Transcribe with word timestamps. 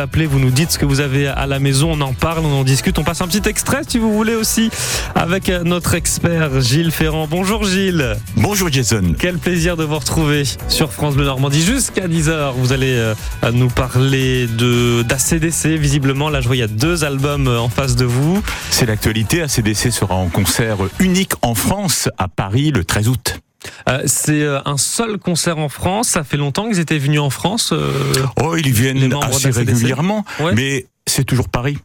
appelez, 0.00 0.24
vous 0.24 0.38
nous 0.38 0.50
dites 0.50 0.70
ce 0.70 0.78
que 0.78 0.86
vous 0.86 1.00
avez 1.00 1.26
à 1.26 1.46
la 1.46 1.58
maison, 1.58 1.92
on 1.92 2.00
en 2.00 2.14
parle, 2.14 2.46
on 2.46 2.60
en 2.60 2.64
discute, 2.64 2.98
on 2.98 3.04
passe 3.04 3.20
un 3.20 3.28
petit 3.28 3.46
extrait 3.46 3.82
si 3.86 3.98
vous 3.98 4.10
voulez 4.10 4.34
aussi 4.34 4.70
avec 5.14 5.50
notre 5.50 5.94
expert 5.94 6.62
Gilles 6.62 6.90
Ferrand. 6.90 7.26
Bonjour 7.28 7.64
Gilles. 7.64 8.16
Bonjour 8.36 8.72
Jason. 8.72 9.14
Quel 9.18 9.36
plaisir 9.36 9.76
de 9.76 9.84
vous 9.84 9.98
retrouver 9.98 10.44
sur 10.68 10.90
France 10.94 11.14
Bleu 11.14 11.26
Normandie 11.26 11.62
jusqu'à 11.62 12.08
10h. 12.08 12.54
Vous 12.56 12.72
allez 12.72 12.94
euh, 12.94 13.14
nous 13.52 13.68
parler 13.68 14.46
de 14.46 15.02
d'ACDC 15.02 15.78
visiblement. 15.78 16.30
Là 16.30 16.40
je 16.40 16.46
vois 16.46 16.56
il 16.56 16.60
y 16.60 16.62
a 16.62 16.68
deux 16.68 17.04
albums 17.04 17.46
euh, 17.46 17.60
en 17.60 17.68
face 17.68 17.94
de 17.94 18.06
vous. 18.06 18.42
C'est 18.70 18.86
l'actualité, 18.86 19.42
ACDC 19.42 19.92
sera 19.92 20.14
en 20.14 20.30
concert 20.30 20.78
unique 21.00 21.34
en 21.42 21.54
France 21.54 22.08
à 22.16 22.28
Paris 22.28 22.70
le 22.70 22.82
13 22.82 23.08
août. 23.08 23.42
Euh, 23.88 24.02
c'est 24.06 24.42
euh, 24.42 24.60
un 24.64 24.76
seul 24.76 25.18
concert 25.18 25.58
en 25.58 25.68
France. 25.68 26.08
Ça 26.08 26.24
fait 26.24 26.36
longtemps 26.36 26.68
qu'ils 26.68 26.80
étaient 26.80 26.98
venus 26.98 27.20
en 27.20 27.30
France. 27.30 27.70
Euh, 27.72 27.92
oh, 28.42 28.56
ils 28.56 28.72
viennent 28.72 29.12
assez 29.22 29.50
régulièrement, 29.50 30.24
mais 30.54 30.86
c'est 31.06 31.24
toujours 31.24 31.48
Paris. 31.48 31.78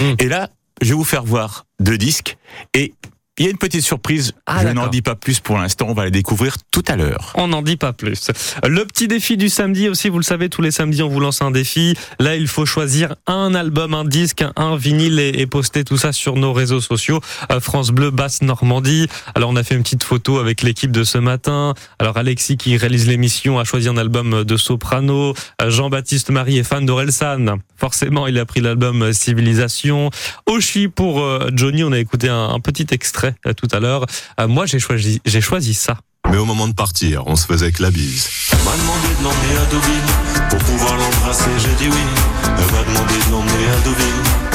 Hmm. 0.00 0.14
Et 0.18 0.28
là, 0.28 0.50
je 0.82 0.88
vais 0.88 0.94
vous 0.94 1.04
faire 1.04 1.24
voir 1.24 1.66
deux 1.80 1.98
disques 1.98 2.36
et 2.74 2.94
il 3.38 3.44
y 3.44 3.48
a 3.48 3.50
une 3.50 3.58
petite 3.58 3.82
surprise, 3.82 4.32
ah, 4.46 4.62
je 4.62 4.68
n'en 4.68 4.86
dis 4.86 5.02
pas 5.02 5.14
plus 5.14 5.40
pour 5.40 5.58
l'instant, 5.58 5.86
on 5.88 5.94
va 5.94 6.04
la 6.04 6.10
découvrir 6.10 6.56
tout 6.70 6.84
à 6.88 6.96
l'heure. 6.96 7.32
On 7.34 7.48
n'en 7.48 7.60
dit 7.60 7.76
pas 7.76 7.92
plus. 7.92 8.30
Le 8.66 8.84
petit 8.86 9.08
défi 9.08 9.36
du 9.36 9.50
samedi 9.50 9.90
aussi, 9.90 10.08
vous 10.08 10.18
le 10.18 10.24
savez, 10.24 10.48
tous 10.48 10.62
les 10.62 10.70
samedis 10.70 11.02
on 11.02 11.08
vous 11.08 11.20
lance 11.20 11.42
un 11.42 11.50
défi. 11.50 11.94
Là, 12.18 12.36
il 12.36 12.48
faut 12.48 12.64
choisir 12.64 13.14
un 13.26 13.54
album, 13.54 13.92
un 13.92 14.04
disque, 14.04 14.42
un 14.56 14.76
vinyle 14.76 15.18
et, 15.20 15.46
poster 15.46 15.84
tout 15.84 15.98
ça 15.98 16.12
sur 16.12 16.36
nos 16.36 16.52
réseaux 16.52 16.80
sociaux. 16.80 17.20
Euh, 17.52 17.60
France 17.60 17.90
Bleu, 17.90 18.10
Basse 18.10 18.42
Normandie. 18.42 19.06
Alors 19.34 19.50
on 19.50 19.56
a 19.56 19.62
fait 19.62 19.74
une 19.74 19.82
petite 19.82 20.02
photo 20.04 20.38
avec 20.38 20.62
l'équipe 20.62 20.90
de 20.90 21.04
ce 21.04 21.18
matin. 21.18 21.74
Alors 21.98 22.16
Alexis 22.16 22.56
qui 22.56 22.76
réalise 22.76 23.06
l'émission 23.06 23.58
a 23.58 23.64
choisi 23.64 23.88
un 23.88 23.96
album 23.96 24.44
de 24.44 24.56
soprano. 24.56 25.34
Euh, 25.62 25.70
Jean-Baptiste 25.70 26.30
Marie 26.30 26.58
est 26.58 26.64
fan 26.64 26.86
d'Orelsan. 26.86 27.58
Forcément, 27.76 28.26
il 28.26 28.38
a 28.38 28.46
pris 28.46 28.60
l'album 28.60 29.12
Civilisation. 29.12 30.10
Oshi 30.46 30.88
pour 30.88 31.20
euh, 31.20 31.48
Johnny, 31.52 31.84
on 31.84 31.92
a 31.92 31.98
écouté 31.98 32.28
un 32.28 32.58
petit 32.60 32.86
extrait 32.90 33.25
euh, 33.46 33.52
tout 33.52 33.68
à 33.72 33.80
l'heure. 33.80 34.06
Euh, 34.40 34.48
moi, 34.48 34.66
j'ai 34.66 34.78
choisi, 34.78 35.20
j'ai 35.24 35.40
choisi 35.40 35.74
ça. 35.74 35.96
Mais 36.30 36.38
au 36.38 36.44
moment 36.44 36.66
de 36.66 36.74
partir, 36.74 37.26
on 37.26 37.36
se 37.36 37.46
faisait 37.46 37.70
que 37.70 37.82
la 37.82 37.90
bise. 37.90 38.28
m'a 38.52 38.76
demandé 38.76 39.08
de 39.18 39.24
l'emmener 39.24 39.56
à 39.58 39.64
Deauville. 39.70 40.48
Pour 40.50 40.58
pouvoir 40.58 40.96
l'embrasser, 40.96 41.50
j'ai 41.58 41.84
dit 41.84 41.90
oui. 41.90 42.04
Elle 42.44 42.72
m'a 42.74 42.82
demandé 42.82 43.14
de 43.26 43.30
l'emmener 43.30 43.68
à 43.68 43.80
Deauville 43.84 44.46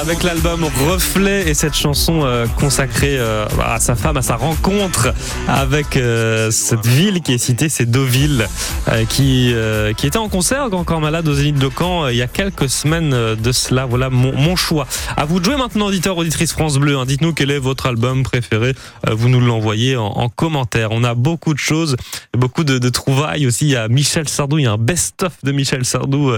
avec 0.00 0.22
l'album 0.22 0.64
Reflet 0.88 1.48
et 1.48 1.54
cette 1.54 1.74
chanson 1.74 2.24
euh, 2.24 2.46
consacrée 2.58 3.16
euh, 3.18 3.46
à 3.62 3.80
sa 3.80 3.94
femme, 3.94 4.16
à 4.16 4.22
sa 4.22 4.36
rencontre 4.36 5.12
avec 5.48 5.96
euh, 5.96 6.50
cette 6.50 6.86
ville 6.86 7.20
qui 7.20 7.32
est 7.32 7.38
citée, 7.38 7.68
c'est 7.68 7.86
Deauville, 7.86 8.46
qui, 9.08 9.54
qui 9.96 10.06
était 10.06 10.18
en 10.18 10.28
concert 10.28 10.64
encore 10.72 11.00
malade 11.00 11.26
aux 11.28 11.34
Zénith 11.34 11.58
de 11.58 11.70
Caen 11.76 12.08
il 12.08 12.16
y 12.16 12.22
a 12.22 12.26
quelques 12.26 12.68
semaines 12.68 13.10
de 13.10 13.52
cela. 13.52 13.86
Voilà 13.86 14.10
mon, 14.10 14.56
choix. 14.56 14.86
À 15.16 15.24
vous 15.24 15.40
de 15.40 15.44
jouer 15.44 15.56
maintenant, 15.56 15.86
auditeur, 15.86 16.16
auditrice 16.16 16.52
France 16.52 16.78
Bleu. 16.78 16.96
Hein. 16.96 17.06
Dites-nous 17.06 17.32
quel 17.32 17.50
est 17.50 17.58
votre 17.58 17.86
album 17.86 18.22
préféré. 18.22 18.74
vous 19.10 19.28
nous 19.28 19.40
l'envoyez 19.40 19.96
en, 19.96 20.28
commentaire. 20.28 20.88
On 20.92 21.04
a 21.04 21.14
beaucoup 21.14 21.54
de 21.54 21.58
choses, 21.58 21.96
beaucoup 22.36 22.64
de, 22.64 22.78
de, 22.78 22.88
trouvailles 22.88 23.46
aussi. 23.46 23.66
Il 23.66 23.70
y 23.70 23.76
a 23.76 23.88
Michel 23.88 24.28
Sardou, 24.28 24.58
il 24.58 24.64
y 24.64 24.66
a 24.66 24.72
un 24.72 24.78
best-of 24.78 25.32
de 25.42 25.52
Michel 25.52 25.84
Sardou. 25.84 26.32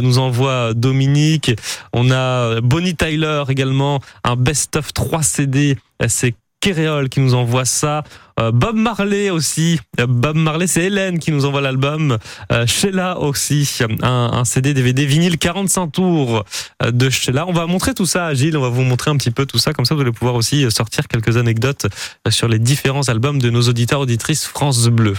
nous 0.00 0.18
envoie 0.18 0.74
Dominique. 0.74 1.52
On 1.92 2.10
a 2.10 2.60
Bonnie 2.82 2.96
Tyler 2.96 3.44
également, 3.48 4.00
un 4.24 4.34
best-of 4.34 4.92
3 4.92 5.22
CD. 5.22 5.78
C'est 6.08 6.34
Kéréol 6.58 7.08
qui 7.08 7.20
nous 7.20 7.34
envoie 7.34 7.64
ça. 7.64 8.02
Euh, 8.40 8.52
Bob 8.52 8.76
Marley 8.76 9.30
aussi. 9.30 9.80
Euh, 10.00 10.06
Bob 10.06 10.36
Marley, 10.36 10.66
c'est 10.66 10.84
Hélène 10.84 11.18
qui 11.18 11.32
nous 11.32 11.44
envoie 11.44 11.60
l'album. 11.60 12.18
Euh, 12.50 12.66
Sheila 12.66 13.18
aussi, 13.18 13.68
un, 14.02 14.44
CD 14.44 14.74
DVD 14.74 15.06
vinyle 15.06 15.38
45 15.38 15.88
tours 15.88 16.44
de 16.84 17.10
Sheila. 17.10 17.46
On 17.46 17.52
va 17.52 17.66
montrer 17.66 17.94
tout 17.94 18.06
ça 18.06 18.26
à 18.26 18.34
Gilles, 18.34 18.56
on 18.56 18.62
va 18.62 18.68
vous 18.68 18.82
montrer 18.82 19.10
un 19.10 19.16
petit 19.16 19.30
peu 19.30 19.46
tout 19.46 19.58
ça, 19.58 19.72
comme 19.72 19.84
ça 19.84 19.94
vous 19.94 20.00
allez 20.00 20.12
pouvoir 20.12 20.34
aussi 20.34 20.70
sortir 20.70 21.06
quelques 21.08 21.36
anecdotes 21.36 21.86
sur 22.28 22.48
les 22.48 22.58
différents 22.58 23.08
albums 23.08 23.40
de 23.40 23.50
nos 23.50 23.62
auditeurs 23.62 24.00
auditrices 24.00 24.44
France 24.44 24.88
Bleu. 24.88 25.14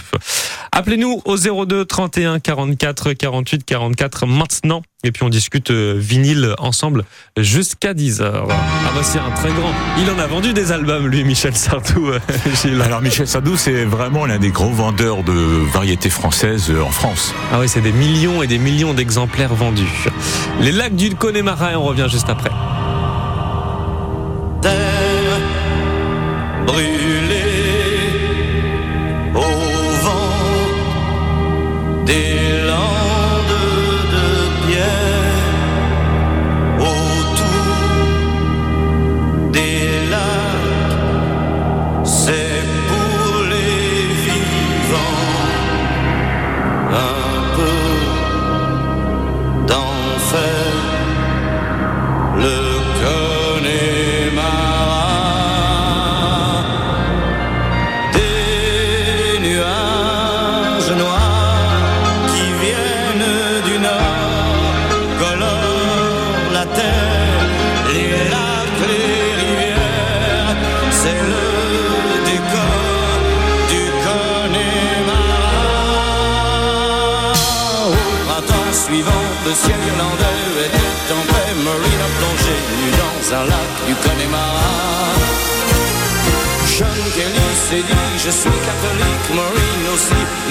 Appelez-nous 0.72 1.22
au 1.24 1.36
02 1.36 1.84
31 1.84 2.40
44 2.40 3.12
48 3.12 3.64
44 3.64 4.26
maintenant 4.26 4.82
et 5.04 5.12
puis 5.12 5.22
on 5.22 5.28
discute 5.28 5.70
vinyle 5.70 6.54
ensemble 6.58 7.04
jusqu'à 7.36 7.92
10h. 7.92 8.46
Ah 8.48 8.90
voici 8.92 9.18
un 9.18 9.30
très 9.32 9.52
grand. 9.52 9.72
Il 9.98 10.10
en 10.10 10.18
a 10.18 10.26
vendu 10.26 10.52
des 10.52 10.72
albums 10.72 11.06
lui 11.08 11.24
Michel 11.24 11.54
Sardou. 11.54 12.10
Gilles. 12.62 12.82
Michel 13.04 13.28
Sardou, 13.28 13.54
c'est 13.58 13.84
vraiment 13.84 14.24
l'un 14.24 14.38
des 14.38 14.48
gros 14.48 14.70
vendeurs 14.70 15.24
de 15.24 15.32
variétés 15.32 16.08
françaises 16.08 16.72
en 16.82 16.88
France. 16.88 17.34
Ah 17.52 17.60
oui, 17.60 17.68
c'est 17.68 17.82
des 17.82 17.92
millions 17.92 18.42
et 18.42 18.46
des 18.46 18.56
millions 18.56 18.94
d'exemplaires 18.94 19.54
vendus. 19.54 20.06
Les 20.62 20.72
lacs 20.72 20.96
du 20.96 21.14
Connemara 21.14 21.72
et 21.72 21.76
on 21.76 21.84
revient 21.84 22.06
juste 22.08 22.30
après. 22.30 22.48
Terre 24.62 24.94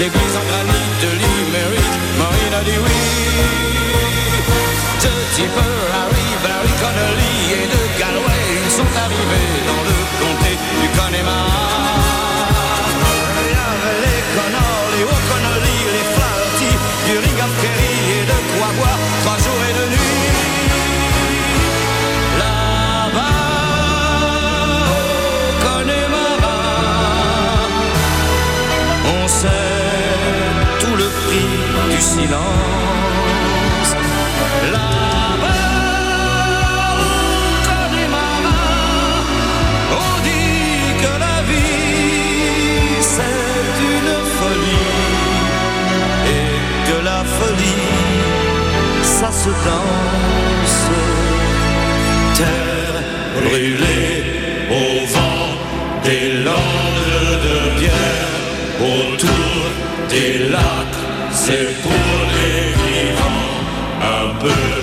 l'église 0.04 0.36
en 0.36 0.46
granit 0.50 0.86
de 1.02 1.10
Limerick, 1.22 1.94
Marine 2.20 2.54
a 2.60 2.64
dit 2.64 2.78
oui. 2.84 2.94
Ça 49.24 49.32
se 49.32 49.50
danse. 49.68 50.84
Terre 52.38 52.98
brûlée 53.38 54.24
au 54.80 55.06
vent 55.14 55.50
des 56.04 56.26
landes 56.48 57.12
de 57.48 57.58
pierre, 57.80 58.34
autour 58.92 59.60
des 60.10 60.50
lacs, 60.54 61.04
c'est 61.32 61.70
pour 61.84 62.16
les 62.38 62.64
vivants 62.84 63.60
un 64.20 64.28
peu 64.42 64.83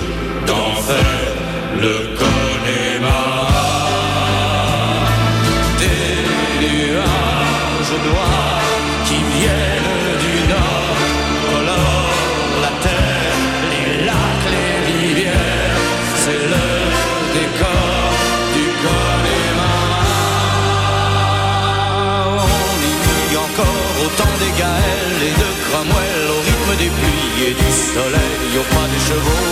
et 26.83 27.53
du 27.53 27.71
soleil 27.93 28.57
au 28.57 28.65
pas 28.73 28.87
des 28.89 29.03
chevaux. 29.05 29.45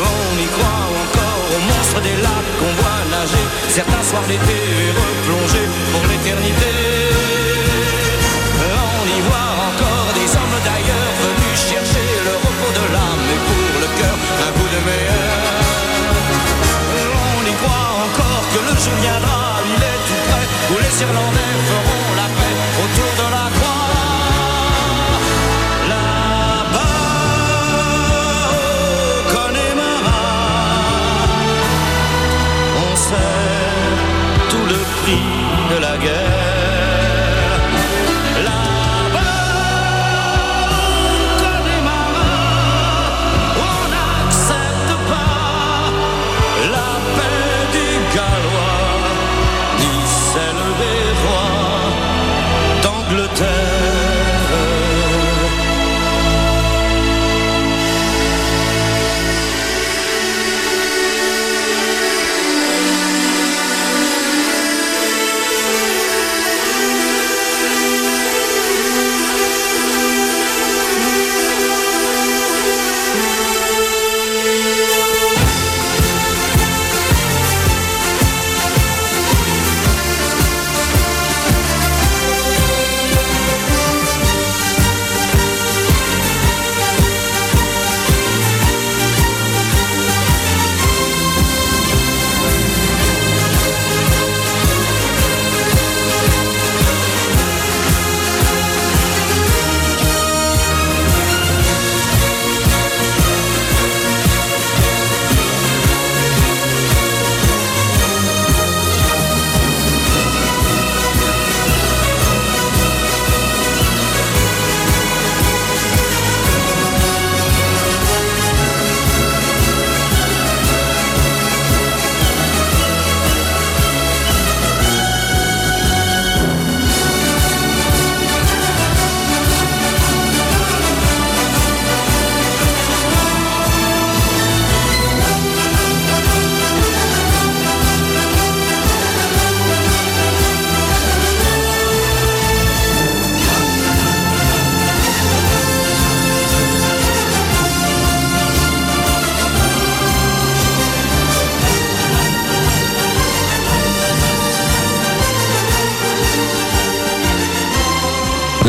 On 0.00 0.32
y 0.40 0.46
croit 0.54 0.84
encore 1.02 1.42
aux 1.52 1.62
monstres 1.70 2.00
des 2.00 2.16
lacs 2.24 2.52
qu'on 2.58 2.72
voit 2.80 3.02
nager, 3.10 3.44
certains 3.68 4.02
soirs 4.02 4.26
d'été 4.28 4.58
replongés 4.96 5.68
pour 5.92 6.02
l'éternité. 6.08 6.72
On 8.64 9.02
y 9.16 9.20
voit 9.28 9.52
encore 9.68 10.10
des 10.16 10.28
hommes 10.38 10.58
d'ailleurs 10.64 11.12
venus 11.24 11.56
chercher 11.68 12.08
le 12.24 12.34
repos 12.44 12.72
de 12.80 12.84
l'âme 12.94 13.26
et 13.34 13.40
pour 13.46 13.76
le 13.82 13.88
cœur 13.98 14.16
un 14.46 14.50
bout 14.56 14.70
de 14.74 14.80
meilleur. 14.88 15.36
On 17.28 17.40
y 17.44 17.54
croit 17.60 17.92
encore 18.08 18.44
que 18.52 18.60
le 18.68 18.74
jour 18.80 18.96
viendra, 19.04 19.60
il 19.68 19.82
est 19.92 20.00
tout 20.08 20.22
près, 20.28 20.46
où 20.72 20.76
les 20.80 20.94
Irlandais 21.04 21.56
feront 21.68 22.05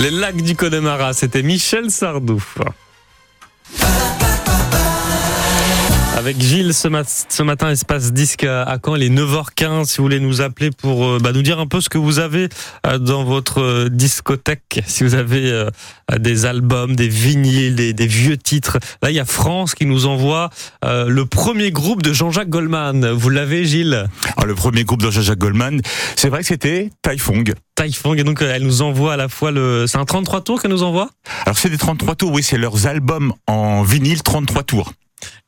Les 0.07 0.11
lacs 0.11 0.41
du 0.41 0.55
Connemara, 0.55 1.11
c'était 1.11 1.43
Michel 1.43 1.91
Sardou. 1.91 2.41
Avec 6.27 6.41
Gilles 6.41 6.73
ce, 6.73 6.89
mat- 6.89 7.25
ce 7.29 7.41
matin, 7.41 7.69
espace 7.71 8.11
disque 8.11 8.43
à, 8.43 8.77
Caen, 8.85 8.97
il 8.97 9.03
est 9.03 9.09
9h15. 9.09 9.85
Si 9.85 9.97
vous 9.99 10.03
voulez 10.03 10.19
nous 10.19 10.41
appeler 10.41 10.71
pour 10.71 11.05
euh, 11.05 11.19
bah, 11.23 11.31
nous 11.31 11.41
dire 11.41 11.57
un 11.57 11.67
peu 11.67 11.79
ce 11.79 11.87
que 11.87 11.97
vous 11.97 12.19
avez 12.19 12.49
euh, 12.85 12.97
dans 12.97 13.23
votre 13.23 13.61
euh, 13.61 13.89
discothèque, 13.89 14.81
si 14.87 15.05
vous 15.05 15.15
avez 15.15 15.49
euh, 15.49 15.69
des 16.19 16.45
albums, 16.45 16.97
des 16.97 17.07
vinyles, 17.07 17.75
des, 17.75 17.93
des 17.93 18.07
vieux 18.07 18.35
titres. 18.35 18.77
Là, 19.01 19.09
il 19.09 19.15
y 19.15 19.21
a 19.21 19.25
France 19.25 19.73
qui 19.73 19.85
nous 19.85 20.05
envoie 20.05 20.49
euh, 20.83 21.07
le 21.07 21.25
premier 21.25 21.71
groupe 21.71 22.01
de 22.03 22.11
Jean-Jacques 22.11 22.49
Goldman. 22.49 23.09
Vous 23.09 23.29
l'avez, 23.29 23.63
Gilles? 23.63 23.93
Alors, 23.93 24.09
Ah, 24.35 24.45
le 24.45 24.53
premier 24.55 24.83
groupe 24.83 25.01
de 25.03 25.09
Jean-Jacques 25.09 25.39
Goldman, 25.39 25.79
c'est 26.17 26.27
vrai 26.27 26.41
que 26.41 26.47
c'était 26.47 26.89
Taifong. 27.03 27.53
Taifong. 27.75 28.19
Et 28.19 28.25
donc, 28.25 28.41
elle 28.41 28.63
nous 28.63 28.81
envoie 28.81 29.13
à 29.13 29.17
la 29.17 29.29
fois 29.29 29.51
le. 29.51 29.87
C'est 29.87 29.97
un 29.97 30.03
33 30.03 30.41
tours 30.41 30.61
qu'elle 30.61 30.71
nous 30.71 30.83
envoie? 30.83 31.09
Alors 31.45 31.57
c'est 31.57 31.69
des 31.69 31.77
33 31.77 32.15
tours, 32.15 32.33
oui, 32.33 32.43
c'est 32.43 32.57
leurs 32.57 32.85
albums 32.85 33.31
en 33.47 33.81
vinyle 33.83 34.21
33 34.23 34.63
tours. 34.63 34.91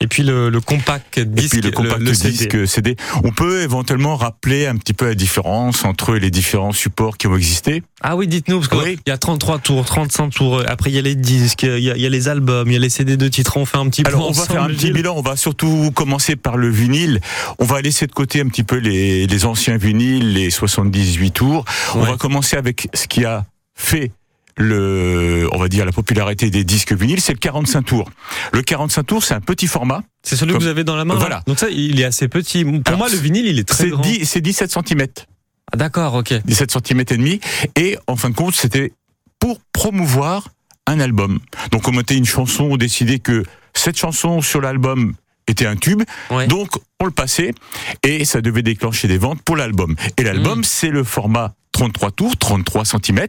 Et 0.02 0.08
puis 0.08 0.24
le, 0.24 0.50
le 0.50 0.62
compact 0.62 1.20
disque. 1.20 1.56
Et 1.56 1.60
puis 1.60 1.70
le 1.70 1.72
compact 1.72 2.02
le 2.02 2.14
CD. 2.14 2.32
disque 2.48 2.68
CD. 2.68 2.96
On 3.24 3.32
peut 3.32 3.62
éventuellement 3.62 4.16
rappeler 4.16 4.66
un 4.66 4.76
petit 4.78 4.94
peu 4.94 5.06
la 5.08 5.14
différence 5.16 5.86
entre 5.86 6.16
les 6.16 6.32
différents 6.32 6.72
supports 6.72 7.18
qui 7.18 7.28
ont 7.28 7.36
existé. 7.36 7.84
Ah 8.02 8.16
oui, 8.16 8.28
dites-nous, 8.28 8.60
parce 8.62 8.70
qu'il 8.70 8.80
Oui. 8.94 9.00
y 9.06 9.12
a 9.12 9.18
33 9.18 9.60
tours, 9.60 9.86
35 9.86 10.30
tours, 10.30 10.64
après 10.68 10.90
il 10.90 10.96
y 10.96 11.00
a 11.00 11.02
les 11.02 11.16
disques, 11.16 11.64
il 11.64 11.80
y 11.84 11.92
a, 11.92 11.96
il 11.98 12.02
y 12.02 12.06
a 12.06 12.10
les 12.10 12.28
albums, 12.30 12.68
il 12.70 12.74
y 12.74 12.78
a 12.78 12.80
les 12.80 12.90
CD 12.90 13.18
de 13.18 13.28
titres, 13.28 13.58
on 13.58 13.66
fait 13.66 13.78
un 13.78 13.88
petit 13.90 14.04
Alors 14.06 14.28
on 14.30 14.32
va 14.32 14.46
faire 14.46 14.64
un 14.64 14.70
petit 14.70 14.92
bilan, 14.92 15.16
on 15.18 15.22
va 15.22 15.36
surtout 15.36 15.92
commencer 15.94 16.36
par 16.36 16.58
le 16.58 16.70
vinyle. 16.70 17.20
On 17.60 17.66
va 17.66 17.82
laisser 17.82 18.08
de 18.08 18.12
côté 18.14 18.42
un 18.42 18.48
petit 18.48 18.64
peu 18.64 18.78
les, 18.78 19.28
les 19.28 19.46
anciens 19.46 19.78
vinyles, 19.78 20.34
les 20.34 20.50
78 20.50 21.32
tours. 21.32 21.66
On 21.96 22.00
va 22.02 22.18
commencer 22.18 22.56
avec 22.58 22.88
ce 22.94 23.08
qui 23.08 23.26
a 23.26 23.46
fait 23.76 24.12
le, 24.60 25.48
on 25.54 25.58
va 25.58 25.70
dire 25.70 25.86
la 25.86 25.92
popularité 25.92 26.50
des 26.50 26.64
disques 26.64 26.94
vinyles, 26.94 27.22
c'est 27.22 27.32
le 27.32 27.40
45 27.40 27.82
tours. 27.82 28.12
Le 28.52 28.62
45 28.62 29.04
tours, 29.04 29.24
c'est 29.24 29.34
un 29.34 29.42
petit 29.42 29.68
format. 29.68 30.04
C'est 30.22 30.36
celui 30.36 30.54
que 30.54 30.60
vous 30.60 30.68
avez 30.68 30.84
dans 30.84 30.98
la 30.98 31.06
main. 31.06 31.14
là 31.14 31.20
Voilà. 31.20 31.42
Donc 31.48 31.60
ça, 31.60 31.70
il 31.70 32.00
est 32.00 32.04
assez 32.04 32.28
petit. 32.28 32.66
Pour 32.66 32.82
Alors, 32.86 33.00
moi, 33.00 33.10
le 33.10 33.18
vinyle, 33.18 33.48
il 33.48 33.58
est 33.58 33.68
très 33.68 33.86
C'est 33.86 33.90
grand. 33.90 34.02
10 34.02 34.26
c'est 34.26 34.42
17 34.42 34.72
cm. 34.72 35.08
Ah, 35.72 35.78
D'accord, 35.78 36.14
ok. 36.16 36.34
17 36.46 36.72
cm 36.72 37.00
et 37.00 37.04
demi. 37.06 37.40
Et 37.78 37.98
en 38.08 38.18
fin 38.18 38.30
de 38.30 38.36
compte, 38.36 38.54
c'était 38.54 38.92
pour 39.40 39.60
promouvoir 39.72 40.50
un 40.88 41.00
album. 41.00 41.40
Donc 41.72 41.88
on 41.88 41.92
mettait 41.92 42.18
une 42.18 42.26
chanson, 42.26 42.66
on 42.72 42.78
décidait 42.78 43.20
que 43.20 43.44
cette 43.74 43.98
chanson 43.98 44.42
sur 44.42 44.60
l'album 44.60 45.14
était 45.50 45.66
un 45.66 45.76
tube. 45.76 46.04
Ouais. 46.30 46.48
Donc 46.48 46.70
on 47.00 47.06
le 47.06 47.12
passait 47.12 47.54
et 48.04 48.26
ça 48.26 48.42
devait 48.42 48.62
déclencher 48.64 49.08
des 49.08 49.18
ventes 49.18 49.42
pour 49.44 49.56
l'album. 49.56 49.96
Et 50.18 50.24
l'album, 50.24 50.60
Mm. 50.60 50.64
c'est 50.64 50.90
le 50.90 51.04
format 51.04 51.54
33 51.72 52.12
tours, 52.12 52.38
33 52.38 52.84
cm. 52.86 53.28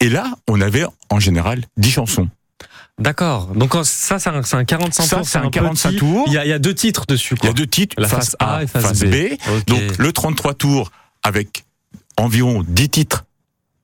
Et 0.00 0.08
là, 0.08 0.32
on 0.48 0.60
avait 0.60 0.84
en 1.10 1.18
général 1.20 1.64
10 1.76 1.90
chansons. 1.90 2.28
D'accord. 2.98 3.48
Donc 3.54 3.74
ça, 3.84 4.18
c'est 4.18 4.30
un, 4.30 4.40
un 4.52 4.64
45 4.64 5.02
Ça, 5.04 5.16
tours. 5.16 5.28
c'est 5.28 5.38
un 5.38 5.50
45 5.50 5.90
petit. 5.90 5.98
tour. 5.98 6.24
Il 6.28 6.32
y, 6.32 6.38
a, 6.38 6.44
il 6.46 6.48
y 6.48 6.52
a 6.52 6.58
deux 6.58 6.74
titres 6.74 7.04
dessus. 7.06 7.34
Il 7.34 7.36
y 7.36 7.40
Quoi. 7.40 7.50
a 7.50 7.52
deux 7.52 7.66
titres, 7.66 7.94
La 7.98 8.08
face, 8.08 8.30
face 8.30 8.36
A 8.40 8.62
et 8.62 8.66
face 8.66 8.82
face 8.82 9.00
B. 9.00 9.36
Donc 9.66 9.98
le 9.98 10.12
33 10.12 10.54
tours 10.54 10.90
avec 11.22 11.64
environ 12.16 12.64
10 12.66 12.88
titres 12.88 13.24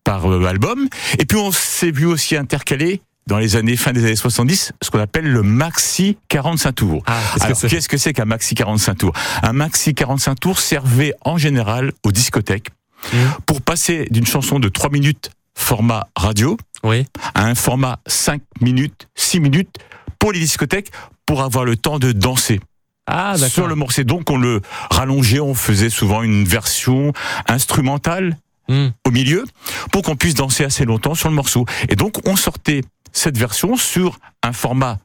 par 0.05 0.31
euh, 0.31 0.47
album. 0.47 0.89
Et 1.19 1.27
puis 1.27 1.37
on 1.39 1.53
s'est 1.53 1.91
vu 1.91 2.07
aussi 2.07 2.37
intercaler 2.37 3.03
dans 3.27 3.39
les 3.39 3.57
années 3.57 3.77
fin 3.77 3.93
des 3.93 4.05
années 4.05 4.17
70 4.17 4.73
ce 4.83 4.91
qu'on 4.91 4.99
appelle 4.99 5.27
le 5.31 5.43
maxi 5.43 6.17
45 6.29 6.73
tours. 6.73 7.03
Ah, 7.07 7.19
Alors 7.41 7.59
qu'est-ce 7.61 7.89
que 7.89 7.97
c'est 7.97 8.13
qu'un 8.13 8.25
maxi 8.25 8.55
45 8.55 8.95
tours? 8.97 9.13
Un 9.43 9.53
maxi 9.53 9.95
45 9.95 10.41
tours 10.41 10.59
servait 10.59 11.15
en 11.25 11.39
général 11.39 11.93
aux 12.05 12.13
discothèques 12.13 12.69
Mmh. 13.13 13.17
pour 13.47 13.63
passer 13.63 14.07
d'une 14.13 14.27
chanson 14.27 14.61
de 14.61 14.69
3 14.69 14.91
minutes 14.91 15.33
format 15.57 16.07
radio 16.15 16.57
Oui. 16.85 17.05
à 17.35 17.47
un 17.47 17.57
format 17.57 17.99
5 18.07 18.41
minutes, 18.61 19.09
6 19.17 19.41
minutes 19.41 19.77
pour 20.21 20.31
les 20.31 20.39
discothèques 20.39 20.93
pour 21.27 21.43
avoir 21.43 21.65
le 21.65 21.75
temps 21.77 21.99
de 21.99 22.13
danser 22.13 22.61
Ah, 23.09 23.35
sur 23.37 23.67
le 23.67 23.75
morceau. 23.75 24.05
Donc 24.05 24.31
on 24.31 24.37
le 24.37 24.61
rallongeait, 24.93 25.41
on 25.41 25.53
faisait 25.55 25.91
souvent 25.91 26.23
une 26.23 26.45
version 26.45 27.13
instrumentale 27.49 28.37
Hmm. 28.69 28.91
au 29.05 29.11
milieu 29.11 29.45
pour 29.91 30.03
qu'on 30.03 30.15
puisse 30.15 30.35
danser 30.35 30.63
assez 30.63 30.85
longtemps 30.85 31.17
sur 31.17 31.29
le 31.29 31.35
morceau. 31.35 31.67
Et 31.89 31.97
donc 31.97 32.21
on 32.29 32.37
sortait 32.37 32.83
cette 33.13 33.37
version 33.37 33.77
sur 33.77 34.19
un 34.43 34.53
format 34.53 34.99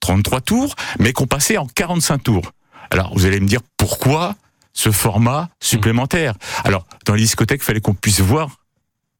33 0.00 0.40
tours, 0.40 0.74
mais 0.98 1.12
qu'on 1.12 1.26
passait 1.26 1.58
en 1.58 1.66
45 1.66 2.18
tours. 2.18 2.52
Alors, 2.90 3.12
vous 3.14 3.24
allez 3.24 3.40
me 3.40 3.46
dire 3.46 3.60
pourquoi 3.76 4.34
ce 4.72 4.90
format 4.90 5.48
supplémentaire? 5.60 6.34
Alors, 6.64 6.86
dans 7.06 7.14
les 7.14 7.22
discothèques, 7.22 7.60
il 7.62 7.64
fallait 7.64 7.80
qu'on 7.80 7.94
puisse 7.94 8.20
voir 8.20 8.48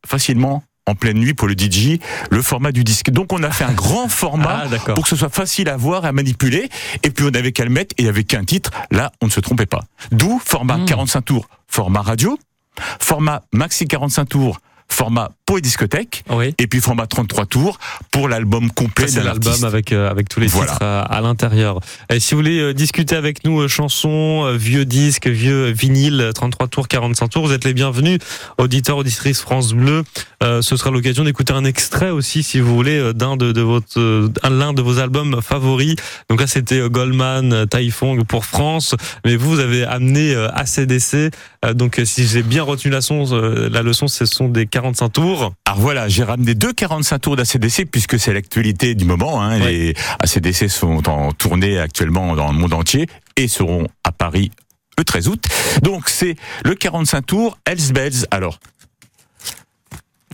facilement 0.07 0.65
en 0.87 0.95
pleine 0.95 1.19
nuit 1.19 1.35
pour 1.35 1.47
le 1.49 1.55
DJ 1.55 1.99
le 2.31 2.43
format 2.43 2.73
du 2.73 2.85
disque. 2.85 3.11
Donc 3.11 3.33
on 3.33 3.43
a 3.43 3.51
fait 3.51 3.65
un 3.65 3.73
grand 3.73 4.09
format 4.09 4.65
ah, 4.71 4.93
pour 4.95 5.05
que 5.05 5.09
ce 5.09 5.17
soit 5.17 5.29
facile 5.29 5.69
à 5.69 5.77
voir 5.77 6.05
et 6.05 6.09
à 6.09 6.13
manipuler. 6.13 6.69
Et 7.03 7.11
puis 7.11 7.25
on 7.25 7.35
avait 7.35 7.53
qu'à 7.53 7.65
le 7.65 7.71
mettre 7.71 7.95
et 7.99 8.09
avec 8.09 8.35
un 8.35 8.45
titre. 8.45 8.71
Là, 8.91 9.13
on 9.21 9.27
ne 9.27 9.31
se 9.31 9.41
trompait 9.41 9.67
pas. 9.67 9.85
D'où 10.11 10.41
format 10.45 10.81
45 10.85 11.21
hmm. 11.21 11.23
tours, 11.23 11.49
format 11.69 12.03
radio, 12.03 12.39
format 12.99 13.43
maxi 13.53 13.87
45 13.87 14.25
tours, 14.27 14.61
format 14.89 15.31
pour 15.53 15.59
les 15.59 15.61
discothèques, 15.61 16.25
et 16.57 16.67
puis 16.67 16.81
format 16.81 17.07
33 17.07 17.45
tours 17.45 17.79
pour 18.11 18.27
l'album 18.27 18.71
complet 18.71 19.07
C'est 19.07 19.23
l'album 19.23 19.65
avec 19.65 19.93
euh, 19.93 20.09
avec 20.11 20.31
tous 20.31 20.41
les 20.41 20.47
titres 20.47 20.79
euh, 20.81 21.05
à, 21.07 21.21
l'intérieur. 21.21 21.79
Et 22.09 22.21
si 22.21 22.33
vous 22.33 22.41
voulez 22.41 22.59
euh, 22.59 22.73
discuter 22.73 23.17
avec 23.17 23.45
nous 23.45 23.69
chansons, 23.69 24.57
vieux 24.57 24.87
disques, 24.87 25.27
vieux 25.27 25.67
vinyle, 25.67 26.31
33 26.35 26.69
tours, 26.69 26.89
45 26.89 27.29
tours, 27.29 27.47
vous 27.47 27.53
êtes 27.53 27.67
les 27.67 27.75
bienvenus, 27.75 28.19
auditeurs, 28.57 28.97
auditrices 28.97 29.43
France 29.43 29.75
Bleu. 29.75 30.05
ce 30.41 30.63
sera 30.63 30.91
l'occasion 30.91 31.23
d'écouter 31.23 31.53
un 31.53 31.67
extrait 31.67 32.09
aussi, 32.09 32.43
si 32.43 32.59
vous 32.59 32.75
voulez, 32.75 33.13
d'un 33.13 33.37
de, 33.37 33.53
de 33.53 33.61
votre 33.61 34.31
l'un 34.49 34.73
de 34.73 34.81
vos 34.81 35.01
albums 35.01 35.43
favoris. 35.43 35.97
Donc 36.31 36.41
là, 36.41 36.47
c'était 36.47 36.81
Goldman, 36.89 37.67
Taifong 37.69 38.25
pour 38.25 38.47
France, 38.47 38.95
mais 39.27 39.37
vous, 39.37 39.51
vous 39.51 39.61
avez 39.61 39.85
amené 39.85 40.35
ACDC. 40.35 41.31
donc 41.75 42.01
si 42.07 42.27
j'ai 42.27 42.43
bien 42.43 42.63
retenu 42.63 42.91
la, 42.91 43.03
son, 43.03 43.25
la 43.35 43.83
leçon, 43.83 44.09
ce 44.09 44.25
sont 44.25 44.49
des 44.49 44.65
45 44.67 45.11
tours. 45.11 45.42
Alors 45.67 45.81
voilà, 45.81 46.09
j'ai 46.09 46.25
ramené 46.25 46.55
deux 46.55 46.73
45 46.73 47.19
tours 47.19 47.37
d'ACDC 47.37 47.87
puisque 47.91 48.19
c'est 48.19 48.33
l'actualité 48.33 48.95
du 48.95 49.05
moment. 49.05 49.43
Hein. 49.43 49.59
Les 49.59 49.95
ACDC 50.21 50.69
sont 50.69 51.09
en 51.09 51.33
tournée 51.33 51.79
actuellement 51.79 52.35
dans 52.37 52.53
le 52.53 52.59
monde 52.59 52.75
entier 52.75 53.07
et 53.37 53.49
seront 53.49 53.87
à 54.05 54.13
Paris 54.13 54.51
le 54.99 55.05
13 55.05 55.29
août. 55.29 55.45
Donc 55.83 56.09
c'est 56.09 56.37
le 56.65 56.75
45 56.75 57.27
tours 57.27 57.59
Hells 57.67 57.93
Bells. 57.93 58.27
Alors, 58.31 58.59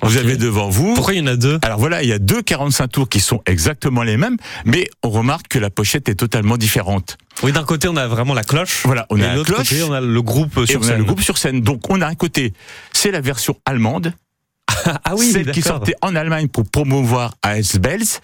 vous 0.02 0.16
avez 0.16 0.36
devant 0.36 0.68
vous. 0.68 0.94
Pourquoi 0.94 1.14
il 1.14 1.18
y 1.18 1.22
en 1.22 1.26
a 1.26 1.36
deux? 1.36 1.58
Alors 1.62 1.78
voilà, 1.78 2.02
il 2.02 2.08
y 2.08 2.12
a 2.12 2.18
deux 2.18 2.42
45 2.42 2.88
tours 2.88 3.08
qui 3.08 3.20
sont 3.20 3.42
exactement 3.46 4.02
les 4.02 4.16
mêmes, 4.16 4.36
mais 4.64 4.88
on 5.02 5.10
remarque 5.10 5.48
que 5.48 5.58
la 5.58 5.70
pochette 5.70 6.08
est 6.08 6.14
totalement 6.14 6.56
différente. 6.56 7.18
Oui, 7.42 7.52
d'un 7.52 7.64
côté, 7.64 7.88
on 7.88 7.96
a 7.96 8.06
vraiment 8.06 8.34
la 8.34 8.44
cloche. 8.44 8.82
Voilà, 8.84 9.06
on 9.10 9.20
a 9.20 9.34
la 9.34 9.44
cloche. 9.44 9.68
Côté, 9.68 9.82
on 9.82 9.92
a 9.92 10.00
le 10.00 10.22
groupe 10.22 10.66
sur 10.66 10.84
scène. 10.84 10.98
le 10.98 11.04
groupe 11.04 11.20
sur 11.20 11.38
scène. 11.38 11.60
Donc, 11.60 11.90
on 11.90 12.00
a 12.00 12.06
un 12.06 12.14
côté, 12.14 12.52
c'est 12.92 13.10
la 13.10 13.20
version 13.20 13.56
allemande. 13.64 14.12
ah 15.04 15.14
oui, 15.16 15.32
celle 15.32 15.50
qui 15.50 15.62
sortait 15.62 15.94
en 16.02 16.14
Allemagne 16.16 16.48
pour 16.48 16.64
promouvoir 16.68 17.34
AS 17.42 17.78
Bells 17.78 18.20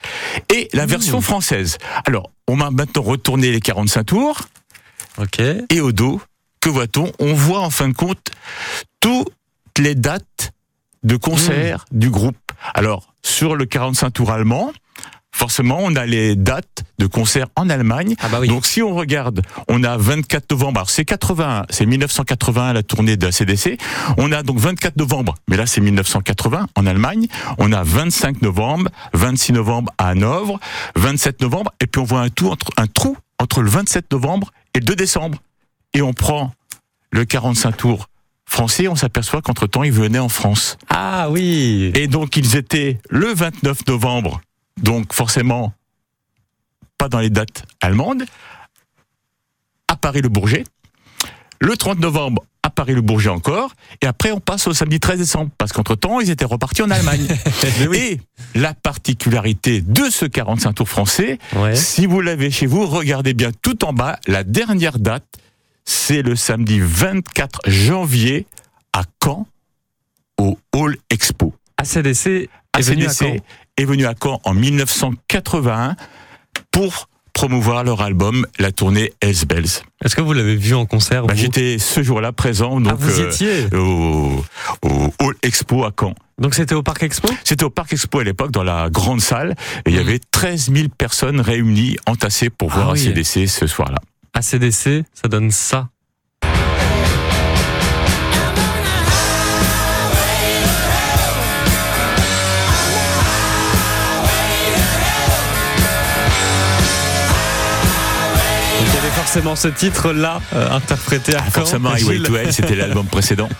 et 0.52 0.68
la 0.72 0.86
version 0.86 1.20
française. 1.20 1.78
Alors, 2.06 2.30
on 2.46 2.56
va 2.56 2.70
maintenant 2.70 3.02
retourner 3.02 3.50
les 3.50 3.60
45 3.60 4.04
tours. 4.04 4.40
Ok. 5.18 5.40
Et 5.70 5.80
au 5.80 5.92
dos, 5.92 6.20
que 6.60 6.68
voit-on? 6.68 7.12
On 7.18 7.34
voit 7.34 7.60
en 7.60 7.70
fin 7.70 7.88
de 7.88 7.94
compte 7.94 8.30
toutes 9.00 9.28
les 9.78 9.94
dates 9.94 10.52
de 11.02 11.16
concert 11.16 11.84
mmh. 11.92 11.98
du 11.98 12.10
groupe. 12.10 12.36
Alors, 12.74 13.14
sur 13.22 13.56
le 13.56 13.66
45 13.66 14.10
tours 14.10 14.30
allemand, 14.30 14.72
forcément, 15.34 15.78
on 15.80 15.94
a 15.96 16.06
les 16.06 16.36
dates 16.36 16.84
de 16.98 17.06
concert 17.06 17.46
en 17.56 17.68
Allemagne. 17.68 18.14
Ah 18.20 18.28
bah 18.28 18.38
oui. 18.40 18.48
Donc, 18.48 18.64
si 18.64 18.82
on 18.82 18.94
regarde, 18.94 19.42
on 19.68 19.82
a 19.82 19.96
24 19.96 20.50
novembre. 20.52 20.84
c'est 20.88 21.04
81, 21.04 21.66
c'est 21.70 21.86
1981 21.86 22.72
la 22.72 22.82
tournée 22.82 23.16
de 23.16 23.26
la 23.26 23.32
CDC. 23.32 23.76
On 24.16 24.32
a 24.32 24.42
donc 24.42 24.58
24 24.58 24.96
novembre, 24.96 25.34
mais 25.48 25.56
là 25.56 25.66
c'est 25.66 25.80
1980 25.80 26.68
en 26.74 26.86
Allemagne. 26.86 27.26
On 27.58 27.72
a 27.72 27.82
25 27.82 28.42
novembre, 28.42 28.90
26 29.12 29.52
novembre 29.52 29.92
à 29.98 30.08
Hanovre, 30.08 30.60
27 30.96 31.42
novembre, 31.42 31.72
et 31.80 31.86
puis 31.86 32.00
on 32.00 32.04
voit 32.04 32.20
un, 32.20 32.28
entre, 32.46 32.70
un 32.76 32.86
trou 32.86 33.16
entre 33.38 33.62
le 33.62 33.70
27 33.70 34.12
novembre 34.12 34.52
et 34.74 34.78
le 34.78 34.84
2 34.84 34.94
décembre. 34.94 35.38
Et 35.94 36.02
on 36.02 36.12
prend 36.12 36.52
le 37.10 37.24
45 37.24 37.76
tours 37.76 38.08
français, 38.46 38.88
on 38.88 38.96
s'aperçoit 38.96 39.42
qu'entre 39.42 39.66
temps, 39.66 39.82
ils 39.82 39.92
venaient 39.92 40.18
en 40.18 40.28
France. 40.28 40.76
Ah 40.88 41.28
oui. 41.30 41.90
Et 41.94 42.06
donc, 42.06 42.36
ils 42.36 42.56
étaient 42.56 42.98
le 43.10 43.32
29 43.32 43.86
novembre, 43.88 44.40
donc 44.82 45.12
forcément 45.12 45.72
pas 46.98 47.08
dans 47.08 47.20
les 47.20 47.30
dates 47.30 47.64
allemandes, 47.80 48.24
à 49.88 49.96
Paris-le-Bourget. 49.96 50.64
Le 51.60 51.76
30 51.76 51.98
novembre, 52.00 52.44
à 52.62 52.70
Paris-le-Bourget 52.70 53.30
encore. 53.30 53.72
Et 54.00 54.06
après, 54.06 54.32
on 54.32 54.40
passe 54.40 54.66
au 54.66 54.72
samedi 54.72 55.00
13 55.00 55.18
décembre, 55.18 55.50
parce 55.58 55.72
qu'entre 55.72 55.94
temps, 55.94 56.20
ils 56.20 56.30
étaient 56.30 56.44
repartis 56.44 56.82
en 56.82 56.90
Allemagne. 56.90 57.26
Et 57.94 58.20
la 58.54 58.74
particularité 58.74 59.80
de 59.80 60.10
ce 60.10 60.24
45 60.24 60.72
tours 60.72 60.88
français, 60.88 61.38
si 61.74 62.06
vous 62.06 62.20
l'avez 62.20 62.50
chez 62.50 62.66
vous, 62.66 62.86
regardez 62.86 63.34
bien 63.34 63.50
tout 63.62 63.84
en 63.84 63.92
bas, 63.92 64.18
la 64.26 64.44
dernière 64.44 64.98
date, 64.98 65.24
c'est 65.84 66.22
le 66.22 66.36
samedi 66.36 66.80
24 66.80 67.60
janvier 67.66 68.46
à 68.92 69.02
Caen, 69.22 69.46
au 70.38 70.58
Hall 70.74 70.96
Expo. 71.10 71.54
ACDC 71.76 72.26
est 72.26 72.50
venu 72.80 73.06
à 73.06 73.12
Caen. 73.12 73.36
Est 73.76 73.84
venu 73.84 74.06
à 74.06 74.14
Caen 74.20 74.40
en 74.44 74.54
1981 74.54 75.96
pour 76.70 77.08
promouvoir 77.32 77.82
leur 77.82 78.00
album, 78.00 78.46
la 78.58 78.70
tournée 78.72 79.12
S 79.20 79.44
Bells. 79.44 79.82
Est-ce 80.04 80.14
que 80.14 80.20
vous 80.20 80.32
l'avez 80.32 80.56
vu 80.56 80.74
en 80.74 80.86
concert 80.86 81.26
bah, 81.26 81.34
J'étais 81.34 81.78
ce 81.78 82.02
jour-là 82.02 82.32
présent 82.32 82.80
donc, 82.80 82.92
ah, 82.92 82.96
vous 82.98 83.20
euh, 83.20 83.28
étiez 83.28 83.66
au, 83.74 84.44
au 84.82 85.12
Hall 85.20 85.34
Expo 85.42 85.84
à 85.84 85.92
Caen. 85.98 86.14
Donc 86.38 86.54
c'était 86.54 86.74
au 86.74 86.82
Parc 86.82 87.02
Expo? 87.02 87.28
C'était 87.44 87.64
au 87.64 87.70
Parc 87.70 87.92
Expo 87.92 88.20
à 88.20 88.24
l'époque, 88.24 88.52
dans 88.52 88.62
la 88.62 88.88
grande 88.88 89.20
salle. 89.20 89.54
Et 89.84 89.90
il 89.90 89.94
y 89.94 89.98
mmh. 89.98 90.00
avait 90.00 90.20
13 90.30 90.72
000 90.72 90.88
personnes 90.96 91.40
réunies, 91.40 91.96
entassées 92.06 92.50
pour 92.50 92.72
ah 92.72 92.76
voir 92.76 92.90
ACDC 92.90 93.48
ce 93.48 93.66
soir-là. 93.66 93.98
ACDC, 94.32 95.04
ça 95.12 95.28
donne 95.28 95.50
ça. 95.50 95.88
Forcément 109.34 109.56
ce 109.56 109.66
titre-là 109.66 110.40
euh, 110.54 110.70
interprété 110.70 111.34
à 111.34 111.42
ah, 111.44 111.50
Forcément, 111.50 111.90
Highway 111.90 112.20
to 112.20 112.36
Hell, 112.36 112.52
c'était 112.52 112.76
l'album 112.76 113.06
précédent. 113.06 113.48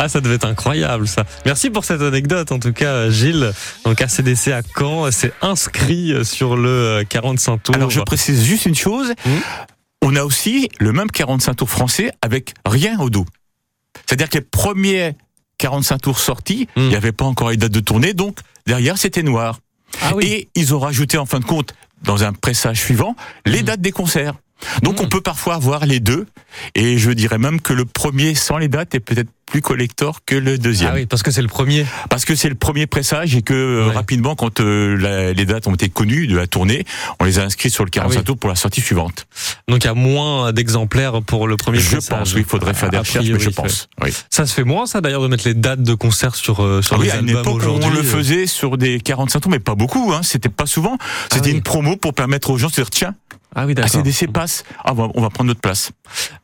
Ah, 0.00 0.08
ça 0.08 0.20
devait 0.20 0.36
être 0.36 0.46
incroyable, 0.46 1.08
ça. 1.08 1.24
Merci 1.44 1.70
pour 1.70 1.84
cette 1.84 2.02
anecdote, 2.02 2.52
en 2.52 2.60
tout 2.60 2.72
cas, 2.72 3.10
Gilles. 3.10 3.50
Donc, 3.84 4.00
ACDC 4.00 4.52
à 4.52 4.60
Caen, 4.78 5.10
c'est 5.10 5.32
inscrit 5.42 6.14
sur 6.24 6.56
le 6.56 7.02
45 7.08 7.52
euh, 7.52 7.56
tours. 7.56 7.74
Alors, 7.74 7.90
je 7.90 8.00
précise 8.02 8.44
juste 8.44 8.66
une 8.66 8.76
chose. 8.76 9.12
Hmm 9.26 9.30
on 10.00 10.14
a 10.14 10.22
aussi 10.22 10.68
le 10.78 10.92
même 10.92 11.10
45 11.10 11.54
tours 11.54 11.68
français 11.68 12.12
avec 12.22 12.54
rien 12.64 13.00
au 13.00 13.10
dos. 13.10 13.26
C'est-à-dire 14.06 14.28
que 14.28 14.38
les 14.38 14.44
premiers 14.44 15.16
45 15.58 15.98
tours 15.98 16.20
sortis, 16.20 16.68
hmm. 16.76 16.82
il 16.82 16.88
n'y 16.90 16.94
avait 16.94 17.10
pas 17.10 17.24
encore 17.24 17.50
les 17.50 17.56
dates 17.56 17.72
de 17.72 17.80
tournée, 17.80 18.14
donc 18.14 18.38
derrière 18.64 18.96
c'était 18.96 19.24
noir. 19.24 19.58
Ah 20.00 20.12
Et 20.20 20.48
ils 20.54 20.72
ont 20.72 20.78
rajouté 20.78 21.18
en 21.18 21.26
fin 21.26 21.40
de 21.40 21.44
compte, 21.44 21.74
dans 22.02 22.22
un 22.22 22.32
pressage 22.32 22.78
suivant, 22.78 23.16
les 23.44 23.62
hmm. 23.62 23.64
dates 23.64 23.80
des 23.80 23.90
concerts. 23.90 24.34
Donc 24.82 25.00
hmm. 25.00 25.04
on 25.04 25.08
peut 25.08 25.20
parfois 25.20 25.54
avoir 25.54 25.86
les 25.86 26.00
deux, 26.00 26.26
et 26.74 26.98
je 26.98 27.10
dirais 27.10 27.38
même 27.38 27.60
que 27.60 27.72
le 27.72 27.84
premier 27.84 28.34
sans 28.34 28.58
les 28.58 28.68
dates 28.68 28.94
est 28.94 29.00
peut-être 29.00 29.30
plus 29.48 29.62
collector 29.62 30.20
que 30.24 30.34
le 30.34 30.58
deuxième. 30.58 30.90
Ah 30.92 30.96
oui, 30.96 31.06
parce 31.06 31.22
que 31.22 31.30
c'est 31.30 31.42
le 31.42 31.48
premier. 31.48 31.86
Parce 32.10 32.24
que 32.24 32.34
c'est 32.34 32.48
le 32.48 32.54
premier 32.54 32.86
pressage 32.86 33.34
et 33.34 33.42
que 33.42 33.54
euh, 33.54 33.86
rapidement, 33.86 34.34
quand 34.34 34.60
euh, 34.60 35.32
les 35.32 35.44
dates 35.46 35.66
ont 35.66 35.74
été 35.74 35.88
connues 35.88 36.26
de 36.26 36.36
la 36.36 36.46
tournée, 36.46 36.84
on 37.20 37.24
les 37.24 37.38
a 37.38 37.44
inscrits 37.44 37.70
sur 37.70 37.84
le 37.84 37.90
45 37.90 38.18
ah 38.18 38.22
tours 38.22 38.38
pour 38.38 38.50
la 38.50 38.56
sortie 38.56 38.80
suivante. 38.80 39.26
Donc 39.68 39.84
il 39.84 39.86
y 39.86 39.90
a 39.90 39.94
moins 39.94 40.52
d'exemplaires 40.52 41.22
pour 41.22 41.48
le 41.48 41.56
premier 41.56 41.78
je 41.78 41.90
pressage. 41.90 42.04
Je 42.04 42.20
pense, 42.20 42.34
oui, 42.34 42.40
il 42.40 42.46
faudrait 42.46 42.74
faire 42.74 42.90
des 42.90 42.98
recherches, 42.98 43.26
mais 43.26 43.38
je 43.38 43.50
pense. 43.50 43.88
Oui. 44.02 44.10
Ça 44.30 44.46
se 44.46 44.54
fait 44.54 44.64
moins, 44.64 44.86
ça 44.86 45.00
d'ailleurs, 45.00 45.22
de 45.22 45.28
mettre 45.28 45.46
les 45.46 45.54
dates 45.54 45.82
de 45.82 45.94
concert 45.94 46.34
sur, 46.34 46.62
euh, 46.62 46.82
sur 46.82 46.96
ah 46.96 46.98
les 46.98 47.04
oui, 47.04 47.10
à 47.10 47.20
une 47.20 47.30
époque, 47.30 47.62
on 47.64 47.90
le 47.90 48.02
faisait 48.02 48.46
sur 48.46 48.76
des 48.76 49.00
45 49.00 49.40
tours, 49.40 49.50
mais 49.50 49.60
pas 49.60 49.74
beaucoup, 49.74 50.12
hein, 50.12 50.20
c'était 50.22 50.48
pas 50.48 50.66
souvent. 50.66 50.98
C'était 51.32 51.50
ah 51.50 51.54
une 51.54 51.62
promo 51.62 51.96
pour 51.96 52.12
permettre 52.12 52.50
aux 52.50 52.58
gens 52.58 52.68
de 52.68 52.72
se 52.72 52.80
dire, 52.80 52.90
tiens, 52.90 53.14
ah 53.54 53.66
oui, 53.66 53.74
d'accord. 53.74 54.00
ACDC 54.00 54.28
passe. 54.32 54.64
Ah, 54.84 54.92
on 54.94 55.20
va 55.20 55.30
prendre 55.30 55.48
notre 55.48 55.60
place. 55.60 55.90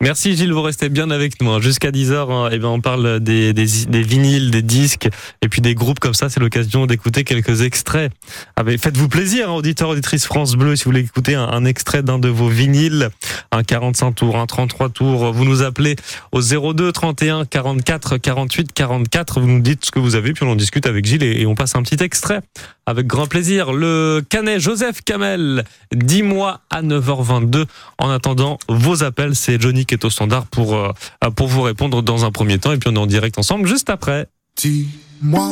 Merci 0.00 0.36
Gilles, 0.36 0.52
vous 0.52 0.62
restez 0.62 0.88
bien 0.88 1.10
avec 1.10 1.40
nous. 1.40 1.50
Hein. 1.50 1.60
Jusqu'à 1.60 1.90
10h, 1.90 2.30
hein, 2.30 2.48
eh 2.52 2.58
bien, 2.58 2.68
on 2.68 2.80
parle 2.80 3.20
des, 3.20 3.52
des, 3.52 3.66
des, 3.88 4.02
vinyles, 4.02 4.50
des 4.50 4.62
disques, 4.62 5.08
et 5.42 5.48
puis 5.48 5.60
des 5.60 5.74
groupes 5.74 6.00
comme 6.00 6.14
ça. 6.14 6.28
C'est 6.28 6.40
l'occasion 6.40 6.86
d'écouter 6.86 7.24
quelques 7.24 7.62
extraits. 7.62 8.12
Faites-vous 8.58 9.08
plaisir, 9.08 9.50
hein, 9.50 9.54
auditeur, 9.54 9.88
auditrice 9.88 10.26
France 10.26 10.54
Bleu, 10.54 10.76
si 10.76 10.84
vous 10.84 10.90
voulez 10.90 11.02
écouter 11.02 11.34
un, 11.34 11.44
un 11.44 11.64
extrait 11.64 12.02
d'un 12.02 12.18
de 12.18 12.28
vos 12.28 12.48
vinyles, 12.48 13.10
un 13.52 13.62
45 13.62 14.12
tours, 14.12 14.36
un 14.36 14.46
33 14.46 14.88
tours. 14.90 15.32
Vous 15.32 15.44
nous 15.44 15.62
appelez 15.62 15.96
au 16.32 16.40
02 16.40 16.92
31 16.92 17.44
44 17.44 18.18
48 18.18 18.72
44. 18.72 19.40
Vous 19.40 19.46
nous 19.46 19.60
dites 19.60 19.84
ce 19.84 19.90
que 19.90 19.98
vous 19.98 20.14
avez, 20.14 20.32
puis 20.32 20.44
on 20.44 20.50
en 20.50 20.56
discute 20.56 20.86
avec 20.86 21.04
Gilles 21.04 21.22
et, 21.22 21.46
on 21.46 21.54
passe 21.54 21.76
un 21.76 21.82
petit 21.82 22.02
extrait 22.02 22.40
avec 22.86 23.06
grand 23.06 23.26
plaisir. 23.26 23.72
Le 23.72 24.22
canet 24.28 24.60
Joseph 24.60 25.02
Kamel, 25.04 25.64
10 25.94 26.22
mois 26.22 26.60
à 26.70 26.82
9h22. 26.82 27.64
En 27.98 28.10
attendant, 28.10 28.58
vos 28.68 29.02
appels, 29.04 29.34
c'est 29.34 29.53
Johnny 29.60 29.86
qui 29.86 29.94
est 29.94 30.04
au 30.04 30.10
standard 30.10 30.46
pour, 30.46 30.74
euh, 30.74 30.92
pour 31.36 31.48
vous 31.48 31.62
répondre 31.62 32.02
dans 32.02 32.24
un 32.24 32.30
premier 32.30 32.58
temps. 32.58 32.72
Et 32.72 32.78
puis 32.78 32.90
on 32.92 32.96
est 32.96 32.98
en 32.98 33.06
direct 33.06 33.38
ensemble 33.38 33.66
juste 33.66 33.90
après. 33.90 34.26
Dis-moi 34.56 35.48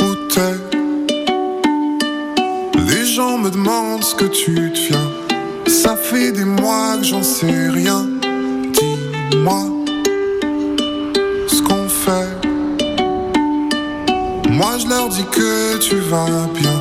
où 0.00 0.14
t'es 0.28 0.78
gens 3.18 3.38
me 3.38 3.50
demandent 3.50 4.04
ce 4.04 4.14
que 4.14 4.26
tu 4.26 4.54
deviens. 4.54 5.10
Ça 5.66 5.96
fait 5.96 6.30
des 6.30 6.44
mois 6.44 6.98
que 6.98 7.04
j'en 7.04 7.22
sais 7.24 7.68
rien. 7.68 8.06
Dis-moi 8.72 9.62
ce 11.48 11.60
qu'on 11.62 11.88
fait. 11.88 12.30
Moi 14.50 14.72
je 14.80 14.86
leur 14.86 15.08
dis 15.08 15.24
que 15.32 15.78
tu 15.78 15.96
vas 15.96 16.46
bien. 16.54 16.76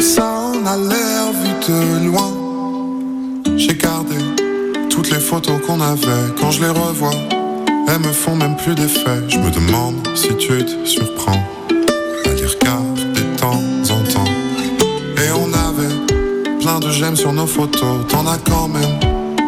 Ça 0.00 0.26
en 0.26 0.66
a 0.66 0.76
l'air 0.76 1.24
vu 1.40 1.52
de 1.66 2.06
loin. 2.08 2.30
J'ai 3.56 3.74
gardé 3.74 4.16
toutes 5.02 5.12
les 5.12 5.20
photos 5.20 5.58
qu'on 5.66 5.80
avait. 5.80 6.34
Quand 6.38 6.50
je 6.50 6.60
les 6.60 6.68
revois, 6.68 7.14
elles 7.88 8.00
me 8.00 8.12
font 8.12 8.36
même 8.36 8.54
plus 8.56 8.74
d'effet. 8.74 9.18
Je 9.28 9.38
me 9.38 9.50
demande 9.50 9.96
si 10.14 10.28
tu 10.36 10.48
te 10.48 10.84
surprends 10.84 11.42
à 12.26 12.28
les 12.28 12.44
regarder 12.44 13.04
de 13.04 13.38
temps 13.38 13.62
en 13.94 14.02
temps. 14.12 14.30
Et 15.16 15.30
on 15.32 15.52
avait 15.54 16.58
plein 16.60 16.80
de 16.80 16.90
j'aime 16.90 17.16
sur 17.16 17.32
nos 17.32 17.46
photos. 17.46 18.06
T'en 18.08 18.26
as 18.26 18.36
quand 18.38 18.68
même. 18.68 19.00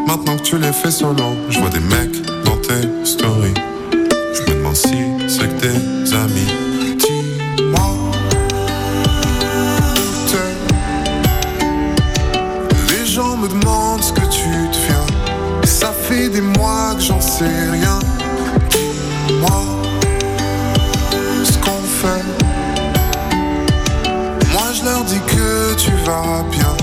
Maintenant 0.06 0.38
que 0.38 0.42
tu 0.42 0.56
les 0.56 0.72
fais 0.72 0.90
solo, 0.90 1.36
je 1.50 1.58
vois 1.58 1.68
des 1.68 1.80
mecs 1.80 2.22
dans 2.44 2.56
tes 2.56 2.88
stories. 3.04 3.71
Sais 17.42 17.70
rien. 17.70 17.98
Dis-moi 18.70 19.60
ce 21.44 21.58
qu'on 21.58 21.82
fait. 22.00 22.24
Moi 24.52 24.68
je 24.74 24.84
leur 24.84 25.04
dis 25.04 25.20
que 25.26 25.74
tu 25.76 25.90
vas 26.04 26.44
bien. 26.50 26.74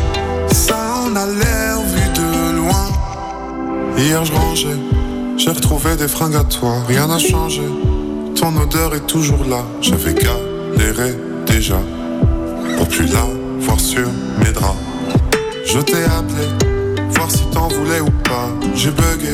Ça 0.52 0.78
en 1.06 1.16
a 1.16 1.26
l'air 1.26 1.78
vu 1.94 2.06
de 2.14 2.58
loin. 2.58 2.88
Hier 3.98 4.24
je 4.26 4.34
rangeais, 4.34 4.80
j'ai 5.38 5.52
retrouvé 5.52 5.96
des 5.96 6.08
fringues 6.08 6.36
à 6.36 6.44
toi. 6.44 6.74
Rien 6.88 7.08
n'a 7.08 7.20
changé. 7.20 7.64
Ton 8.36 8.56
odeur 8.58 8.96
est 8.96 9.06
toujours 9.06 9.46
là. 9.46 9.64
J'avais 9.82 10.14
galéré 10.14 11.18
déjà 11.46 11.80
pour 12.78 12.88
plus 12.88 13.08
la 13.08 13.26
voir 13.60 13.80
sur 13.80 14.08
mes 14.40 14.52
draps. 14.52 14.78
Je 15.66 15.80
t'ai 15.80 16.04
appelé, 16.06 16.48
voir 17.12 17.30
si 17.30 17.46
t'en 17.52 17.68
voulais 17.68 18.00
ou 18.00 18.10
pas. 18.24 18.50
J'ai 18.74 18.92
bugué 18.92 19.34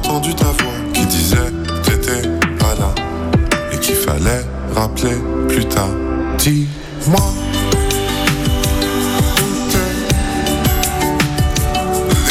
entendu 0.00 0.34
ta 0.34 0.44
voix 0.44 0.78
qui 0.94 1.04
disait 1.06 1.52
t'étais 1.82 2.22
pas 2.58 2.74
là 2.78 2.90
et 3.72 3.78
qu'il 3.78 3.94
fallait 3.94 4.44
rappeler 4.74 5.16
plus 5.48 5.66
tard. 5.66 5.90
Dis-moi. 6.38 7.20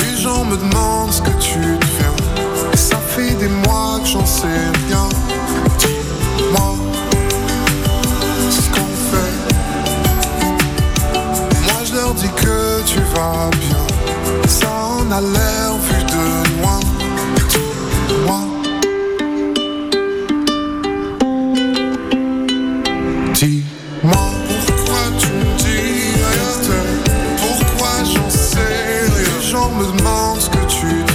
Les 0.01 0.21
gens 0.21 0.43
me 0.45 0.57
demandent 0.57 1.11
ce 1.11 1.21
que 1.21 1.35
tu 1.39 1.59
deviens. 1.59 2.15
Ça 2.75 2.97
fait 2.97 3.35
des 3.35 3.49
mois 3.49 3.99
que 4.01 4.07
j'en 4.07 4.25
sais 4.25 4.47
rien. 4.87 5.07
Dis-moi. 5.77 6.75
dis 12.15 12.29
que 12.29 12.81
tu 12.85 12.99
vas 13.13 13.49
bien. 13.51 13.85
Ça 14.47 14.67
en 14.67 15.11
a 15.11 15.21
l'air 15.21 15.73
vu 15.87 15.98
me 29.79 29.97
demandent 29.97 30.41
ce 30.41 30.49
que 30.49 30.65
tu 30.67 31.08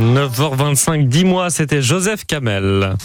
9h25, 0.00 1.08
10 1.08 1.24
mois, 1.24 1.50
c'était 1.50 1.82
Joseph 1.82 2.24
Kamel. 2.26 2.96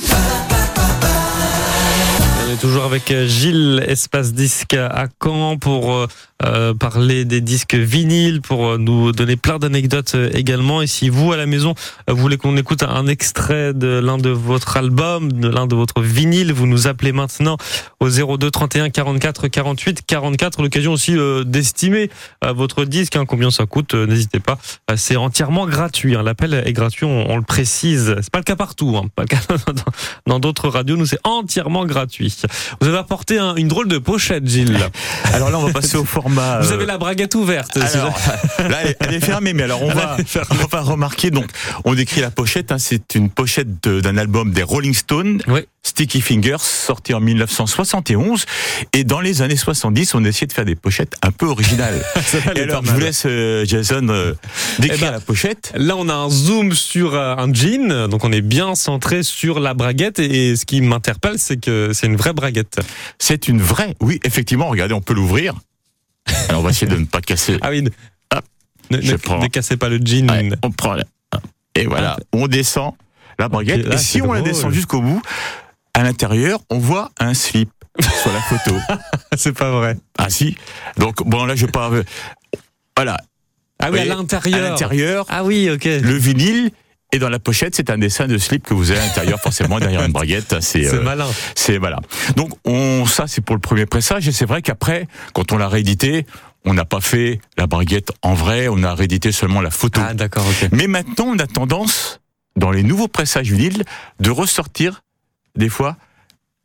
Est 2.56 2.62
toujours 2.62 2.86
avec 2.86 3.13
Gilles 3.28 3.84
Espace 3.86 4.32
Disque 4.32 4.76
à 4.76 5.08
Caen 5.22 5.58
pour 5.58 5.91
euh, 5.94 6.08
euh, 6.46 6.74
parler 6.74 7.26
des 7.26 7.41
disques 7.41 7.76
vinyles, 7.76 8.39
pour 8.41 8.65
euh, 8.68 8.78
nous 8.78 9.12
donner 9.12 9.36
plein 9.36 9.60
d'anecdotes 9.60 10.13
euh, 10.15 10.30
également. 10.34 10.82
Et 10.82 10.88
si 10.88 11.10
vous, 11.10 11.34
à 11.34 11.38
la 11.38 11.48
maison, 11.48 11.76
euh, 12.10 12.13
voulez 12.13 12.38
qu'on 12.38 12.56
écoute 12.56 12.84
un 12.84 13.08
extrait 13.08 13.74
de 13.74 14.00
l'un 14.00 14.18
de 14.18 14.30
votre 14.30 14.78
album, 14.78 15.34
de 15.34 15.50
l'un 15.50 15.68
de 15.68 15.76
votre 15.76 16.02
vinyle, 16.02 16.54
vous 16.54 16.65
nous 16.65 16.88
appelez 16.88 17.12
maintenant 17.12 17.58
au 18.00 18.08
02 18.10 18.50
31 18.50 18.89
44 18.89 19.48
48 19.50 20.06
44. 20.06 20.62
L'occasion 20.62 20.94
aussi 20.94 21.18
euh, 21.18 21.44
d'estimer 21.44 22.10
euh, 22.46 22.54
votre 22.54 22.86
disque, 22.86 23.18
hein, 23.18 23.26
combien 23.26 23.52
ça 23.52 23.65
coûte, 23.65 23.96
euh, 23.96 24.06
n'hésitez 24.06 24.39
pas. 24.39 24.58
Euh, 24.89 24.96
C'est 24.98 25.18
entièrement 25.18 25.65
gratuit. 25.68 26.15
hein. 26.15 26.24
L'appel 26.24 26.54
est 26.54 26.74
gratuit, 26.74 27.06
on, 27.06 27.30
on 27.32 27.36
le 27.36 27.44
précise. 27.44 28.15
C'est 28.22 28.32
pas 28.32 28.39
le 28.39 28.44
cas 28.46 28.56
partout. 28.56 28.96
Hein. 28.98 29.10
Pas 29.13 29.24
le 29.24 29.28
cas 29.28 29.41
dans 30.26 30.39
d'autres 30.39 30.70
radios, 30.70 30.96
nous 30.96 31.06
c'est 31.06 31.20
entièrement 31.26 31.86
gratuit. 31.86 32.34
Vous 32.81 32.88
avez 32.88 32.97
apporté 32.97 33.38
un- 33.39 33.55
une 33.55 33.67
drôle 33.67 33.88
de 33.88 33.97
pochette, 33.97 34.47
Gilles. 34.47 34.77
Alors 35.34 35.49
là, 35.49 35.60
on 35.60 35.65
va 35.65 35.73
passer 35.73 35.97
au 35.97 36.05
format. 36.05 36.60
Vous 36.62 36.71
euh, 36.71 36.75
avez 36.75 36.86
la 36.86 36.97
braguette 36.97 37.36
ouverte. 37.36 37.77
Alors, 37.77 38.17
là, 38.60 38.77
elle 38.99 39.13
est- 39.13 39.19
fermée, 39.25 39.53
mais 39.53 39.63
alors 39.63 39.81
on 39.81 39.91
va, 39.91 40.17
on 40.51 40.65
va 40.67 40.81
remarquer. 40.81 41.31
Donc, 41.31 41.47
on 41.84 41.93
décrit 41.95 42.21
la 42.21 42.31
pochette. 42.31 42.71
hein, 42.71 42.77
c'est 42.77 43.15
une 43.15 43.29
pochette 43.29 43.84
d'un 43.88 44.17
album 44.17 44.51
des 44.51 44.63
Rolling 44.63 44.93
Stones, 44.93 45.41
Oui. 45.47 45.62
Sticky 45.86 46.19
Fingers, 46.19 46.58
sorti 46.60 47.13
en 47.13 47.19
1971. 47.19 48.45
Et 48.91 49.04
dans 49.04 49.21
les 49.21 49.43
années 49.43 49.56
70, 49.56 50.15
on 50.15 50.26
essayait 50.26 50.48
de 50.48 50.54
faire 50.54 50.65
des 50.65 50.76
pochettes 50.76 51.15
un 51.21 51.32
peu 51.32 51.45
originales. 51.45 52.04
Et 52.56 52.62
alors, 52.62 52.84
je 52.84 52.91
vous 52.91 53.00
laisse 53.00 53.24
euh, 53.28 53.65
Jason 53.65 54.08
euh, 54.10 54.34
décrire 54.80 54.98
Eh 55.00 55.06
ben, 55.06 55.12
la 55.12 55.19
pochette. 55.19 55.71
Là, 55.76 55.95
on 55.95 56.10
a 56.10 56.13
un 56.15 56.30
zoom 56.30 56.74
sur 56.74 57.13
euh, 57.13 57.36
un 57.38 57.54
jean, 57.54 58.08
donc 58.08 58.24
on 58.26 58.32
est 58.32 58.41
bien 58.41 58.74
centré 58.74 59.21
sur 59.21 59.60
la 59.60 59.76
braguette. 59.76 60.17
Et 60.17 60.56
ce 60.56 60.65
qui 60.65 60.82
m'interpelle, 60.82 61.38
c'est 61.38 61.58
que 61.58 61.91
c'est 61.93 62.08
une 62.08 62.15
vraie 62.17 62.34
braguette. 62.34 62.80
C'est 63.19 63.48
une 63.48 63.62
vraie. 63.62 63.95
Oui, 64.02 64.19
effectivement. 64.24 64.67
Regardez, 64.69 64.95
on 64.95 65.02
peut 65.02 65.13
l'ouvrir. 65.13 65.54
Alors, 66.50 66.62
on 66.62 66.63
va 66.63 66.71
essayer 66.71 66.88
de 66.91 66.98
ne 66.98 67.06
pas 67.06 67.21
casser. 67.21 67.58
Ah 67.62 67.69
oui, 67.69 67.84
ne, 67.84 67.89
Hop, 68.36 68.43
ne- 68.89 69.02
je 69.02 69.12
ne- 69.12 69.17
prends. 69.17 69.38
ne 69.39 69.48
cassez 69.48 69.78
pas 69.78 69.89
le 69.89 70.00
jean. 70.04 70.30
Ouais, 70.32 70.50
on 70.63 70.71
prend. 70.71 70.95
Et 71.76 71.86
voilà, 71.86 72.17
on 72.34 72.48
descend 72.48 72.93
la 73.38 73.50
braguette. 73.50 73.86
Là, 73.86 73.95
et 73.95 73.98
si 74.00 74.21
on 74.24 74.34
la 74.34 74.41
descend 74.41 74.71
jusqu'au 74.74 75.02
bout, 75.02 75.21
à 75.95 76.03
l'intérieur, 76.03 76.60
on 76.69 76.77
voit 76.77 77.10
un 77.19 77.34
slip 77.34 77.69
sur 78.21 78.31
la 78.34 78.41
photo. 78.41 78.75
c'est 79.38 79.53
pas 79.58 79.71
vrai. 79.71 79.97
Ah 80.17 80.29
si. 80.29 80.55
Donc 80.97 81.23
bon 81.25 81.45
là 81.45 81.55
je 81.55 81.65
pars. 81.65 81.91
Voilà. 82.97 83.17
Ah 83.79 83.89
oui, 83.91 83.99
à 83.99 84.05
l'intérieur. 84.05 84.60
À 84.60 84.69
l'intérieur, 84.69 85.25
Ah 85.29 85.43
oui, 85.43 85.69
ok. 85.69 85.86
le 85.86 86.13
vinyle. 86.15 86.71
Et 87.13 87.19
dans 87.19 87.29
la 87.29 87.39
pochette, 87.39 87.75
c'est 87.75 87.89
un 87.89 87.97
dessin 87.97 88.27
de 88.27 88.38
slip 88.38 88.65
que 88.65 88.73
vous 88.73 88.91
avez 88.91 88.99
à 88.99 89.05
l'intérieur, 89.05 89.39
forcément 89.39 89.79
derrière 89.79 90.03
une 90.03 90.12
braguette. 90.12 90.55
C'est 90.62 90.86
euh, 90.93 91.01
malin. 91.01 91.27
c'est 91.55 91.77
voilà. 91.77 91.99
Donc 92.36 92.51
on 92.65 93.05
ça 93.05 93.25
c'est 93.27 93.39
pour 93.41 93.55
le 93.55 93.62
premier 93.62 93.86
pressage 93.86 94.27
et 94.27 94.34
c'est 94.34 94.45
vrai 94.45 94.62
qu'après 94.62 95.08
quand 95.34 95.53
on 95.53 95.58
l'a 95.58 95.69
réédité, 95.69 96.25
on 96.65 96.73
n'a 96.73 96.84
pas 96.84 96.99
fait 96.99 97.39
la 97.58 97.67
braguette 97.67 98.12
en 98.21 98.34
vrai, 98.34 98.67
on 98.67 98.84
a 98.84 98.93
réédité 98.93 99.31
seulement 99.31 99.62
la 99.62 99.71
photo. 99.71 100.01
Ah 100.03 100.13
d'accord, 100.13 100.45
ok. 100.45 100.69
Mais 100.73 100.88
maintenant 100.88 101.27
on 101.27 101.39
a 101.39 101.47
tendance 101.47 102.19
dans 102.58 102.71
les 102.71 102.84
nouveaux 102.84 103.08
pressages 103.08 103.49
vinyle 103.49 103.84
de 104.19 104.29
ressortir 104.31 105.03
des 105.56 105.70
fois 105.70 105.98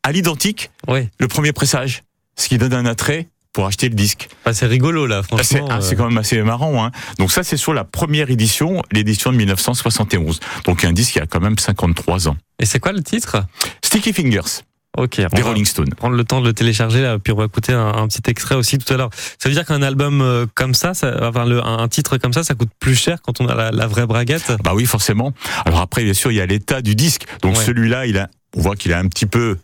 à 0.03 0.12
l'identique 0.12 0.70
Oui. 0.88 1.09
le 1.18 1.29
premier 1.29 1.53
pressage, 1.53 2.03
ce 2.37 2.48
qui 2.48 2.59
donne 2.59 2.74
un 2.74 2.87
attrait 2.87 3.29
pour 3.53 3.66
acheter 3.66 3.88
le 3.88 3.94
disque. 3.94 4.29
Ah, 4.44 4.55
c'est 4.55 4.66
rigolo 4.66 5.07
là, 5.07 5.22
franchement. 5.22 5.68
ah, 5.70 5.81
c'est 5.81 5.94
euh, 5.94 5.96
quand 5.96 6.09
même 6.09 6.18
assez 6.18 6.40
marrant. 6.42 6.85
Hein. 6.85 6.92
Donc 7.18 7.33
ça, 7.33 7.42
c'est 7.42 7.57
sur 7.57 7.74
la 7.74 7.85
première 7.85 8.31
édition, 8.31 8.83
l'édition 8.92 9.33
de 9.33 9.37
1971. 9.37 10.40
Donc 10.64 10.85
un 10.85 10.92
disque 10.92 11.14
qui 11.14 11.20
a 11.20 11.26
quand 11.26 11.40
même 11.40 11.59
53 11.59 12.29
ans. 12.29 12.37
Et 12.61 12.66
c'est 12.66 12.79
quoi 12.79 12.92
le 12.92 13.03
titre? 13.03 13.44
Sticky 13.83 14.12
Fingers. 14.12 14.62
Ok. 14.96 15.20
Des 15.35 15.42
Rolling 15.42 15.64
Stones. 15.64 15.94
Prendre 15.94 16.16
le 16.16 16.24
temps 16.24 16.40
de 16.40 16.46
le 16.46 16.53
télécharger, 16.53 17.00
là, 17.00 17.18
puis 17.18 17.33
on 17.33 17.37
va 17.37 17.44
écouter 17.44 17.72
un, 17.72 18.09
petit 18.09 18.29
extrait 18.29 18.57
aussi 18.57 18.76
tout 18.76 18.92
à 18.92 18.96
l'heure. 18.96 19.11
Ça 19.38 19.48
veut 19.48 19.55
dire 19.55 19.64
qu'un 19.64 19.83
album 19.83 20.20
euh, 20.20 20.46
comme 20.55 20.74
ça, 20.74 20.94
ça 20.94 21.29
enfin 21.29 21.44
le, 21.44 21.64
un 21.64 21.87
titre 21.87 22.18
comme 22.18 22.33
ça, 22.33 22.42
ça 22.42 22.55
coûte 22.55 22.70
plus 22.81 22.96
cher 22.96 23.22
quand 23.22 23.40
on 23.40 23.46
a 23.46 23.70
la, 23.70 23.87
vraie 23.87 24.07
braguette? 24.07 24.53
Bah 24.64 24.72
oui, 24.74 24.87
forcément. 24.87 25.33
Alors 25.64 25.81
après, 25.81 26.03
bien 26.03 26.14
sûr, 26.14 26.33
il 26.33 26.37
y 26.37 26.40
a 26.40 26.46
l'état 26.46 26.83
du 26.83 26.96
disque. 26.96 27.24
Donc 27.42 27.57
celui-là, 27.57 28.07
il 28.07 28.18
a, 28.18 28.29
on 28.56 28.60
voit 28.60 28.76
qu'il 28.76 28.92
a 28.92 28.98
un 28.98 29.08
petit 29.08 29.26
peu 29.26 29.58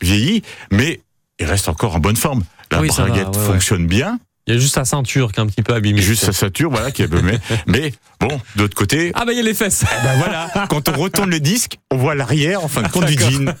vieilli, 0.00 0.42
mais 0.70 1.00
il 1.38 1.46
reste 1.46 1.68
encore 1.68 1.96
en 1.96 2.00
bonne 2.00 2.16
forme. 2.16 2.44
La 2.70 2.82
braguette 2.82 3.36
fonctionne 3.36 3.86
bien. 3.86 4.18
Il 4.48 4.54
y 4.54 4.56
a 4.56 4.60
juste 4.60 4.76
sa 4.76 4.86
ceinture 4.86 5.30
qui 5.30 5.40
est 5.40 5.42
un 5.42 5.46
petit 5.46 5.62
peu 5.62 5.74
abîmée. 5.74 6.00
Juste 6.00 6.24
sa 6.24 6.32
ceinture, 6.32 6.70
voilà, 6.70 6.90
qui 6.90 7.02
est 7.02 7.04
abîmée. 7.04 7.38
mais 7.66 7.92
bon, 8.18 8.40
d'autre 8.56 8.74
côté. 8.74 9.12
Ah 9.14 9.26
bah 9.26 9.32
il 9.34 9.36
y 9.36 9.40
a 9.40 9.42
les 9.42 9.52
fesses. 9.52 9.84
Eh 9.86 10.02
ben 10.02 10.16
voilà, 10.16 10.48
quand 10.70 10.88
on 10.88 10.92
retourne 10.92 11.28
le 11.28 11.38
disque, 11.38 11.78
on 11.90 11.98
voit 11.98 12.14
l'arrière, 12.14 12.64
en 12.64 12.68
fin 12.68 12.80
de 12.80 12.88
compte, 12.88 13.04
du 13.04 13.12
jean. 13.12 13.54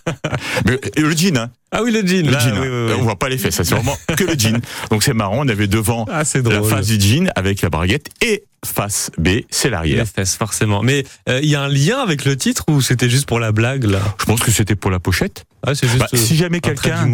Mais, 0.64 0.80
le 0.96 1.14
jean, 1.14 1.36
hein. 1.36 1.50
Ah 1.72 1.82
oui, 1.82 1.92
le 1.92 2.06
jean. 2.06 2.26
Le 2.26 2.32
jean. 2.32 2.56
Hein. 2.56 2.96
On 2.98 3.02
voit 3.02 3.18
pas 3.18 3.28
les 3.28 3.36
fesses, 3.36 3.56
c'est 3.56 3.70
vraiment 3.70 3.98
que 4.16 4.24
le 4.24 4.32
jean. 4.38 4.62
Donc 4.90 5.02
c'est 5.02 5.12
marrant, 5.12 5.40
on 5.40 5.48
avait 5.48 5.66
devant 5.66 6.06
ah, 6.10 6.22
la 6.34 6.62
face 6.62 6.86
du 6.86 6.98
jean 6.98 7.30
avec 7.36 7.60
la 7.60 7.68
braguette 7.68 8.08
et 8.22 8.44
face 8.64 9.10
B, 9.18 9.40
c'est 9.50 9.68
l'arrière. 9.68 9.98
Les 9.98 10.06
fesses, 10.06 10.36
forcément. 10.36 10.82
Mais 10.82 11.04
euh, 11.28 11.40
il 11.42 11.50
y 11.50 11.54
a 11.54 11.60
un 11.60 11.68
lien 11.68 11.98
avec 11.98 12.24
le 12.24 12.34
titre 12.38 12.64
ou 12.66 12.80
c'était 12.80 13.10
juste 13.10 13.26
pour 13.26 13.40
la 13.40 13.52
blague 13.52 13.84
là? 13.84 14.00
Je 14.18 14.24
pense 14.24 14.40
que 14.40 14.50
c'était 14.50 14.74
pour 14.74 14.90
la 14.90 15.00
pochette. 15.00 15.44
Ah, 15.66 15.74
c'est 15.74 15.86
juste. 15.86 15.98
Bah, 15.98 16.08
si 16.14 16.34
jamais 16.34 16.60
quelqu'un 16.60 17.06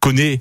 connaît 0.00 0.40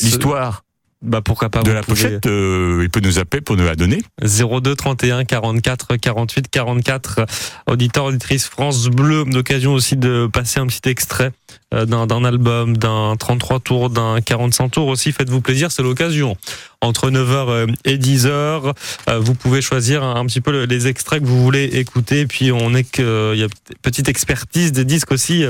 l'histoire 0.00 0.64
bah 1.02 1.22
pourquoi 1.22 1.48
pas 1.48 1.62
de 1.62 1.72
la 1.72 1.82
pochette 1.82 2.26
euh, 2.26 2.80
il 2.82 2.90
peut 2.90 3.00
nous 3.00 3.18
appeler 3.18 3.40
pour 3.40 3.56
nous 3.56 3.64
la 3.64 3.74
donner. 3.74 4.02
02 4.22 4.74
31 4.74 5.24
44 5.24 5.96
48 5.96 6.48
44 6.50 7.26
auditeur 7.66 8.04
auditrice 8.04 8.46
France 8.46 8.88
Bleu 8.88 9.24
d'occasion 9.24 9.72
aussi 9.72 9.96
de 9.96 10.28
passer 10.30 10.60
un 10.60 10.66
petit 10.66 10.88
extrait 10.88 11.32
d'un 11.72 12.24
album 12.24 12.76
d'un 12.76 13.14
33 13.16 13.60
tours 13.60 13.90
d'un 13.90 14.20
45 14.20 14.70
tours 14.70 14.88
aussi 14.88 15.12
faites-vous 15.12 15.40
plaisir 15.40 15.70
c'est 15.70 15.82
l'occasion 15.82 16.36
entre 16.80 17.10
9h 17.10 17.48
euh, 17.48 17.66
et 17.84 17.98
10h. 17.98 18.72
Vous 19.20 19.34
pouvez 19.34 19.60
choisir 19.60 20.02
un 20.02 20.24
petit 20.26 20.40
peu 20.40 20.64
les 20.64 20.86
extraits 20.86 21.20
que 21.20 21.26
vous 21.26 21.42
voulez 21.42 21.64
écouter. 21.64 22.26
Puis 22.26 22.52
on 22.52 22.74
est 22.74 22.84
que 22.84 23.32
il 23.34 23.40
y 23.40 23.44
a 23.44 23.48
petite 23.82 24.08
expertise 24.08 24.72
des 24.72 24.84
disques 24.84 25.12
aussi 25.12 25.44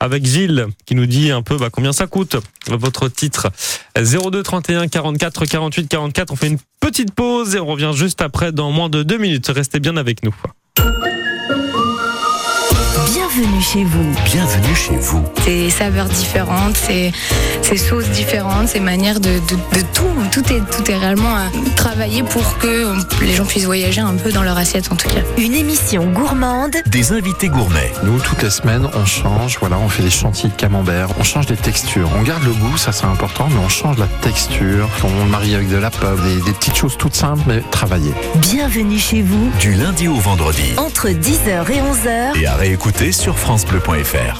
avec 0.00 0.24
Gilles 0.24 0.66
qui 0.84 0.94
nous 0.94 1.06
dit 1.06 1.30
un 1.30 1.42
peu 1.42 1.56
bah, 1.56 1.68
combien 1.70 1.92
ça 1.92 2.06
coûte 2.06 2.36
votre 2.68 3.08
titre. 3.08 3.48
02 3.96 4.42
31 4.42 4.88
44 4.88 5.46
48 5.46 5.88
44. 5.88 6.32
On 6.32 6.36
fait 6.36 6.48
une 6.48 6.58
petite 6.80 7.12
pause 7.12 7.54
et 7.54 7.60
on 7.60 7.66
revient 7.66 7.92
juste 7.94 8.22
après 8.22 8.52
dans 8.52 8.70
moins 8.70 8.88
de 8.88 9.02
deux 9.02 9.18
minutes. 9.18 9.48
Restez 9.48 9.80
bien 9.80 9.96
avec 9.96 10.22
nous. 10.22 10.34
Bienvenue 13.36 13.60
chez 13.62 13.84
vous. 13.84 14.14
Bienvenue 14.24 14.74
chez 14.74 14.96
vous. 14.96 15.22
C'est 15.44 15.68
saveurs 15.68 16.08
différentes, 16.08 16.74
c'est 16.74 17.12
sauces 17.76 18.08
différentes, 18.08 18.68
c'est 18.68 18.80
manières 18.80 19.20
de, 19.20 19.28
de, 19.28 19.82
tout. 19.92 20.04
Tout 20.32 20.52
est, 20.52 20.60
tout 20.70 20.90
est 20.90 20.96
réellement 20.96 21.36
euh, 21.36 21.48
travaillé 21.74 22.22
pour 22.22 22.56
que 22.56 22.94
les 23.20 23.34
gens 23.34 23.44
puissent 23.44 23.66
voyager 23.66 24.00
un 24.00 24.14
peu 24.14 24.32
dans 24.32 24.42
leur 24.42 24.56
assiette 24.56 24.90
en 24.90 24.96
tout 24.96 25.08
cas. 25.08 25.20
Une 25.36 25.54
émission 25.54 26.06
gourmande. 26.06 26.76
Des 26.86 27.12
invités 27.12 27.48
gourmets. 27.48 27.92
Nous, 28.04 28.18
toutes 28.20 28.42
les 28.42 28.48
semaines, 28.48 28.88
on 28.94 29.04
change. 29.04 29.58
Voilà, 29.60 29.78
on 29.78 29.90
fait 29.90 30.02
des 30.02 30.08
chantilly 30.08 30.50
de 30.50 30.56
camembert. 30.56 31.08
On 31.20 31.22
change 31.22 31.44
des 31.44 31.56
textures. 31.56 32.08
On 32.18 32.22
garde 32.22 32.42
le 32.42 32.52
goût, 32.52 32.78
ça 32.78 32.92
c'est 32.92 33.04
important, 33.04 33.48
mais 33.50 33.60
on 33.62 33.68
change 33.68 33.98
la 33.98 34.08
texture. 34.22 34.88
On 35.04 35.24
le 35.24 35.30
marie 35.30 35.54
avec 35.54 35.68
de 35.68 35.76
la 35.76 35.90
pâte, 35.90 36.22
des, 36.22 36.40
des 36.40 36.52
petites 36.52 36.76
choses 36.76 36.96
toutes 36.96 37.14
simples, 37.14 37.42
mais 37.46 37.62
travaillées. 37.70 38.14
Bienvenue 38.36 38.98
chez 38.98 39.20
vous. 39.20 39.50
Du 39.60 39.74
lundi 39.74 40.08
au 40.08 40.14
vendredi. 40.14 40.72
Entre 40.78 41.08
10h 41.08 41.70
et 41.70 41.82
11h. 41.82 42.40
Et 42.40 42.46
à 42.46 42.54
réécouter 42.54 43.12
sur 43.12 43.25
sur 43.26 43.36
francebleu.fr. 43.36 44.38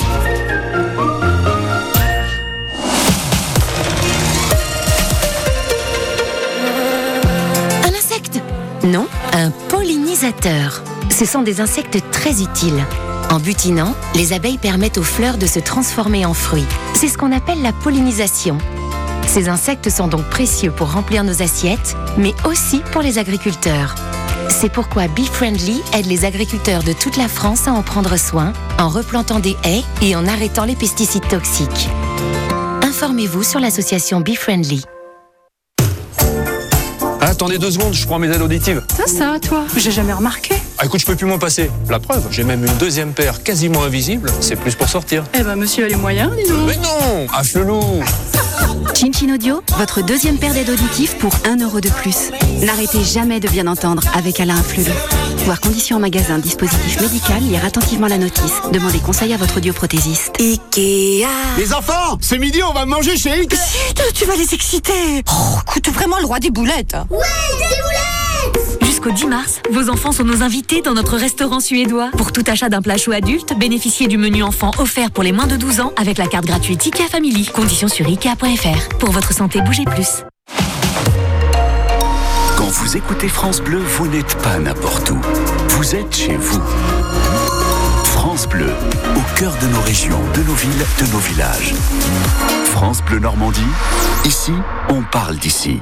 Un 7.82 7.88
insecte 7.88 8.40
Non, 8.84 9.08
un 9.32 9.50
pollinisateur. 9.50 10.84
Ce 11.10 11.24
sont 11.24 11.42
des 11.42 11.60
insectes 11.60 11.98
très 12.12 12.42
utiles. 12.42 12.84
En 13.28 13.40
butinant, 13.40 13.92
les 14.14 14.32
abeilles 14.32 14.56
permettent 14.56 14.98
aux 14.98 15.02
fleurs 15.02 15.36
de 15.36 15.46
se 15.46 15.58
transformer 15.58 16.24
en 16.24 16.32
fruits. 16.32 16.64
C'est 16.94 17.08
ce 17.08 17.18
qu'on 17.18 17.32
appelle 17.32 17.62
la 17.62 17.72
pollinisation. 17.72 18.56
Ces 19.26 19.48
insectes 19.48 19.90
sont 19.90 20.06
donc 20.06 20.30
précieux 20.30 20.70
pour 20.70 20.92
remplir 20.92 21.24
nos 21.24 21.42
assiettes, 21.42 21.96
mais 22.18 22.34
aussi 22.44 22.82
pour 22.92 23.02
les 23.02 23.18
agriculteurs. 23.18 23.96
C'est 24.58 24.72
pourquoi 24.72 25.06
BeFriendly 25.08 25.82
aide 25.92 26.06
les 26.06 26.24
agriculteurs 26.24 26.82
de 26.82 26.94
toute 26.94 27.18
la 27.18 27.28
France 27.28 27.68
à 27.68 27.72
en 27.72 27.82
prendre 27.82 28.16
soin 28.16 28.54
en 28.78 28.88
replantant 28.88 29.38
des 29.38 29.54
haies 29.64 29.82
et 30.00 30.16
en 30.16 30.26
arrêtant 30.26 30.64
les 30.64 30.74
pesticides 30.74 31.28
toxiques. 31.28 31.90
Informez-vous 32.82 33.42
sur 33.42 33.60
l'association 33.60 34.22
BeFriendly. 34.22 34.82
Attendez 37.20 37.58
deux 37.58 37.70
secondes, 37.70 37.92
je 37.92 38.06
prends 38.06 38.18
mes 38.18 38.34
aides 38.34 38.40
auditives. 38.40 38.82
Ça, 38.96 39.06
ça, 39.06 39.36
toi 39.46 39.64
J'ai 39.76 39.90
jamais 39.90 40.14
remarqué. 40.14 40.54
Ah, 40.78 40.86
écoute, 40.86 41.00
je 41.00 41.06
peux 41.06 41.16
plus 41.16 41.26
m'en 41.26 41.38
passer. 41.38 41.70
La 41.90 41.98
preuve, 41.98 42.26
j'ai 42.30 42.42
même 42.42 42.64
une 42.64 42.76
deuxième 42.78 43.12
paire 43.12 43.42
quasiment 43.42 43.82
invisible. 43.82 44.30
C'est 44.40 44.56
plus 44.56 44.74
pour 44.74 44.88
sortir. 44.88 45.24
Eh 45.38 45.42
ben, 45.42 45.56
monsieur 45.56 45.84
a 45.84 45.88
les 45.88 45.96
moyens, 45.96 46.30
dis 46.34 46.48
donc. 46.48 46.66
Mais 46.66 46.76
non 46.76 47.26
Ah, 47.30 47.42
chelou 48.76 49.12
Chin 49.12 49.34
Audio, 49.34 49.62
votre 49.78 50.02
deuxième 50.02 50.38
paire 50.38 50.52
d'aides 50.52 50.70
auditives 50.70 51.16
pour 51.16 51.32
1 51.44 51.62
euro 51.62 51.80
de 51.80 51.88
plus. 51.88 52.30
N'arrêtez 52.62 53.02
jamais 53.04 53.40
de 53.40 53.48
bien 53.48 53.66
entendre 53.66 54.02
avec 54.14 54.40
Alain 54.40 54.56
Flelou. 54.62 54.92
Voir 55.44 55.60
conditions 55.60 55.96
en 55.96 56.00
magasin, 56.00 56.38
dispositif 56.38 57.00
médical, 57.00 57.40
lire 57.42 57.64
attentivement 57.64 58.08
la 58.08 58.18
notice. 58.18 58.52
Demandez 58.72 58.98
conseil 58.98 59.32
à 59.32 59.36
votre 59.36 59.58
audioprothésiste. 59.58 60.32
Ikea 60.40 61.26
Les 61.58 61.72
enfants, 61.72 62.18
ce 62.20 62.34
midi 62.34 62.62
on 62.62 62.72
va 62.72 62.84
manger 62.86 63.16
chez 63.16 63.30
Ikea 63.32 63.56
Chut, 63.56 64.02
tu 64.14 64.24
vas 64.24 64.36
les 64.36 64.54
exciter 64.54 65.22
Oh, 65.30 65.58
écoute 65.70 65.88
vraiment 65.94 66.18
le 66.18 66.26
roi 66.26 66.40
des 66.40 66.50
boulettes 66.50 66.96
Ouais, 67.10 67.18
des 67.58 67.82
boulettes 67.82 68.25
Jusqu'au 68.82 69.10
10 69.10 69.26
mars, 69.26 69.60
vos 69.70 69.90
enfants 69.90 70.12
sont 70.12 70.24
nos 70.24 70.42
invités 70.42 70.82
dans 70.82 70.94
notre 70.94 71.16
restaurant 71.16 71.60
suédois. 71.60 72.10
Pour 72.16 72.32
tout 72.32 72.44
achat 72.46 72.68
d'un 72.68 72.82
plat 72.82 72.96
chaud 72.96 73.12
adulte, 73.12 73.54
bénéficiez 73.58 74.08
du 74.08 74.18
menu 74.18 74.42
enfant 74.42 74.70
offert 74.78 75.10
pour 75.10 75.22
les 75.22 75.32
moins 75.32 75.46
de 75.46 75.56
12 75.56 75.80
ans 75.80 75.92
avec 75.96 76.18
la 76.18 76.26
carte 76.26 76.46
gratuite 76.46 76.86
IKEA 76.86 77.08
Family. 77.08 77.46
Conditions 77.46 77.88
sur 77.88 78.06
IKEA.fr. 78.06 78.96
Pour 78.98 79.10
votre 79.10 79.32
santé, 79.32 79.60
bougez 79.60 79.84
plus. 79.84 80.24
Quand 82.56 82.68
vous 82.68 82.96
écoutez 82.96 83.28
France 83.28 83.60
Bleu, 83.60 83.78
vous 83.78 84.08
n'êtes 84.08 84.36
pas 84.42 84.58
n'importe 84.58 85.10
où. 85.10 85.18
Vous 85.70 85.94
êtes 85.94 86.14
chez 86.14 86.36
vous. 86.36 86.62
France 88.04 88.48
Bleu, 88.48 88.70
au 89.14 89.38
cœur 89.38 89.54
de 89.62 89.66
nos 89.68 89.80
régions, 89.82 90.20
de 90.34 90.42
nos 90.42 90.54
villes, 90.54 90.86
de 91.00 91.12
nos 91.12 91.18
villages. 91.18 91.74
France 92.64 93.02
Bleu 93.02 93.18
Normandie, 93.18 93.60
ici, 94.24 94.52
on 94.88 95.02
parle 95.02 95.36
d'ici. 95.36 95.80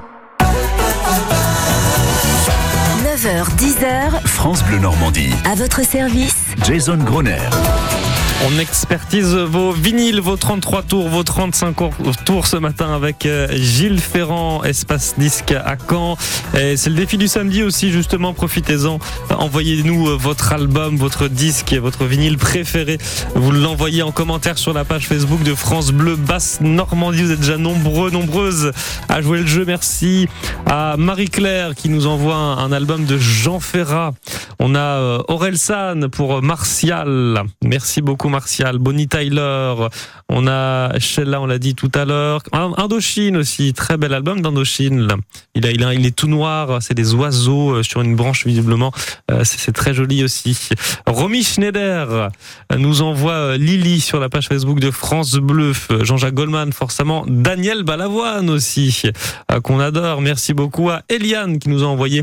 9h, 3.14 3.46
10h. 3.58 4.26
France 4.26 4.64
Bleu 4.64 4.78
Normandie. 4.78 5.32
À 5.48 5.54
votre 5.54 5.84
service. 5.86 6.34
Jason 6.64 6.96
Groner. 6.96 7.48
On 8.42 8.58
expertise 8.58 9.34
vos 9.34 9.72
vinyles, 9.72 10.20
vos 10.20 10.36
33 10.36 10.82
tours, 10.82 11.08
vos 11.08 11.22
35 11.22 11.76
tours 12.26 12.46
ce 12.46 12.56
matin 12.56 12.94
avec 12.94 13.24
euh, 13.24 13.48
Gilles 13.52 14.00
Ferrand, 14.00 14.62
Espace 14.64 15.14
Disque 15.16 15.52
à 15.52 15.76
Caen. 15.88 16.16
C'est 16.52 16.88
le 16.88 16.94
défi 16.94 17.16
du 17.16 17.28
samedi 17.28 17.62
aussi, 17.62 17.90
justement, 17.90 18.34
profitez-en. 18.34 18.98
Envoyez-nous 19.30 20.08
euh, 20.08 20.16
votre 20.16 20.52
album, 20.52 20.96
votre 20.96 21.28
disque 21.28 21.72
votre 21.72 22.04
vinyle 22.04 22.38
préféré. 22.38 22.98
Vous 23.34 23.50
l'envoyez 23.50 24.02
en 24.02 24.12
commentaire 24.12 24.58
sur 24.58 24.72
la 24.72 24.84
page 24.84 25.06
Facebook 25.06 25.42
de 25.42 25.54
France 25.54 25.92
Bleu 25.92 26.16
Basse 26.16 26.60
Normandie. 26.60 27.22
Vous 27.22 27.30
êtes 27.30 27.40
déjà 27.40 27.56
nombreux, 27.56 28.10
nombreuses 28.10 28.72
à 29.08 29.22
jouer 29.22 29.40
le 29.40 29.46
jeu. 29.46 29.64
Merci 29.66 30.28
à 30.66 30.96
Marie-Claire 30.98 31.74
qui 31.74 31.88
nous 31.88 32.06
envoie 32.06 32.36
un 32.36 32.72
album 32.72 33.04
de 33.04 33.16
Jean 33.16 33.60
Ferrat. 33.60 34.12
On 34.58 34.74
a 34.74 34.78
euh, 34.78 35.22
Aurel 35.28 35.58
San 35.58 36.08
pour 36.08 36.42
Martial. 36.42 37.42
Merci 37.62 38.02
beaucoup 38.02 38.23
Martial. 38.28 38.78
Bonnie 38.78 39.08
Tyler. 39.08 39.88
On 40.28 40.46
a 40.46 40.98
Sheila, 40.98 41.40
on 41.40 41.46
l'a 41.46 41.58
dit 41.58 41.74
tout 41.74 41.90
à 41.94 42.04
l'heure. 42.04 42.40
Indochine 42.52 43.36
aussi, 43.36 43.72
très 43.72 43.96
bel 43.96 44.14
album 44.14 44.40
d'Indochine. 44.40 45.08
Il, 45.54 45.64
il, 45.66 45.82
il 45.92 46.06
est 46.06 46.16
tout 46.16 46.28
noir, 46.28 46.78
c'est 46.80 46.94
des 46.94 47.14
oiseaux 47.14 47.76
euh, 47.76 47.82
sur 47.82 48.00
une 48.00 48.16
branche 48.16 48.46
visiblement. 48.46 48.92
Euh, 49.30 49.42
c'est 49.44 49.72
très 49.72 49.94
joli 49.94 50.24
aussi. 50.24 50.68
Romy 51.06 51.42
Schneider 51.42 52.30
nous 52.76 53.02
envoie 53.02 53.56
Lily 53.56 54.00
sur 54.00 54.18
la 54.20 54.28
page 54.28 54.48
Facebook 54.48 54.80
de 54.80 54.90
France 54.90 55.34
Bleu. 55.34 55.72
Jean-Jacques 56.02 56.34
Goldman, 56.34 56.72
forcément. 56.72 57.24
Daniel 57.28 57.82
Balavoine 57.82 58.50
aussi, 58.50 59.02
qu'on 59.62 59.80
adore. 59.80 60.20
Merci 60.20 60.54
beaucoup 60.54 60.90
à 60.90 61.02
Eliane 61.08 61.58
qui 61.58 61.68
nous 61.68 61.82
a 61.82 61.86
envoyé 61.86 62.22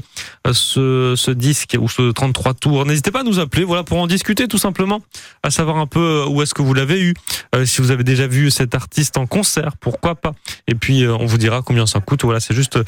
ce, 0.51 1.13
ce 1.15 1.31
disque 1.31 1.77
ou 1.79 1.87
ce 1.87 2.11
33 2.11 2.53
tours. 2.55 2.85
N'hésitez 2.85 3.11
pas 3.11 3.21
à 3.21 3.23
nous 3.23 3.39
appeler, 3.39 3.63
voilà, 3.63 3.83
pour 3.83 3.97
en 3.99 4.07
discuter 4.07 4.47
tout 4.47 4.57
simplement, 4.57 5.01
à 5.43 5.49
savoir 5.49 5.77
un 5.77 5.87
peu 5.87 6.25
où 6.27 6.41
est-ce 6.41 6.53
que 6.53 6.61
vous 6.61 6.73
l'avez 6.73 7.01
eu. 7.01 7.13
Euh, 7.55 7.65
si 7.65 7.81
vous 7.81 7.90
vous 7.91 7.95
avez 7.95 8.03
déjà 8.05 8.25
vu 8.25 8.49
cet 8.51 8.73
artiste 8.73 9.17
en 9.17 9.27
concert, 9.27 9.75
pourquoi 9.77 10.15
pas? 10.15 10.31
Et 10.67 10.75
puis 10.75 11.05
on 11.07 11.25
vous 11.25 11.37
dira 11.37 11.61
combien 11.61 11.85
ça 11.85 11.99
coûte. 11.99 12.23
Voilà, 12.23 12.39
c'est 12.39 12.53
juste 12.53 12.79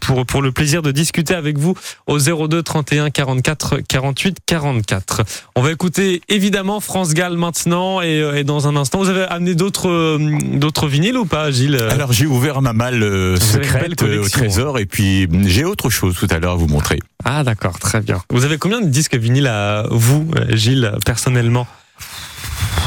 pour 0.00 0.24
pour 0.24 0.40
le 0.40 0.50
plaisir 0.50 0.80
de 0.80 0.92
discuter 0.92 1.34
avec 1.34 1.58
vous 1.58 1.74
au 2.06 2.18
02 2.18 2.62
31 2.62 3.10
44 3.10 3.80
48 3.86 4.38
44. 4.46 5.24
On 5.56 5.60
va 5.60 5.72
écouter 5.72 6.22
évidemment 6.30 6.80
France 6.80 7.12
Gall 7.12 7.36
maintenant 7.36 8.00
et, 8.00 8.44
dans 8.44 8.66
un 8.66 8.76
instant. 8.76 9.00
Vous 9.00 9.10
avez 9.10 9.24
amené 9.24 9.54
d'autres 9.54 10.18
d'autres 10.56 10.88
vinyles 10.88 11.18
ou 11.18 11.26
pas, 11.26 11.50
Gilles? 11.50 11.76
Alors 11.90 12.14
j'ai 12.14 12.24
ouvert 12.24 12.62
ma 12.62 12.72
malle 12.72 13.38
secrète 13.38 14.02
au 14.02 14.28
trésor 14.30 14.78
et 14.78 14.86
puis 14.86 15.28
j'ai 15.44 15.66
autre 15.66 15.90
chose 15.90 16.16
tout 16.18 16.28
à 16.30 16.38
l'heure 16.38 16.52
à 16.52 16.56
vous 16.56 16.68
montrer. 16.68 16.98
Ah 17.26 17.44
d'accord, 17.44 17.78
très 17.78 18.00
bien. 18.00 18.22
Vous 18.30 18.46
avez 18.46 18.56
combien 18.56 18.80
de 18.80 18.88
disques 18.88 19.16
vinyles 19.16 19.48
à 19.48 19.84
vous, 19.90 20.30
Gilles, 20.48 20.92
personnellement? 21.04 21.66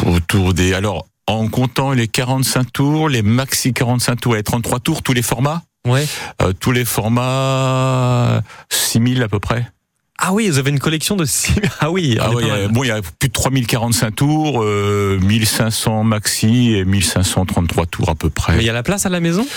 Autour 0.06 0.54
des... 0.54 0.74
Alors, 0.74 1.06
en 1.30 1.48
comptant 1.48 1.92
les 1.92 2.08
45 2.08 2.72
tours, 2.72 3.10
les 3.10 3.22
maxi 3.22 3.74
45 3.74 4.16
tours 4.22 4.36
et 4.36 4.40
les 4.40 4.44
33 4.44 4.80
tours, 4.80 5.04
tous 5.04 5.14
les 5.14 5.22
formats 5.22 5.64
Ouais. 5.88 6.06
Euh, 6.42 6.52
tous 6.60 6.74
les 6.74 6.84
formats, 6.84 8.42
6000 8.70 9.24
à 9.24 9.30
peu 9.30 9.40
près. 9.40 9.66
Ah 10.18 10.34
oui, 10.34 10.50
vous 10.50 10.58
avez 10.58 10.72
une 10.72 10.80
collection 10.80 11.16
de 11.16 11.24
6 11.24 11.54
Ah 11.80 11.90
oui, 11.90 12.18
ah 12.20 12.30
il 12.38 12.48
y 12.48 12.52
a, 12.52 12.68
bon, 12.68 12.84
il 12.84 12.88
y 12.88 12.92
a 12.92 13.02
plus 13.02 13.30
de 13.30 13.34
3045 13.34 14.16
tours, 14.16 14.64
1500 14.64 16.04
maxi 16.04 16.76
et 16.76 16.84
1533 16.84 17.86
tours 17.86 18.10
à 18.10 18.16
peu 18.16 18.30
près. 18.30 18.58
Mais 18.58 18.64
il 18.64 18.66
y 18.66 18.70
a 18.70 18.74
la 18.74 18.84
place 18.84 19.06
à 19.06 19.10
la 19.10 19.22
maison? 19.22 19.48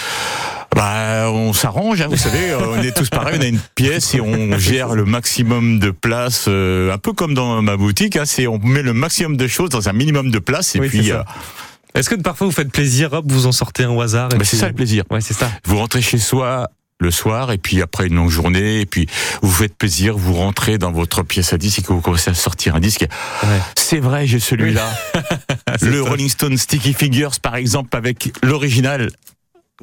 Bah, 0.74 1.30
on 1.30 1.52
s'arrange, 1.52 2.00
hein, 2.00 2.08
vous 2.08 2.16
savez, 2.16 2.54
on 2.54 2.82
est 2.82 2.96
tous 2.96 3.10
pareils, 3.10 3.36
on 3.38 3.42
a 3.42 3.46
une 3.46 3.60
pièce 3.74 4.14
et 4.14 4.20
on 4.20 4.56
gère 4.58 4.94
le 4.94 5.04
maximum 5.04 5.78
de 5.78 5.90
place, 5.90 6.46
euh, 6.48 6.92
un 6.92 6.98
peu 6.98 7.12
comme 7.12 7.34
dans 7.34 7.60
ma 7.62 7.76
boutique, 7.76 8.16
hein, 8.16 8.24
c'est 8.24 8.46
on 8.46 8.58
met 8.58 8.82
le 8.82 8.92
maximum 8.92 9.36
de 9.36 9.46
choses 9.46 9.70
dans 9.70 9.88
un 9.88 9.92
minimum 9.92 10.30
de 10.30 10.38
place 10.38 10.74
et 10.76 10.80
puis. 10.80 11.12
Euh, 11.12 11.22
Est-ce 11.94 12.08
que 12.08 12.14
parfois 12.14 12.46
vous 12.46 12.52
faites 12.52 12.72
plaisir, 12.72 13.12
hop, 13.12 13.26
vous 13.28 13.46
en 13.46 13.52
sortez 13.52 13.84
un 13.84 13.90
au 13.90 14.00
hasard 14.00 14.30
bah, 14.30 14.38
C'est 14.44 14.56
ça 14.56 14.68
le 14.68 14.74
plaisir. 14.74 15.04
Ouais, 15.10 15.20
c'est 15.20 15.34
ça. 15.34 15.50
Vous 15.64 15.76
rentrez 15.76 16.00
chez 16.00 16.18
soi, 16.18 16.70
le 17.02 17.10
soir 17.10 17.52
et 17.52 17.58
puis 17.58 17.82
après 17.82 18.06
une 18.06 18.14
longue 18.14 18.30
journée 18.30 18.80
et 18.80 18.86
puis 18.86 19.06
vous 19.42 19.50
faites 19.50 19.74
plaisir, 19.76 20.16
vous 20.16 20.34
rentrez 20.34 20.78
dans 20.78 20.92
votre 20.92 21.22
pièce 21.22 21.52
à 21.52 21.58
disque 21.58 21.80
et 21.80 21.82
que 21.82 21.92
vous 21.92 22.00
commencez 22.00 22.30
à 22.30 22.34
sortir 22.34 22.76
un 22.76 22.80
disque. 22.80 23.06
C'est 23.76 23.98
vrai, 23.98 24.26
j'ai 24.26 24.38
celui-là. 24.38 24.88
le 25.82 26.00
Rolling 26.00 26.30
Stone 26.30 26.56
Sticky 26.56 26.94
Figures 26.94 27.38
par 27.42 27.56
exemple 27.56 27.94
avec 27.96 28.32
l'original 28.42 29.10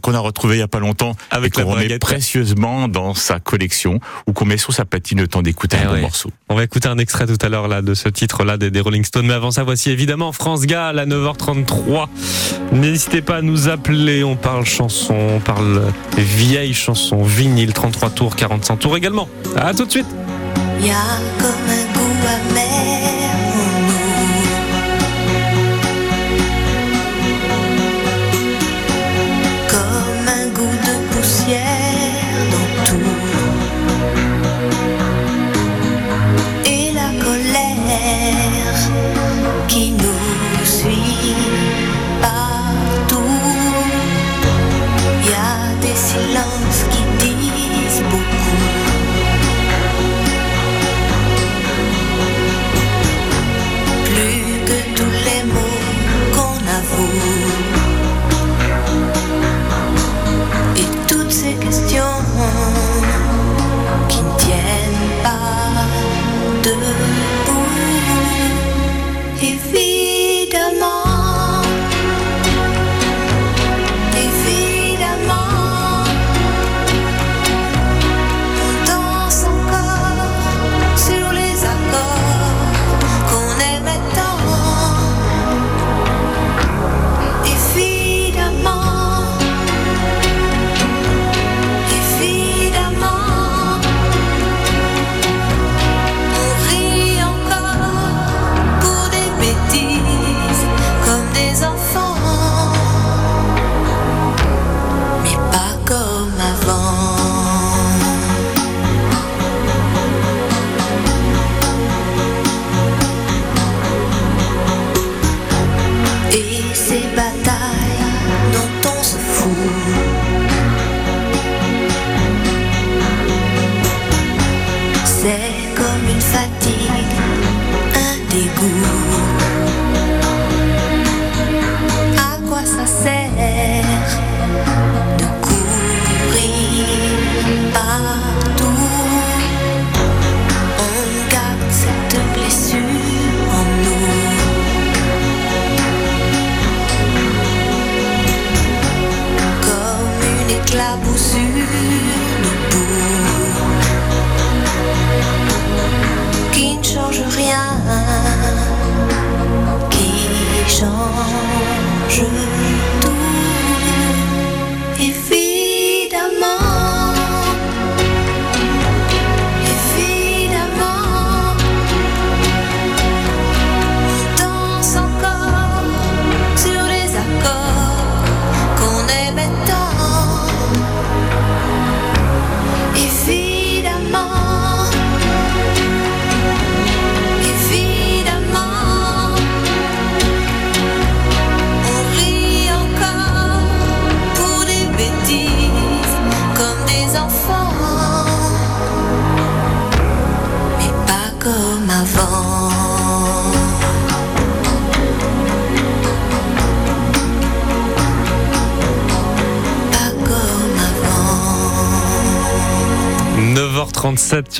qu'on 0.01 0.13
a 0.13 0.19
retrouvé 0.19 0.57
il 0.57 0.59
y 0.59 0.63
a 0.63 0.67
pas 0.67 0.79
longtemps 0.79 1.15
avec 1.31 1.53
qu'on 1.53 1.65
remet 1.65 1.99
précieusement 1.99 2.87
dans 2.87 3.13
sa 3.13 3.39
collection 3.39 3.99
ou 4.27 4.33
qu'on 4.33 4.45
met 4.45 4.57
sur 4.57 4.73
sa 4.73 4.85
patine 4.85 5.19
le 5.19 5.27
temps 5.27 5.41
d'écouter 5.41 5.77
eh 5.81 5.85
un 5.85 5.93
bon 5.93 6.01
morceau. 6.01 6.31
On 6.49 6.55
va 6.55 6.63
écouter 6.63 6.87
un 6.87 6.97
extrait 6.97 7.27
tout 7.27 7.37
à 7.41 7.49
l'heure 7.49 7.67
là 7.67 7.81
de 7.81 7.93
ce 7.93 8.09
titre 8.09 8.43
là 8.43 8.57
des, 8.57 8.79
Rolling 8.79 9.03
Stones. 9.03 9.27
Mais 9.27 9.33
avant 9.33 9.51
ça, 9.51 9.63
voici 9.63 9.89
évidemment 9.91 10.31
France 10.31 10.65
Gall 10.65 10.99
à 10.99 11.05
9h33. 11.05 12.07
N'hésitez 12.71 13.21
pas 13.21 13.37
à 13.37 13.41
nous 13.41 13.69
appeler. 13.69 14.23
On 14.23 14.35
parle 14.35 14.65
chanson, 14.65 15.15
on 15.15 15.39
parle 15.39 15.83
vieilles 16.17 16.73
chansons, 16.73 17.23
vinyle, 17.23 17.73
33 17.73 18.09
tours, 18.11 18.35
45 18.35 18.77
tours 18.77 18.97
également. 18.97 19.27
À 19.55 19.73
tout 19.73 19.85
de 19.85 19.91
suite. 19.91 20.07
Il 20.79 20.87
y 20.87 20.91
a 20.91 20.95
comme 21.39 21.49
un 21.69 21.93
goût 21.93 22.09
amer. 22.27 22.68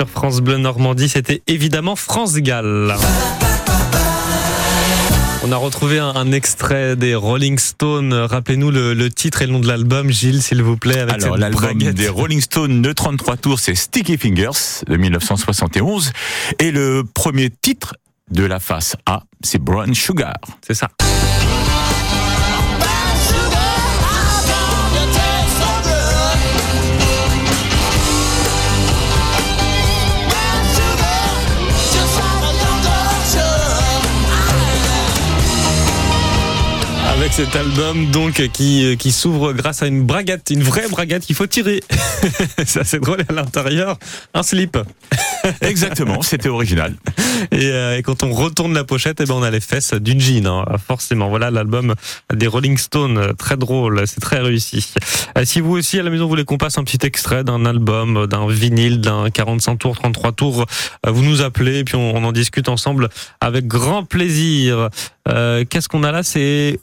Sur 0.00 0.08
France 0.08 0.40
Bleu 0.40 0.56
Normandie, 0.56 1.10
c'était 1.10 1.42
évidemment 1.46 1.94
France 1.94 2.36
Gall. 2.36 2.96
On 5.44 5.52
a 5.52 5.56
retrouvé 5.58 5.98
un, 5.98 6.32
extrait 6.32 6.96
des 6.96 7.14
Rolling 7.14 7.58
Stones. 7.58 8.14
Rappelez-nous 8.14 8.70
le, 8.70 9.10
titre 9.10 9.42
et 9.42 9.46
le 9.46 9.52
nom 9.52 9.58
de 9.58 9.66
l'album, 9.66 10.08
Gilles, 10.08 10.40
s'il 10.40 10.62
vous 10.62 10.78
plaît. 10.78 11.00
Avec 11.00 11.22
Alors, 11.22 11.36
l'album 11.36 11.76
des 11.76 12.08
Rolling 12.08 12.40
Stones 12.40 12.80
de 12.80 12.92
33 12.94 13.36
tours, 13.36 13.60
c'est 13.60 13.74
Sticky 13.74 14.16
Fingers 14.16 14.84
de 14.86 14.96
1971. 14.96 16.12
Et 16.58 16.70
le 16.70 17.04
premier 17.04 17.50
titre 17.50 17.94
de 18.30 18.44
la 18.44 18.58
face 18.58 18.96
A, 19.04 19.24
c'est 19.42 19.62
Brown 19.62 19.94
Sugar. 19.94 20.36
C'est 20.66 20.72
ça. 20.72 20.88
Avec 37.20 37.34
cet 37.34 37.54
album 37.54 38.06
donc 38.06 38.48
qui, 38.52 38.96
qui 38.98 39.12
s'ouvre 39.12 39.52
grâce 39.52 39.82
à 39.82 39.86
une 39.86 40.04
braguette, 40.04 40.48
une 40.48 40.62
vraie 40.62 40.88
braguette 40.88 41.26
qu'il 41.26 41.36
faut 41.36 41.46
tirer. 41.46 41.82
Ça 42.66 42.82
c'est 42.82 42.98
drôle 42.98 43.22
à 43.28 43.32
l'intérieur, 43.34 43.98
un 44.32 44.42
slip. 44.42 44.78
Exactement, 45.60 46.22
c'était 46.22 46.48
original. 46.48 46.94
Euh, 47.52 47.96
et, 47.96 48.02
quand 48.02 48.22
on 48.22 48.32
retourne 48.32 48.74
la 48.74 48.84
pochette, 48.84 49.20
et 49.20 49.24
eh 49.24 49.26
ben 49.26 49.34
on 49.34 49.42
a 49.42 49.50
les 49.50 49.60
fesses 49.60 49.94
d'une 49.94 50.20
jean, 50.20 50.46
hein, 50.46 50.64
forcément. 50.84 51.28
Voilà 51.28 51.50
l'album 51.50 51.94
des 52.32 52.46
Rolling 52.46 52.76
Stones, 52.78 53.34
très 53.38 53.56
drôle, 53.56 54.06
c'est 54.06 54.20
très 54.20 54.40
réussi. 54.40 54.92
Euh, 55.38 55.44
si 55.44 55.60
vous 55.60 55.72
aussi 55.72 55.98
à 55.98 56.02
la 56.02 56.10
maison 56.10 56.24
vous 56.24 56.30
voulez 56.30 56.44
qu'on 56.44 56.58
passe 56.58 56.78
un 56.78 56.84
petit 56.84 57.04
extrait 57.06 57.44
d'un 57.44 57.64
album, 57.64 58.26
d'un 58.26 58.46
vinyle, 58.48 59.00
d'un 59.00 59.30
45 59.30 59.76
tours, 59.76 59.96
33 59.96 60.32
tours, 60.32 60.66
euh, 61.06 61.10
vous 61.10 61.22
nous 61.22 61.42
appelez 61.42 61.78
et 61.78 61.84
puis 61.84 61.96
on, 61.96 62.20
en 62.20 62.32
discute 62.32 62.68
ensemble 62.68 63.08
avec 63.40 63.66
grand 63.66 64.04
plaisir. 64.04 64.88
Qu'est-ce 65.70 65.88
qu'on 65.88 66.02
a 66.02 66.10
là? 66.10 66.24
C'est 66.24 66.80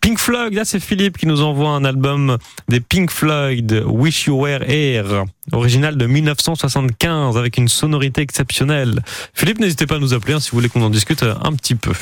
Pink 0.00 0.18
Floyd, 0.18 0.54
là 0.54 0.64
c'est 0.64 0.80
Philippe 0.80 1.18
qui 1.18 1.26
nous 1.26 1.42
envoie 1.42 1.70
un 1.70 1.84
album 1.84 2.38
des 2.68 2.80
Pink 2.80 3.10
Floyd, 3.10 3.84
Wish 3.86 4.26
You 4.26 4.42
Were 4.42 4.62
Here, 4.62 5.24
original 5.52 5.96
de 5.96 6.06
1975 6.06 7.36
avec 7.36 7.58
une 7.58 7.68
sonorité 7.68 7.91
exceptionnelle. 8.00 9.02
Philippe, 9.34 9.58
n'hésitez 9.58 9.86
pas 9.86 9.96
à 9.96 9.98
nous 9.98 10.14
appeler 10.14 10.34
hein, 10.34 10.40
si 10.40 10.50
vous 10.50 10.56
voulez 10.56 10.68
qu'on 10.68 10.82
en 10.82 10.90
discute 10.90 11.22
un 11.22 11.52
petit 11.54 11.74
peu. 11.74 11.92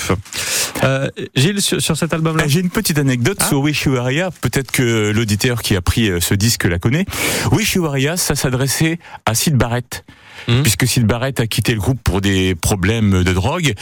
Euh, 0.83 1.09
Gilles, 1.35 1.61
sur, 1.61 1.97
cet 1.97 2.15
album-là 2.15 2.45
ah, 2.47 2.49
J'ai 2.49 2.61
une 2.61 2.71
petite 2.71 2.99
anecdote 2.99 3.39
ah. 3.41 3.49
sur 3.49 3.61
Wish 3.61 3.85
You 3.85 3.97
Here, 3.97 4.31
peut-être 4.41 4.71
que 4.71 5.11
l'auditeur 5.11 5.63
qui 5.63 5.77
a 5.77 5.81
pris 5.81 6.09
euh, 6.09 6.21
ce 6.21 6.35
disque 6.35 6.65
la 6.65 6.79
connaît. 6.79 7.05
Wish 7.53 7.75
You 7.75 7.83
Were 7.83 7.97
Here, 7.97 8.17
ça 8.17 8.35
s'adressait 8.35 8.99
à 9.27 9.35
Sid 9.35 9.57
Barrett. 9.57 10.05
Hmm. 10.49 10.63
Puisque 10.63 10.87
Sid 10.87 11.05
Barrett 11.07 11.39
a 11.41 11.47
quitté 11.47 11.75
le 11.75 11.81
groupe 11.81 12.01
pour 12.03 12.21
des 12.21 12.55
problèmes 12.55 13.23
de 13.23 13.33
drogue. 13.33 13.75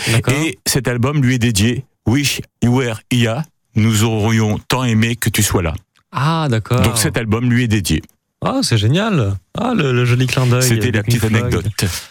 Et 0.42 0.59
cet 0.66 0.88
album 0.88 1.23
lui 1.23 1.35
est 1.35 1.38
dédié. 1.38 1.85
Wish 2.07 2.40
You 2.64 2.77
Were 2.77 3.01
Here, 3.12 3.42
nous 3.75 4.03
aurions 4.05 4.59
tant 4.66 4.85
aimé 4.85 5.14
que 5.14 5.31
tu 5.31 5.42
sois 5.42 5.62
là. 5.62 5.75
Ah, 6.11 6.49
d'accord. 6.51 6.81
Donc 6.81 6.99
cet 6.99 7.16
album 7.16 7.51
lui 7.51 7.64
est 7.64 7.68
dédié. 7.68 8.03
Ah, 8.44 8.61
c'est 8.62 8.79
génial. 8.79 9.37
Ah, 9.61 9.73
le, 9.75 10.05
joli 10.05 10.27
clin 10.27 10.47
d'œil. 10.47 10.62
C'était 10.62 10.92
la 10.92 11.03
petite 11.03 11.25
anecdote. 11.25 11.66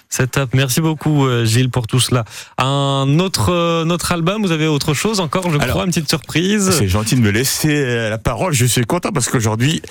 C'est 0.10 0.32
top. 0.32 0.50
Merci 0.54 0.82
beaucoup, 0.82 1.26
euh, 1.26 1.46
Gilles, 1.46 1.70
pour 1.70 1.88
tout 1.88 2.00
cela. 2.00 2.26
Un 2.58 3.20
autre, 3.20 3.52
euh, 3.52 3.98
album, 4.10 4.42
vous 4.42 4.52
avez 4.52 4.68
autre 4.68 4.94
chose 4.94 5.20
encore, 5.20 5.50
je 5.50 5.58
crois, 5.58 5.84
une 5.84 5.90
petite 5.90 6.10
surprise? 6.10 6.72
C'est 6.72 6.88
gentil 6.88 7.16
de 7.16 7.22
me 7.22 7.30
laisser 7.30 7.70
euh, 7.74 8.10
la 8.10 8.18
parole. 8.18 8.54
Je 8.54 8.66
suis 8.66 8.86
content 8.86 9.12
parce 9.12 9.30
qu'aujourd'hui, 9.30 9.82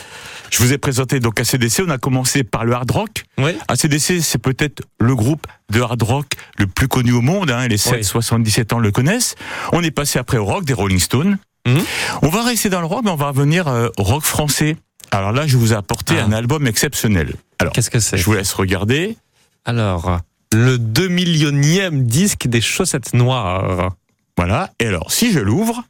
je 0.51 0.63
vous 0.63 0.73
ai 0.73 0.79
présenté 0.79 1.21
donc 1.21 1.41
ACDC. 1.41 1.83
On 1.87 1.91
a 1.91 1.99
commencé 1.99 2.45
par 2.45 2.65
le 2.65 2.75
hard 2.75 2.91
rock. 2.91 3.25
Oui. 3.39 3.53
ACDC, 3.69 4.21
c'est 4.21 4.41
peut-être 4.41 4.83
le 5.01 5.15
groupe 5.15 5.47
de 5.71 5.81
hard 5.81 6.03
rock 6.03 6.27
le 6.59 6.67
plus 6.67 6.89
connu 6.89 7.13
au 7.13 7.23
monde. 7.23 7.51
Hein. 7.51 7.69
Les 7.69 7.79
7, 7.79 8.05
77 8.05 8.75
ans 8.75 8.79
le 8.79 8.91
connaissent. 8.91 9.35
On 9.73 9.83
est 9.83 9.91
passé 9.91 10.19
après 10.19 10.39
au 10.39 10.45
rock 10.45 10.65
des 10.65 10.75
Rolling 10.75 11.01
Stones. 11.01 11.39
Mhm. 11.67 11.81
On 12.23 12.29
va 12.29 12.45
rester 12.45 12.69
dans 12.69 12.81
le 12.81 12.87
rock, 12.87 13.01
mais 13.05 13.11
on 13.11 13.17
va 13.17 13.29
revenir 13.29 13.67
au 13.97 14.03
rock 14.03 14.25
français. 14.25 14.77
Alors 15.17 15.33
là, 15.33 15.47
je 15.47 15.57
vous 15.57 15.73
ai 15.73 15.77
apporté 15.77 16.15
ah. 16.19 16.25
un 16.25 16.33
album 16.33 16.67
exceptionnel. 16.67 17.35
Alors, 17.59 17.73
qu'est-ce 17.73 17.91
que 17.91 18.01
c'est 18.01 18.19
Je 18.19 18.25
vous 18.25 18.35
laisse 18.35 18.53
regarder. 18.53 19.17
Alors, 19.65 20.21
le 20.53 20.79
2 20.79 21.09
millionième 21.09 22.05
disque 22.05 22.47
des 22.47 22.61
chaussettes 22.61 23.15
noires. 23.15 23.95
Voilà. 24.37 24.71
Et 24.79 24.87
alors, 24.87 25.11
si 25.11 25.33
je 25.33 25.41
l'ouvre, 25.41 25.85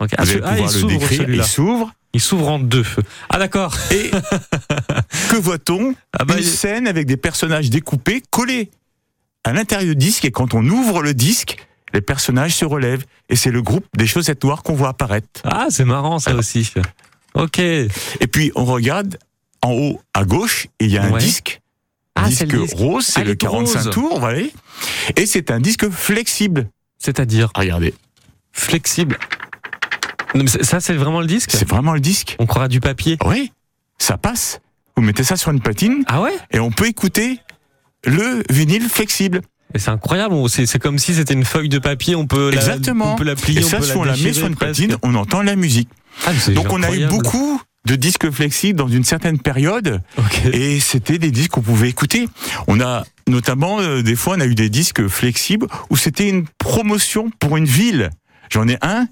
okay. 0.00 0.16
vous 0.18 0.30
allez 0.30 0.40
ah, 0.42 0.54
pouvoir 0.54 0.72
le 0.72 0.82
décrire. 0.86 1.28
Il 1.28 1.44
s'ouvre. 1.44 1.92
Il 2.14 2.20
s'ouvre 2.20 2.48
en 2.48 2.58
deux. 2.58 2.86
Ah 3.28 3.38
d'accord. 3.38 3.76
Et 3.90 4.10
que 5.30 5.36
voit-on 5.36 5.94
ah 6.18 6.24
bah, 6.24 6.36
Une 6.38 6.44
scène 6.44 6.86
avec 6.86 7.06
des 7.06 7.16
personnages 7.16 7.68
découpés, 7.68 8.22
collés 8.30 8.70
à 9.42 9.52
l'intérieur 9.52 9.94
du 9.94 9.96
disque. 9.96 10.24
Et 10.24 10.30
quand 10.30 10.54
on 10.54 10.64
ouvre 10.64 11.02
le 11.02 11.12
disque, 11.12 11.58
les 11.92 12.00
personnages 12.00 12.54
se 12.54 12.64
relèvent. 12.64 13.04
Et 13.28 13.36
c'est 13.36 13.50
le 13.50 13.60
groupe 13.60 13.84
des 13.96 14.06
chaussettes 14.06 14.42
noires 14.42 14.62
qu'on 14.62 14.74
voit 14.74 14.88
apparaître. 14.88 15.42
Ah, 15.44 15.66
c'est 15.68 15.84
marrant 15.84 16.18
ça 16.18 16.34
aussi. 16.34 16.72
Ok. 17.34 17.58
Et 17.58 17.88
puis 18.30 18.52
on 18.54 18.64
regarde 18.64 19.18
en 19.62 19.72
haut 19.72 20.00
à 20.12 20.24
gauche, 20.24 20.68
il 20.80 20.90
y 20.90 20.98
a 20.98 21.04
un 21.04 21.16
disque. 21.16 21.60
Un 22.16 22.24
ah, 22.24 22.28
disque, 22.28 22.54
rose, 22.76 23.06
c'est 23.06 23.22
ah, 23.22 23.24
le 23.24 23.34
45 23.34 23.90
tours, 23.90 24.20
voilà. 24.20 24.40
Et 25.16 25.26
c'est 25.26 25.50
un 25.50 25.58
disque 25.58 25.90
flexible. 25.90 26.68
C'est-à-dire 26.98 27.50
Regardez. 27.56 27.92
Flexible. 28.52 29.18
ça, 30.60 30.78
c'est 30.78 30.94
vraiment 30.94 31.20
le 31.20 31.26
disque? 31.26 31.50
C'est 31.52 31.68
vraiment 31.68 31.92
le 31.92 32.00
disque. 32.00 32.36
On 32.38 32.46
croira 32.46 32.68
du 32.68 32.78
papier. 32.78 33.18
Oui, 33.24 33.50
ça 33.98 34.16
passe. 34.16 34.60
Vous 34.96 35.02
mettez 35.02 35.24
ça 35.24 35.36
sur 35.36 35.50
une 35.50 35.60
patine. 35.60 36.04
Ah 36.06 36.22
ouais? 36.22 36.34
Et 36.52 36.60
on 36.60 36.70
peut 36.70 36.86
écouter 36.86 37.40
le 38.04 38.44
vinyle 38.48 38.88
flexible. 38.88 39.40
Et 39.74 39.80
c'est 39.80 39.90
incroyable, 39.90 40.36
c'est 40.48 40.78
comme 40.78 40.98
si 40.98 41.14
c'était 41.14 41.34
une 41.34 41.44
feuille 41.44 41.68
de 41.68 41.80
papier, 41.80 42.14
on 42.14 42.28
peut 42.28 42.52
Exactement. 42.52 43.06
la, 43.06 43.12
on 43.12 43.16
peut 43.16 43.24
la 43.24 43.34
plier, 43.34 43.58
et 43.58 43.62
ça, 43.62 43.78
on 43.78 43.82
si 43.82 43.96
on 43.96 44.04
la, 44.04 44.16
met 44.16 44.32
sur 44.32 44.46
une 44.46 44.54
patine, 44.54 44.96
on 45.02 45.16
entend 45.16 45.42
la 45.42 45.56
musique. 45.56 45.88
Ah, 46.26 46.32
Donc 46.52 46.72
on 46.72 46.82
a 46.82 46.94
eu 46.94 47.06
beaucoup 47.06 47.60
de 47.86 47.96
disques 47.96 48.30
flexibles 48.30 48.78
dans 48.78 48.88
une 48.88 49.04
certaine 49.04 49.38
période 49.38 50.00
et 50.52 50.80
c'était 50.80 51.18
des 51.18 51.30
disques 51.30 51.50
qu'on 51.52 51.62
pouvait 51.62 51.88
écouter. 51.88 52.28
On 52.66 52.80
a 52.80 53.04
notamment 53.28 53.80
euh, 53.80 54.02
des 54.02 54.16
fois 54.16 54.36
on 54.36 54.40
a 54.40 54.46
eu 54.46 54.54
des 54.54 54.70
disques 54.70 55.06
flexibles 55.08 55.66
où 55.90 55.96
c'était 55.96 56.28
une 56.28 56.46
promotion 56.58 57.30
pour 57.38 57.56
une 57.56 57.66
ville. 57.66 58.10
J'en 58.50 58.68
ai 58.68 58.78
un 58.82 59.06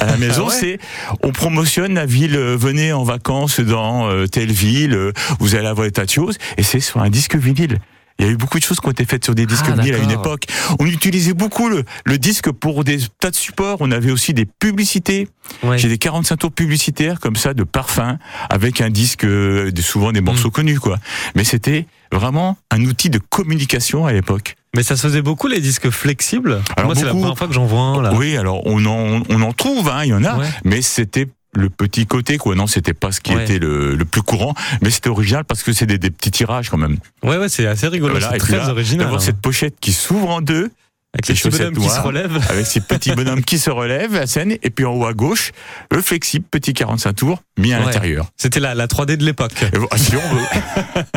à 0.00 0.06
la 0.06 0.16
maison, 0.18 0.48
ah 0.48 0.52
c'est 0.52 0.78
on 1.22 1.30
promotionne 1.30 1.94
la 1.94 2.06
ville, 2.06 2.36
euh, 2.36 2.56
venez 2.56 2.92
en 2.92 3.04
vacances 3.04 3.60
dans 3.60 4.08
euh, 4.08 4.26
telle 4.26 4.52
ville, 4.52 5.12
vous 5.40 5.54
allez 5.54 5.66
avoir 5.66 5.86
des 5.86 5.92
tas 5.92 6.04
de 6.06 6.10
choses, 6.10 6.38
et 6.56 6.62
c'est 6.62 6.80
sur 6.80 7.00
un 7.00 7.10
disque 7.10 7.36
vinyle. 7.36 7.78
Il 8.18 8.26
y 8.26 8.28
a 8.28 8.32
eu 8.32 8.36
beaucoup 8.36 8.58
de 8.58 8.64
choses 8.64 8.80
qui 8.80 8.86
ont 8.86 8.90
été 8.90 9.04
faites 9.04 9.24
sur 9.24 9.34
des 9.34 9.46
disques 9.46 9.66
ah, 9.68 9.74
vinyles 9.74 9.94
à 9.94 9.98
une 9.98 10.10
époque. 10.10 10.44
On 10.80 10.86
utilisait 10.86 11.34
beaucoup 11.34 11.68
le, 11.68 11.84
le, 12.04 12.18
disque 12.18 12.50
pour 12.50 12.82
des 12.82 12.98
tas 13.20 13.30
de 13.30 13.36
supports. 13.36 13.78
On 13.80 13.92
avait 13.92 14.10
aussi 14.10 14.34
des 14.34 14.44
publicités. 14.44 15.28
J'ai 15.76 15.88
des 15.88 15.98
45 15.98 16.36
tours 16.36 16.52
publicitaires 16.52 17.20
comme 17.20 17.36
ça 17.36 17.54
de 17.54 17.62
parfum 17.62 18.18
avec 18.50 18.80
un 18.80 18.90
disque, 18.90 19.24
euh, 19.24 19.70
souvent 19.80 20.10
des 20.10 20.20
morceaux 20.20 20.48
mm. 20.48 20.52
connus 20.52 20.80
quoi. 20.80 20.98
Mais 21.36 21.44
c'était 21.44 21.86
vraiment 22.12 22.56
un 22.70 22.84
outil 22.84 23.08
de 23.08 23.18
communication 23.18 24.06
à 24.06 24.12
l'époque. 24.12 24.56
Mais 24.74 24.82
ça 24.82 24.96
se 24.96 25.02
faisait 25.02 25.22
beaucoup 25.22 25.46
les 25.46 25.60
disques 25.60 25.90
flexibles? 25.90 26.60
Alors 26.76 26.86
Moi, 26.86 26.94
c'est 26.94 27.04
la 27.04 27.12
première 27.12 27.38
fois 27.38 27.46
que 27.46 27.54
j'en 27.54 27.66
vois 27.66 27.80
un 27.80 28.02
là. 28.02 28.12
Oui, 28.14 28.36
alors 28.36 28.66
on 28.66 28.84
en, 28.84 29.22
on 29.28 29.42
en 29.42 29.52
trouve, 29.52 29.88
hein, 29.88 30.04
il 30.04 30.08
y 30.08 30.14
en 30.14 30.24
a, 30.24 30.38
mais 30.64 30.82
c'était 30.82 31.26
le 31.58 31.70
petit 31.70 32.06
côté 32.06 32.38
quoi. 32.38 32.54
Non 32.54 32.66
c'était 32.66 32.94
pas 32.94 33.12
ce 33.12 33.20
qui 33.20 33.32
était 33.32 33.58
le, 33.58 33.94
le, 33.94 34.04
plus 34.04 34.22
courant 34.22 34.54
mais 34.80 34.90
c'était 34.90 35.10
original 35.10 35.44
parce 35.44 35.62
que 35.62 35.72
c'est 35.72 35.86
des, 35.86 35.98
des, 35.98 36.10
petits 36.10 36.30
tirages 36.30 36.70
quand 36.70 36.78
même. 36.78 36.98
Ouais 37.22 37.36
ouais 37.36 37.48
c'est 37.48 37.66
assez 37.66 37.88
rigolo 37.88 38.18
c'est 38.20 38.38
très 38.38 38.68
original 38.68 39.06
d'avoir 39.06 39.20
hein. 39.20 39.24
cette 39.24 39.40
pochette 39.40 39.76
qui 39.80 39.92
s'ouvre 39.92 40.30
en 40.30 40.40
deux 40.40 40.70
avec 41.14 41.24
ces 41.26 41.48
petits 41.48 41.58
bonhommes 41.58 41.78
qui 41.78 41.88
se 41.88 42.00
relèvent 42.00 42.40
avec 42.50 42.66
ces 42.66 42.80
petits 42.80 43.12
bonhommes 43.12 43.42
qui 43.42 43.58
se 43.58 43.70
relèvent 43.70 44.14
la 44.14 44.26
scène 44.26 44.52
et 44.62 44.70
puis 44.70 44.84
en 44.84 44.92
haut 44.92 45.06
à 45.06 45.14
gauche 45.14 45.52
le 45.90 46.02
flexible 46.02 46.44
petit 46.50 46.74
45 46.74 47.12
tours 47.14 47.42
mis 47.58 47.72
à 47.72 47.80
l'intérieur. 47.80 48.26
C'était 48.36 48.60
la, 48.60 48.74
la 48.74 48.86
3D 48.86 49.16
de 49.16 49.24
l'époque. 49.24 49.52
Si 49.96 50.12
on 50.16 50.34
veut. 50.34 50.44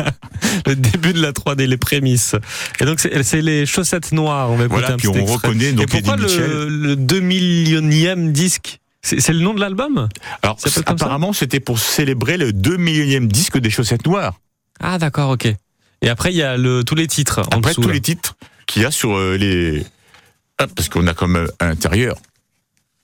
Le 0.66 0.76
début 0.76 1.12
de 1.12 1.22
la 1.22 1.32
3D 1.32 1.64
les 1.64 1.76
prémices. 1.76 2.36
Et 2.78 2.84
donc 2.84 3.00
c'est 3.00 3.40
les 3.40 3.64
chaussettes 3.64 4.12
noires 4.12 4.50
on 4.50 4.56
va 4.56 4.66
voilà 4.66 4.96
puis 4.96 5.08
on 5.08 5.24
reconnaît 5.24 5.72
donc 5.72 5.84
et 5.84 5.86
pourquoi 5.86 6.16
le, 6.16 6.68
le 6.68 6.96
2 6.96 7.20
millionième 7.20 8.32
disque 8.32 8.80
c'est 9.02 9.32
le 9.32 9.40
nom 9.40 9.54
de 9.54 9.60
l'album? 9.60 10.08
Alors, 10.42 10.58
apparemment, 10.86 11.32
c'était 11.32 11.60
pour 11.60 11.78
célébrer 11.78 12.36
le 12.36 12.52
2 12.52 12.76
millionième 12.76 13.28
disque 13.28 13.58
des 13.58 13.70
chaussettes 13.70 14.06
noires. 14.06 14.40
Ah, 14.80 14.98
d'accord, 14.98 15.30
ok. 15.30 15.48
Et 16.02 16.08
après, 16.08 16.32
il 16.32 16.36
y 16.36 16.42
a 16.42 16.56
le, 16.56 16.84
tous 16.84 16.94
les 16.94 17.06
titres. 17.06 17.40
En 17.52 17.58
après, 17.58 17.74
tous 17.74 17.88
les 17.88 18.00
titres 18.00 18.36
qu'il 18.66 18.82
y 18.82 18.84
a 18.84 18.90
sur 18.90 19.16
euh, 19.16 19.36
les. 19.36 19.84
Ah, 20.58 20.66
parce 20.66 20.88
qu'on 20.88 21.06
a 21.06 21.14
comme 21.14 21.36
euh, 21.36 21.46
à 21.58 21.66
l'intérieur, 21.66 22.16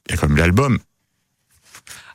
il 0.06 0.12
y 0.12 0.14
a 0.14 0.18
comme 0.18 0.36
l'album. 0.36 0.78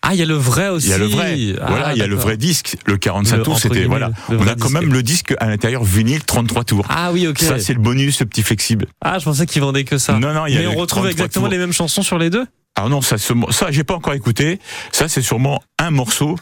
Ah, 0.02 0.14
il 0.14 0.20
y 0.20 0.22
a 0.22 0.26
le 0.26 0.36
vrai 0.36 0.68
aussi. 0.68 0.88
Il 0.88 0.90
y 0.90 0.94
a 0.94 0.98
le 0.98 1.06
vrai. 1.06 1.38
Ah, 1.62 1.66
voilà, 1.70 1.94
il 1.94 2.00
y 2.00 2.02
a 2.02 2.08
le 2.08 2.16
vrai 2.16 2.36
disque. 2.36 2.76
Le 2.86 2.98
45 2.98 3.44
tours, 3.44 3.60
c'était 3.60 3.86
voilà. 3.86 4.12
On 4.30 4.46
a 4.46 4.56
quand 4.56 4.70
même 4.70 4.92
le 4.92 5.02
disque 5.02 5.34
à 5.40 5.48
l'intérieur 5.48 5.84
vinyle 5.86 6.24
33 6.24 6.66
tours. 6.66 6.86
Ah 6.90 7.12
oui, 7.14 7.26
ok. 7.28 7.40
Ça, 7.40 7.60
c'est 7.60 7.74
le 7.74 7.80
bonus, 7.80 8.18
ce 8.18 8.26
petit 8.26 8.44
flexible. 8.44 8.88
Ah, 9.00 9.20
je 9.20 9.24
pensais 9.24 9.46
qu'il 9.46 9.62
vendait 9.62 9.86
que 9.86 9.98
ça. 9.98 10.20
Non, 10.20 10.34
non, 10.34 10.46
il 10.46 10.56
y 10.56 10.58
a 10.58 10.62
Mais 10.62 10.68
on 10.68 10.76
retrouve 10.76 11.08
exactement 11.08 11.48
les 11.48 11.58
mêmes 11.58 11.74
chansons 11.74 12.04
sur 12.04 12.18
les 12.18 12.30
deux? 12.30 12.46
Alors 12.76 12.90
non, 12.90 13.02
ça, 13.02 13.18
ça 13.18 13.72
j'ai 13.72 13.84
pas 13.84 13.96
encore 13.96 14.14
écouté. 14.14 14.60
Ça, 14.92 15.08
c'est 15.08 15.22
sûrement 15.22 15.62
un 15.78 15.92
morceau 15.92 16.36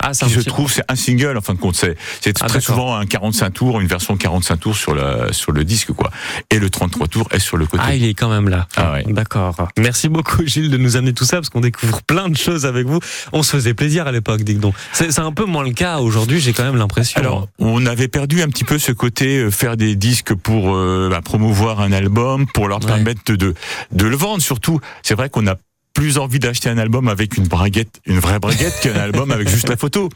ah, 0.00 0.12
qui 0.12 0.30
se 0.30 0.40
trouve, 0.40 0.72
c'est 0.72 0.84
un 0.88 0.94
single 0.94 1.36
en 1.36 1.40
fin 1.40 1.54
de 1.54 1.58
compte. 1.58 1.74
C'est, 1.74 1.96
c'est 2.20 2.36
ah, 2.40 2.46
très 2.46 2.60
souvent 2.60 2.94
un 2.94 3.04
45 3.04 3.50
tours, 3.50 3.80
une 3.80 3.88
version 3.88 4.16
45 4.16 4.56
tours 4.56 4.76
sur 4.76 4.94
le 4.94 5.32
sur 5.32 5.52
le 5.52 5.64
disque 5.64 5.92
quoi. 5.92 6.10
Et 6.50 6.58
le 6.58 6.70
33 6.70 7.08
tours 7.08 7.28
est 7.32 7.40
sur 7.40 7.56
le 7.56 7.66
côté. 7.66 7.82
Ah, 7.84 7.94
il 7.94 8.04
est 8.04 8.14
quand 8.14 8.28
même 8.28 8.48
là. 8.48 8.68
Ah, 8.76 8.92
ouais. 8.92 9.04
D'accord. 9.08 9.56
Merci 9.76 10.08
beaucoup 10.08 10.44
Gilles 10.46 10.70
de 10.70 10.76
nous 10.76 10.96
amener 10.96 11.12
tout 11.12 11.24
ça 11.24 11.36
parce 11.38 11.48
qu'on 11.48 11.60
découvre 11.60 12.02
plein 12.02 12.28
de 12.28 12.36
choses 12.36 12.64
avec 12.64 12.86
vous. 12.86 13.00
On 13.32 13.42
se 13.42 13.50
faisait 13.50 13.74
plaisir 13.74 14.06
à 14.06 14.12
l'époque, 14.12 14.42
dis 14.42 14.54
donc. 14.54 14.74
C'est, 14.92 15.10
c'est 15.10 15.20
un 15.20 15.32
peu 15.32 15.44
moins 15.44 15.64
le 15.64 15.72
cas 15.72 15.98
aujourd'hui. 15.98 16.40
J'ai 16.40 16.52
quand 16.52 16.64
même 16.64 16.76
l'impression. 16.76 17.20
Alors, 17.20 17.48
on 17.58 17.84
avait 17.84 18.08
perdu 18.08 18.42
un 18.42 18.48
petit 18.48 18.64
peu 18.64 18.78
ce 18.78 18.92
côté 18.92 19.38
euh, 19.38 19.50
faire 19.50 19.76
des 19.76 19.96
disques 19.96 20.34
pour 20.34 20.74
euh, 20.74 21.08
bah, 21.10 21.20
promouvoir 21.22 21.80
un 21.80 21.92
album, 21.92 22.46
pour 22.46 22.68
leur 22.68 22.80
permettre 22.80 23.32
de 23.32 23.54
de 23.92 24.06
le 24.06 24.16
vendre. 24.16 24.42
Surtout, 24.42 24.80
c'est 25.02 25.14
vrai 25.14 25.28
qu'on 25.28 25.46
a 25.46 25.56
plus 25.98 26.16
envie 26.18 26.38
d'acheter 26.38 26.68
un 26.68 26.78
album 26.78 27.08
avec 27.08 27.36
une 27.36 27.48
braguette, 27.48 28.00
une 28.06 28.20
vraie 28.20 28.38
braguette 28.38 28.78
qu'un 28.80 28.94
album 28.94 29.32
avec 29.32 29.48
juste 29.48 29.68
la 29.68 29.76
photo. 29.76 30.08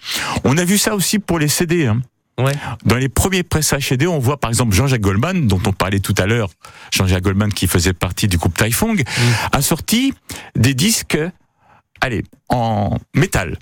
On 0.44 0.56
a 0.56 0.64
vu 0.64 0.78
ça 0.78 0.94
aussi 0.94 1.18
pour 1.18 1.40
les 1.40 1.48
CD. 1.48 1.86
Hein. 1.86 2.00
Ouais. 2.38 2.54
Dans 2.84 2.94
les 2.94 3.08
premiers 3.08 3.42
pressages 3.42 3.88
CD, 3.88 4.06
on 4.06 4.20
voit 4.20 4.38
par 4.38 4.48
exemple 4.48 4.76
Jean-Jacques 4.76 5.00
Goldman, 5.00 5.48
dont 5.48 5.60
on 5.66 5.72
parlait 5.72 5.98
tout 5.98 6.14
à 6.18 6.26
l'heure, 6.26 6.50
Jean-Jacques 6.92 7.24
Goldman 7.24 7.52
qui 7.52 7.66
faisait 7.66 7.94
partie 7.94 8.28
du 8.28 8.36
groupe 8.36 8.56
Taifong, 8.56 9.00
mm. 9.00 9.22
a 9.50 9.60
sorti 9.60 10.14
des 10.54 10.74
disques, 10.74 11.18
allez, 12.00 12.22
en 12.48 12.96
métal. 13.16 13.58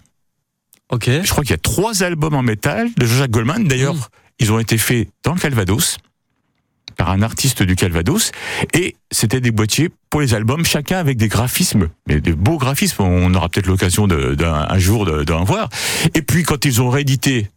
Ok. 0.90 1.06
Je 1.06 1.30
crois 1.30 1.42
qu'il 1.42 1.52
y 1.52 1.54
a 1.54 1.58
trois 1.58 2.02
albums 2.02 2.34
en 2.34 2.42
métal 2.42 2.90
de 2.98 3.06
Jean-Jacques 3.06 3.30
Goldman. 3.30 3.66
D'ailleurs, 3.66 3.94
mm. 3.94 4.08
ils 4.40 4.52
ont 4.52 4.58
été 4.58 4.76
faits 4.76 5.08
dans 5.24 5.32
le 5.32 5.40
Calvados 5.40 5.96
par 6.96 7.10
un 7.10 7.22
artiste 7.22 7.62
du 7.62 7.76
Calvados 7.76 8.32
et 8.74 8.96
c'était 9.10 9.40
des 9.40 9.50
boîtiers 9.50 9.90
pour 10.10 10.20
les 10.20 10.34
albums, 10.34 10.64
chacun 10.64 10.98
avec 10.98 11.16
des 11.16 11.28
graphismes, 11.28 11.88
mais 12.06 12.20
des 12.20 12.32
beaux 12.32 12.58
graphismes. 12.58 13.02
On 13.02 13.32
aura 13.34 13.48
peut-être 13.48 13.66
l'occasion 13.66 14.06
d'un 14.06 14.78
jour 14.78 15.06
d'en 15.24 15.44
voir. 15.44 15.68
Et 16.14 16.22
puis 16.22 16.42
quand 16.42 16.64
ils 16.64 16.82
ont 16.82 16.90
réédité 16.90 17.50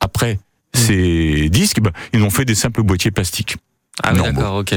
après 0.00 0.34
mmh. 0.34 0.78
ces 0.78 1.48
disques, 1.48 1.80
ben, 1.80 1.92
ils 2.12 2.22
ont 2.22 2.30
fait 2.30 2.44
des 2.44 2.54
simples 2.54 2.82
boîtiers 2.82 3.10
plastiques. 3.10 3.56
Ah 4.02 4.14
d'accord, 4.14 4.56
ok. 4.56 4.74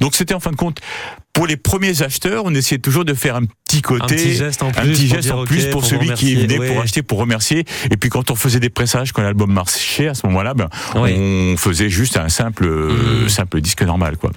Donc 0.00 0.14
c'était 0.14 0.34
en 0.34 0.40
fin 0.40 0.50
de 0.50 0.56
compte 0.56 0.80
pour 1.32 1.46
les 1.46 1.56
premiers 1.56 2.02
acheteurs, 2.02 2.42
on 2.46 2.54
essayait 2.54 2.80
toujours 2.80 3.04
de 3.04 3.14
faire 3.14 3.36
un 3.36 3.44
petit 3.44 3.80
côté, 3.80 4.02
un 4.02 4.06
petit 4.06 4.34
geste 4.34 4.62
en 4.62 4.72
plus, 5.44 5.66
pour, 5.66 5.84
celui 5.84 6.12
qui 6.14 6.34
venait 6.34 6.66
pour 6.66 6.80
acheter, 6.80 7.02
pour 7.02 7.18
remercier. 7.18 7.64
Et 7.90 7.96
puis 7.96 8.10
quand 8.10 8.30
on 8.30 8.34
faisait 8.34 8.58
des 8.58 8.70
pressages, 8.70 9.12
quand 9.12 9.22
l'album 9.22 9.52
marchait, 9.52 10.08
à 10.08 10.14
ce 10.14 10.26
moment-là, 10.26 10.54
ben, 10.54 10.68
on 10.96 11.56
faisait 11.56 11.90
juste 11.90 12.16
un 12.16 12.28
simple, 12.28 12.66
mmh. 12.66 13.28
simple 13.28 13.60
disque 13.60 13.82
normal, 13.82 14.16
quoi. 14.16 14.32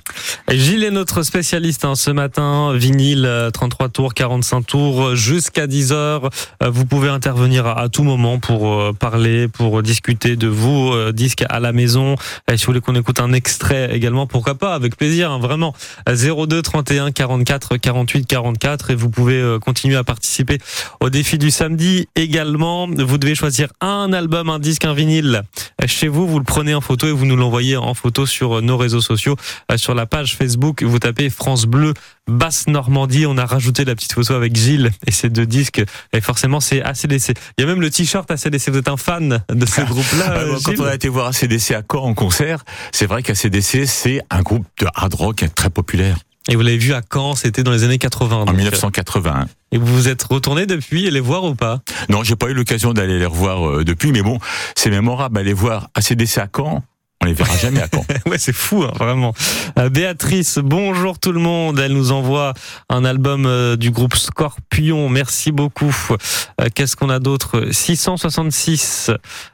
Gilles 0.49 0.83
est 0.83 0.91
notre 0.91 1.23
spécialiste 1.23 1.85
hein, 1.85 1.95
ce 1.95 2.11
matin, 2.11 2.73
vinyle, 2.75 3.49
33 3.53 3.85
euh, 3.85 3.89
tours, 3.89 4.13
45 4.13 4.67
tours, 4.67 5.15
jusqu'à 5.15 5.65
10 5.65 5.93
heures. 5.93 6.29
Euh, 6.61 6.69
vous 6.69 6.85
pouvez 6.85 7.09
intervenir 7.09 7.65
à, 7.65 7.89
tout 7.89 8.03
moment 8.03 8.37
pour 8.37 8.69
euh, 8.73 8.93
parler, 8.93 9.47
pour 9.47 9.81
discuter 9.81 10.35
de 10.35 10.47
vos 10.47 11.11
disques 11.13 11.45
à 11.49 11.59
la 11.59 11.71
maison. 11.71 12.15
Et 12.51 12.57
si 12.57 12.65
vous 12.65 12.73
voulez 12.73 12.81
qu'on 12.81 12.95
écoute 12.95 13.19
un 13.19 13.33
extrait 13.33 13.95
également, 13.95 14.27
pourquoi 14.27 14.55
pas, 14.55 14.75
avec 14.75 14.97
plaisir, 14.97 15.31
hein, 15.31 15.39
vraiment. 15.39 15.73
02 16.07 16.61
31 16.61 16.90
44 17.13 17.77
48 17.77 18.25
44 18.25 18.91
et 18.91 18.95
vous 18.95 19.09
pouvez 19.09 19.39
euh, 19.39 19.59
continuer 19.59 19.95
à 19.95 20.03
participer 20.03 20.57
au 20.99 21.09
défi 21.09 21.37
du 21.37 21.51
samedi 21.51 22.07
également. 22.15 22.87
Vous 22.87 23.17
devez 23.17 23.35
choisir 23.35 23.69
un 23.81 24.11
album, 24.13 24.49
un 24.49 24.59
disque, 24.59 24.85
un 24.85 24.93
vinyle 24.93 25.43
chez 25.85 26.07
vous. 26.07 26.27
Vous 26.27 26.39
le 26.39 26.45
prenez 26.45 26.73
en 26.73 26.81
photo 26.81 27.07
et 27.07 27.11
vous 27.11 27.25
nous 27.25 27.35
l'envoyez 27.35 27.77
en 27.77 27.93
photo 27.93 28.25
sur 28.25 28.61
nos 28.61 28.77
réseaux 28.77 29.01
sociaux, 29.01 29.35
euh, 29.71 29.77
sur 29.77 29.95
la 29.95 30.05
page 30.05 30.35
Facebook. 30.35 30.83
Vous 30.83 30.99
tapez 30.99 31.29
France 31.29 31.65
Bleu 31.65 31.93
Basse 32.27 32.67
Normandie. 32.67 33.25
On 33.25 33.37
a 33.37 33.45
rajouté 33.45 33.85
la 33.85 33.95
petite 33.95 34.13
photo 34.13 34.33
avec 34.33 34.55
Gilles 34.55 34.91
et 35.07 35.11
ces 35.11 35.29
deux 35.29 35.45
disques. 35.45 35.83
Et 36.13 36.21
forcément, 36.21 36.59
c'est 36.59 36.81
ACDC. 36.81 37.33
Il 37.57 37.61
y 37.61 37.63
a 37.63 37.67
même 37.67 37.81
le 37.81 37.89
t-shirt 37.89 38.29
ACDC. 38.29 38.69
Vous 38.69 38.77
êtes 38.77 38.89
un 38.89 38.97
fan 38.97 39.43
de 39.49 39.65
ce 39.65 39.81
groupe-là 39.81 40.25
ah, 40.27 40.57
Quand 40.63 40.79
on 40.79 40.85
a 40.85 40.95
été 40.95 41.09
voir 41.09 41.27
ACDC 41.27 41.71
à 41.71 41.81
Caen 41.89 42.03
en 42.03 42.13
concert, 42.13 42.63
c'est 42.91 43.05
vrai 43.05 43.23
qu'ACDC, 43.23 43.85
c'est 43.85 44.21
un 44.29 44.41
groupe 44.41 44.65
de 44.79 44.87
hard 44.93 45.13
rock 45.13 45.45
très 45.55 45.69
populaire. 45.69 46.17
Et 46.49 46.55
vous 46.55 46.61
l'avez 46.61 46.77
vu 46.77 46.93
à 46.93 47.01
Caen, 47.11 47.35
c'était 47.35 47.63
dans 47.63 47.71
les 47.71 47.83
années 47.83 47.99
80. 47.99 48.45
En 48.47 48.53
1980. 48.53 49.45
Et 49.71 49.77
vous 49.77 49.85
vous 49.85 50.07
êtes 50.07 50.23
retourné 50.23 50.65
depuis 50.65 51.05
et 51.05 51.11
les 51.11 51.19
voir 51.19 51.43
ou 51.43 51.55
pas? 51.55 51.81
Non, 52.09 52.23
j'ai 52.23 52.35
pas 52.35 52.49
eu 52.49 52.53
l'occasion 52.53 52.93
d'aller 52.93 53.19
les 53.19 53.25
revoir 53.25 53.67
euh, 53.67 53.83
depuis, 53.83 54.11
mais 54.11 54.21
bon, 54.21 54.39
c'est 54.75 54.89
mémorable 54.89 55.37
aller 55.37 55.53
voir 55.53 55.89
ACDC 55.95 56.39
à 56.39 56.47
Caen 56.53 56.83
on 57.21 57.27
les 57.27 57.33
verra 57.33 57.55
jamais 57.55 57.81
à 57.81 57.87
Caen. 57.87 58.03
ouais, 58.25 58.39
c'est 58.39 58.53
fou, 58.53 58.83
hein, 58.83 58.91
vraiment. 58.97 59.33
Euh, 59.77 59.89
Béatrice, 59.89 60.57
bonjour 60.57 61.19
tout 61.19 61.31
le 61.31 61.39
monde. 61.39 61.79
Elle 61.79 61.93
nous 61.93 62.11
envoie 62.11 62.53
un 62.89 63.05
album 63.05 63.45
euh, 63.45 63.75
du 63.75 63.91
groupe 63.91 64.15
Scorpion. 64.15 65.07
Merci 65.07 65.51
beaucoup. 65.51 65.95
Euh, 66.11 66.67
qu'est-ce 66.73 66.95
qu'on 66.95 67.09
a 67.09 67.19
d'autre? 67.19 67.67
666 67.71 69.11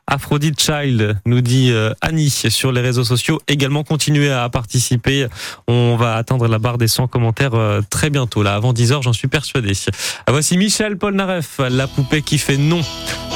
Aphrodite 0.07 0.59
Child, 0.61 1.19
nous 1.25 1.41
dit 1.41 1.73
Annie 2.01 2.29
sur 2.29 2.71
les 2.71 2.81
réseaux 2.81 3.03
sociaux. 3.03 3.41
Également, 3.47 3.83
continuez 3.83 4.31
à 4.31 4.47
participer. 4.49 5.27
On 5.67 5.95
va 5.97 6.15
atteindre 6.15 6.47
la 6.47 6.59
barre 6.59 6.77
des 6.77 6.87
100 6.87 7.07
commentaires 7.07 7.51
très 7.89 8.09
bientôt, 8.09 8.41
là, 8.41 8.55
avant 8.55 8.73
10h, 8.73 9.03
j'en 9.03 9.13
suis 9.13 9.27
persuadé. 9.27 9.73
Voici 10.27 10.57
Michel 10.57 10.97
Polnareff, 10.97 11.59
la 11.69 11.87
poupée 11.87 12.21
qui 12.21 12.37
fait 12.37 12.57
non 12.57 12.81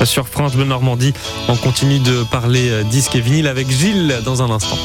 sur 0.06 0.28
France 0.28 0.56
Bleu 0.56 0.66
Normandie. 0.66 1.14
On 1.48 1.56
continue 1.56 2.00
de 2.00 2.24
parler 2.32 2.84
disque 2.86 3.16
et 3.16 3.22
vinyle 3.22 3.48
avec 3.48 3.70
Gilles 3.70 4.16
dans 4.24 4.42
un 4.42 4.50
instant. 4.50 4.78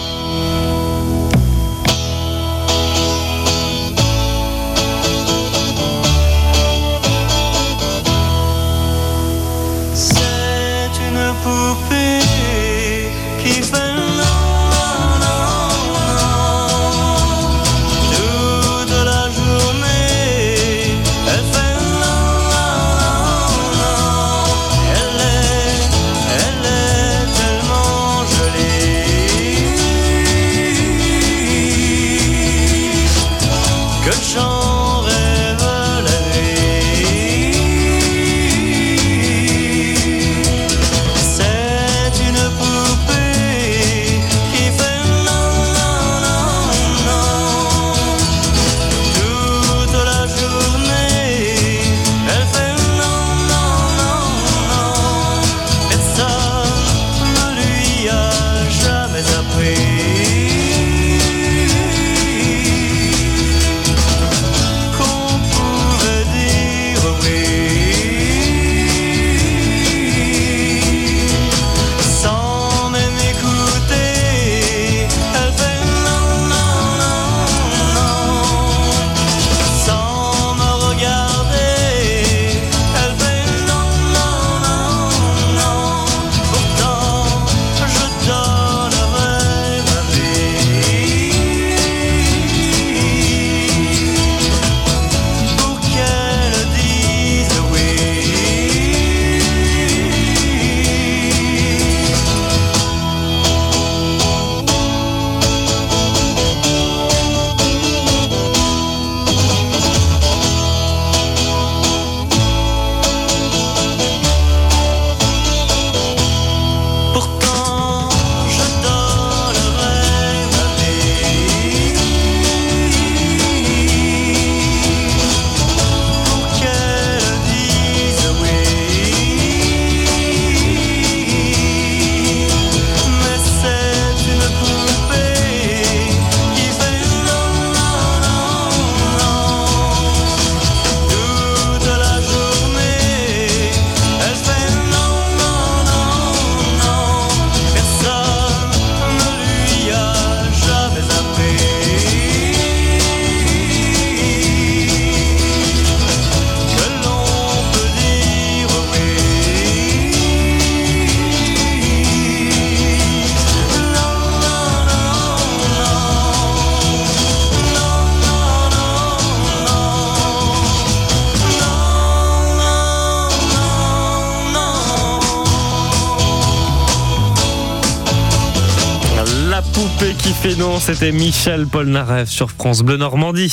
C'était 180.87 181.11
Michel 181.11 181.67
Polnareff 181.67 182.31
sur 182.31 182.49
France 182.53 182.83
Bleu 182.83 182.97
Normandie. 182.97 183.53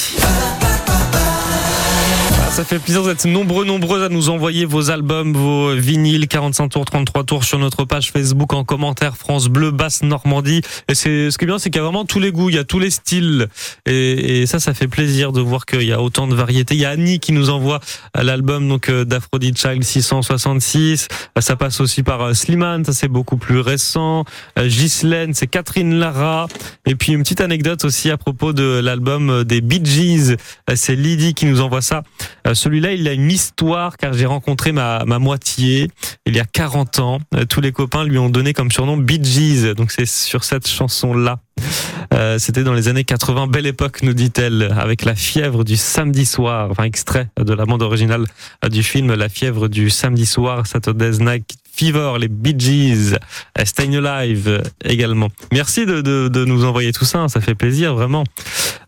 Ça 2.54 2.64
fait 2.64 2.78
plaisir 2.78 3.04
d'être 3.04 3.26
nombreux, 3.26 3.66
nombreux 3.66 4.04
à 4.04 4.10
nous 4.10 4.30
envoyer 4.30 4.66
vos 4.66 4.92
albums, 4.92 5.34
vos 5.34 5.74
vinyles, 5.74 6.28
45 6.28 6.70
tours, 6.70 6.86
33 6.86 7.24
tours 7.24 7.44
sur 7.46 7.58
notre 7.58 7.84
page 7.84 8.12
Facebook 8.12 8.54
en 8.54 8.64
commentaire 8.64 9.18
France 9.18 9.48
Bleu, 9.48 9.72
Basse 9.72 10.04
Normandie. 10.04 10.62
Et 10.88 10.94
c'est, 10.94 11.32
ce 11.32 11.40
qui 11.40 11.46
est 11.46 11.48
bien, 11.48 11.58
c'est 11.58 11.72
qu'il 11.72 11.78
y 11.78 11.82
a 11.82 11.84
vraiment 11.84 12.06
tous 12.06 12.20
les 12.20 12.32
goûts, 12.32 12.50
il 12.50 12.56
y 12.56 12.60
a 12.60 12.64
tous 12.64 12.78
les 12.78 12.92
styles. 12.92 13.48
Et, 13.88 14.46
ça, 14.46 14.60
ça 14.60 14.76
fait 14.76 14.88
plaisir 14.88 15.32
de 15.32 15.42
voir 15.42 15.66
qu'il 15.66 15.82
y 15.82 15.94
a 15.94 16.00
autant 16.00 16.28
de 16.28 16.36
variétés. 16.36 16.76
Il 16.76 16.82
y 16.82 16.86
a 16.86 16.92
Annie 16.92 17.20
qui 17.20 17.32
nous 17.32 17.50
envoie 17.50 17.80
l'album, 18.14 18.70
donc, 18.70 18.88
euh, 18.88 19.04
d'Aphrodite 19.04 19.60
Child 19.60 19.84
666. 19.84 21.08
Ça 21.40 21.56
passe 21.56 21.82
aussi 21.82 22.04
par 22.04 22.22
euh, 22.22 22.34
Slimane, 22.36 22.86
ça 22.86 22.94
c'est 22.94 23.08
beaucoup 23.08 23.38
plus 23.38 23.62
récent. 23.62 24.26
Euh, 24.60 24.68
Ghislaine, 24.68 25.34
c'est 25.34 25.48
Catherine 25.48 25.96
Lara. 25.96 26.48
Et 26.86 26.94
puis 26.94 27.14
une 27.14 27.24
petite 27.24 27.42
anecdote 27.42 27.84
aussi 27.84 28.12
à 28.12 28.18
propos 28.18 28.54
de 28.54 28.80
l'album 28.80 29.44
des 29.44 29.62
Bee 29.62 29.84
Gees. 29.84 30.36
C'est 30.76 30.96
Lydie 30.96 31.34
qui 31.34 31.48
nous 31.48 31.60
envoie 31.60 31.82
ça. 31.82 32.04
Euh, 32.48 32.54
celui-là, 32.54 32.94
il 32.94 33.08
a 33.08 33.14
une 33.14 33.32
histoire 33.32 33.98
car 33.98 34.14
j'ai 34.14 34.26
rencontré 34.26 34.72
ma, 34.72 35.04
ma 35.06 35.20
moitié 35.20 35.90
il 36.26 36.36
y 36.36 36.40
a 36.40 36.46
40 36.46 37.00
ans. 37.00 37.20
Euh, 37.36 37.46
tous 37.46 37.62
les 37.62 37.72
copains 37.72 38.04
lui 38.04 38.18
ont 38.18 38.30
donné 38.30 38.54
comme 38.54 38.72
surnom 38.72 38.98
Bee 38.98 39.24
Gees. 39.24 39.74
Donc 39.76 39.92
c'est 39.92 40.06
sur 40.06 40.44
cette 40.44 40.68
chanson-là. 40.68 41.40
Euh, 42.14 42.38
c'était 42.40 42.64
dans 42.64 42.74
les 42.74 42.88
années 42.88 43.04
80, 43.04 43.48
belle 43.48 43.66
époque, 43.66 44.04
nous 44.04 44.14
dit-elle, 44.14 44.74
avec 44.78 45.06
la 45.06 45.16
fièvre 45.16 45.64
du 45.64 45.78
samedi 45.78 46.26
soir, 46.26 46.70
enfin 46.72 46.84
extrait 46.84 47.30
de 47.38 47.54
la 47.54 47.66
bande 47.66 47.82
originale 47.82 48.26
du 48.70 48.84
film 48.84 49.14
La 49.14 49.30
fièvre 49.30 49.68
du 49.68 49.90
samedi 49.90 50.26
soir, 50.26 50.68
Saturday's 50.68 51.20
Night 51.20 51.56
Fever, 51.76 52.14
les 52.20 52.28
Bee 52.28 52.56
Gees, 52.58 53.18
Staying 53.64 53.98
Alive 54.06 54.62
également. 54.86 55.30
Merci 55.52 55.86
de, 55.86 56.02
de, 56.02 56.28
de, 56.28 56.46
nous 56.46 56.66
envoyer 56.66 56.92
tout 56.92 57.06
ça, 57.06 57.28
ça 57.28 57.42
fait 57.42 57.56
plaisir 57.56 57.96
vraiment. 57.96 58.24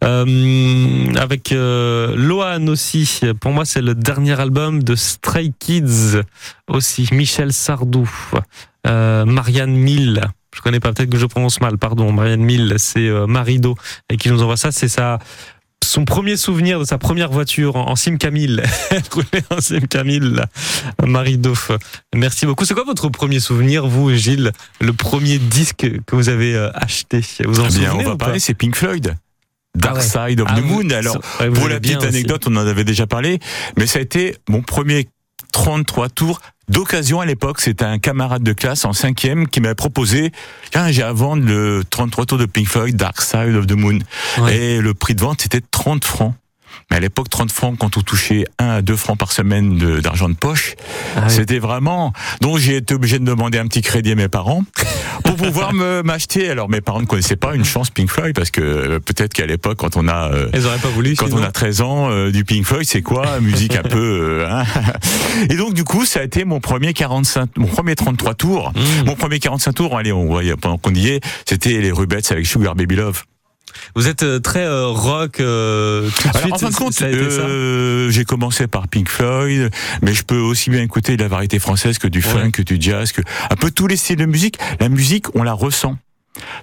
Euh, 0.03 1.13
avec 1.15 1.51
euh, 1.51 2.15
Lohan 2.15 2.67
aussi, 2.67 3.21
pour 3.39 3.51
moi 3.51 3.65
c'est 3.65 3.81
le 3.81 3.95
dernier 3.95 4.39
album 4.39 4.83
de 4.83 4.95
Stray 4.95 5.51
Kids 5.57 6.21
aussi, 6.67 7.07
Michel 7.11 7.53
Sardou, 7.53 8.09
euh, 8.85 9.25
Marianne 9.25 9.75
Mill 9.75 10.21
je 10.55 10.61
connais 10.61 10.79
pas, 10.79 10.93
peut-être 10.93 11.09
que 11.09 11.17
je 11.17 11.25
prononce 11.25 11.59
mal, 11.59 11.77
pardon, 11.77 12.11
Marianne 12.13 12.41
Mill, 12.41 12.75
c'est 12.77 13.09
euh, 13.09 13.27
Marido 13.27 13.75
et 14.09 14.15
qui 14.15 14.31
nous 14.31 14.41
envoie 14.41 14.55
ça, 14.55 14.71
c'est 14.71 14.87
ça 14.87 15.19
son 15.85 16.05
premier 16.05 16.37
souvenir 16.37 16.79
de 16.79 16.85
sa 16.85 16.97
première 16.97 17.29
voiture 17.29 17.75
en, 17.75 17.95
Sim 17.95 18.17
Camille. 18.17 18.61
en 19.49 19.61
Sim 19.61 19.81
Camille, 19.81 20.41
Marie 21.05 21.37
Dauf. 21.37 21.71
Merci 22.13 22.45
beaucoup. 22.45 22.65
C'est 22.65 22.73
quoi 22.73 22.83
votre 22.83 23.09
premier 23.09 23.39
souvenir, 23.39 23.87
vous, 23.87 24.13
Gilles? 24.13 24.51
Le 24.81 24.93
premier 24.93 25.37
disque 25.37 25.87
que 26.05 26.15
vous 26.15 26.29
avez 26.29 26.55
euh, 26.55 26.69
acheté? 26.73 27.21
Vous 27.45 27.59
en 27.59 27.65
eh 27.65 27.79
bien, 27.79 27.89
souvenez 27.89 28.05
On 28.05 28.09
va 28.09 28.17
parler, 28.17 28.39
c'est 28.39 28.53
Pink 28.53 28.75
Floyd. 28.75 29.15
Dark 29.75 29.97
ah 29.99 30.01
Side 30.01 30.39
of 30.39 30.47
the 30.47 30.57
ah 30.57 30.61
Moon. 30.61 30.89
Alors, 30.89 31.19
pour 31.53 31.67
la 31.67 31.79
petite 31.79 32.03
anecdote, 32.03 32.45
on 32.47 32.55
en 32.55 32.67
avait 32.67 32.85
déjà 32.85 33.07
parlé, 33.07 33.39
mais 33.77 33.87
ça 33.87 33.99
a 33.99 34.01
été 34.01 34.37
mon 34.47 34.61
premier 34.61 35.07
33 35.51 36.09
tours 36.09 36.41
d'occasion 36.69 37.19
à 37.21 37.25
l'époque. 37.25 37.61
C'était 37.61 37.85
un 37.85 37.99
camarade 37.99 38.43
de 38.43 38.53
classe 38.53 38.85
en 38.85 38.93
cinquième 38.93 39.47
qui 39.47 39.61
m'avait 39.61 39.75
proposé, 39.75 40.31
tiens, 40.71 40.91
j'ai 40.91 41.03
à 41.03 41.13
vendre 41.13 41.45
le 41.45 41.83
33 41.89 42.25
tours 42.25 42.37
de 42.37 42.45
Pink 42.45 42.67
Floyd, 42.67 42.95
Dark 42.95 43.21
Side 43.21 43.55
of 43.55 43.67
the 43.67 43.73
Moon. 43.73 43.99
Et 44.49 44.79
le 44.81 44.93
prix 44.93 45.15
de 45.15 45.21
vente, 45.21 45.41
c'était 45.41 45.61
30 45.61 46.05
francs. 46.05 46.33
Mais 46.89 46.97
à 46.97 46.99
l'époque, 46.99 47.29
30 47.29 47.51
francs, 47.51 47.77
quand 47.77 47.97
on 47.97 48.01
touchait 48.01 48.45
1 48.59 48.67
à 48.67 48.81
2 48.81 48.95
francs 48.95 49.17
par 49.17 49.31
semaine 49.31 49.77
d'argent 50.01 50.29
de, 50.29 50.35
poche, 50.35 50.75
ah 51.15 51.29
c'était 51.29 51.59
vraiment... 51.59 52.13
Donc 52.41 52.57
j'ai 52.57 52.77
été 52.77 52.93
obligé 52.93 53.19
de 53.19 53.25
demander 53.25 53.57
un 53.57 53.67
petit 53.67 53.81
crédit 53.81 54.11
à 54.11 54.15
mes 54.15 54.27
parents 54.27 54.63
pour 55.23 55.35
pouvoir 55.35 55.73
m'acheter. 56.03 56.49
Alors 56.49 56.69
mes 56.69 56.81
parents 56.81 57.01
ne 57.01 57.05
connaissaient 57.05 57.35
pas 57.35 57.55
une 57.55 57.65
chance 57.65 57.89
Pink 57.89 58.09
Floyd 58.09 58.35
parce 58.35 58.51
que 58.51 58.61
euh, 58.61 58.99
peut-être 58.99 59.33
qu'à 59.33 59.45
l'époque, 59.45 59.77
quand 59.77 59.97
on 59.97 60.07
a... 60.07 60.31
Euh, 60.31 60.65
auraient 60.65 60.77
pas 60.77 60.89
voulu. 60.89 61.15
Quand 61.15 61.33
on 61.33 61.43
a 61.43 61.51
13 61.51 61.81
ans, 61.81 62.09
euh, 62.09 62.31
du 62.31 62.43
Pink 62.43 62.65
Floyd, 62.65 62.85
c'est 62.85 63.01
quoi? 63.01 63.39
Musique 63.39 63.75
un 63.75 63.83
peu... 63.83 64.45
Hein 64.49 64.63
Et 65.49 65.55
donc 65.55 65.73
du 65.73 65.83
coup, 65.83 66.05
ça 66.05 66.19
a 66.21 66.23
été 66.23 66.45
mon 66.45 66.59
premier 66.59 66.93
45, 66.93 67.57
mon 67.57 67.67
premier 67.67 67.95
33 67.95 68.33
tours. 68.35 68.71
Mmh. 68.75 69.05
Mon 69.05 69.15
premier 69.15 69.39
45 69.39 69.73
tours, 69.73 69.97
allez, 69.97 70.11
on 70.11 70.25
voyait 70.25 70.55
pendant 70.55 70.77
qu'on 70.77 70.93
y 70.93 71.07
est, 71.09 71.23
c'était 71.45 71.81
les 71.81 71.91
Rubettes 71.91 72.31
avec 72.31 72.45
Sugar 72.45 72.75
Baby 72.75 72.95
Love. 72.95 73.23
Vous 73.95 74.07
êtes 74.07 74.23
euh, 74.23 74.39
très 74.39 74.65
euh, 74.65 74.87
rock 74.87 75.39
euh, 75.39 76.09
tout 76.09 76.27
de 76.27 76.37
suite. 76.37 76.53
En 76.53 76.57
fin 76.57 76.69
de 76.69 76.75
compte, 76.75 77.01
euh, 77.01 78.09
j'ai 78.09 78.25
commencé 78.25 78.67
par 78.67 78.87
Pink 78.87 79.09
Floyd, 79.09 79.69
mais 80.01 80.13
je 80.13 80.23
peux 80.23 80.37
aussi 80.37 80.69
bien 80.69 80.81
écouter 80.81 81.17
de 81.17 81.23
la 81.23 81.29
variété 81.29 81.59
française 81.59 81.97
que 81.97 82.07
du 82.07 82.21
funk, 82.21 82.51
que 82.51 82.61
du 82.61 82.77
jazz, 82.79 83.11
que 83.11 83.21
un 83.49 83.55
peu 83.55 83.71
tous 83.71 83.87
les 83.87 83.97
styles 83.97 84.17
de 84.17 84.25
musique. 84.25 84.57
La 84.79 84.89
musique, 84.89 85.33
on 85.35 85.43
la 85.43 85.53
ressent. 85.53 85.97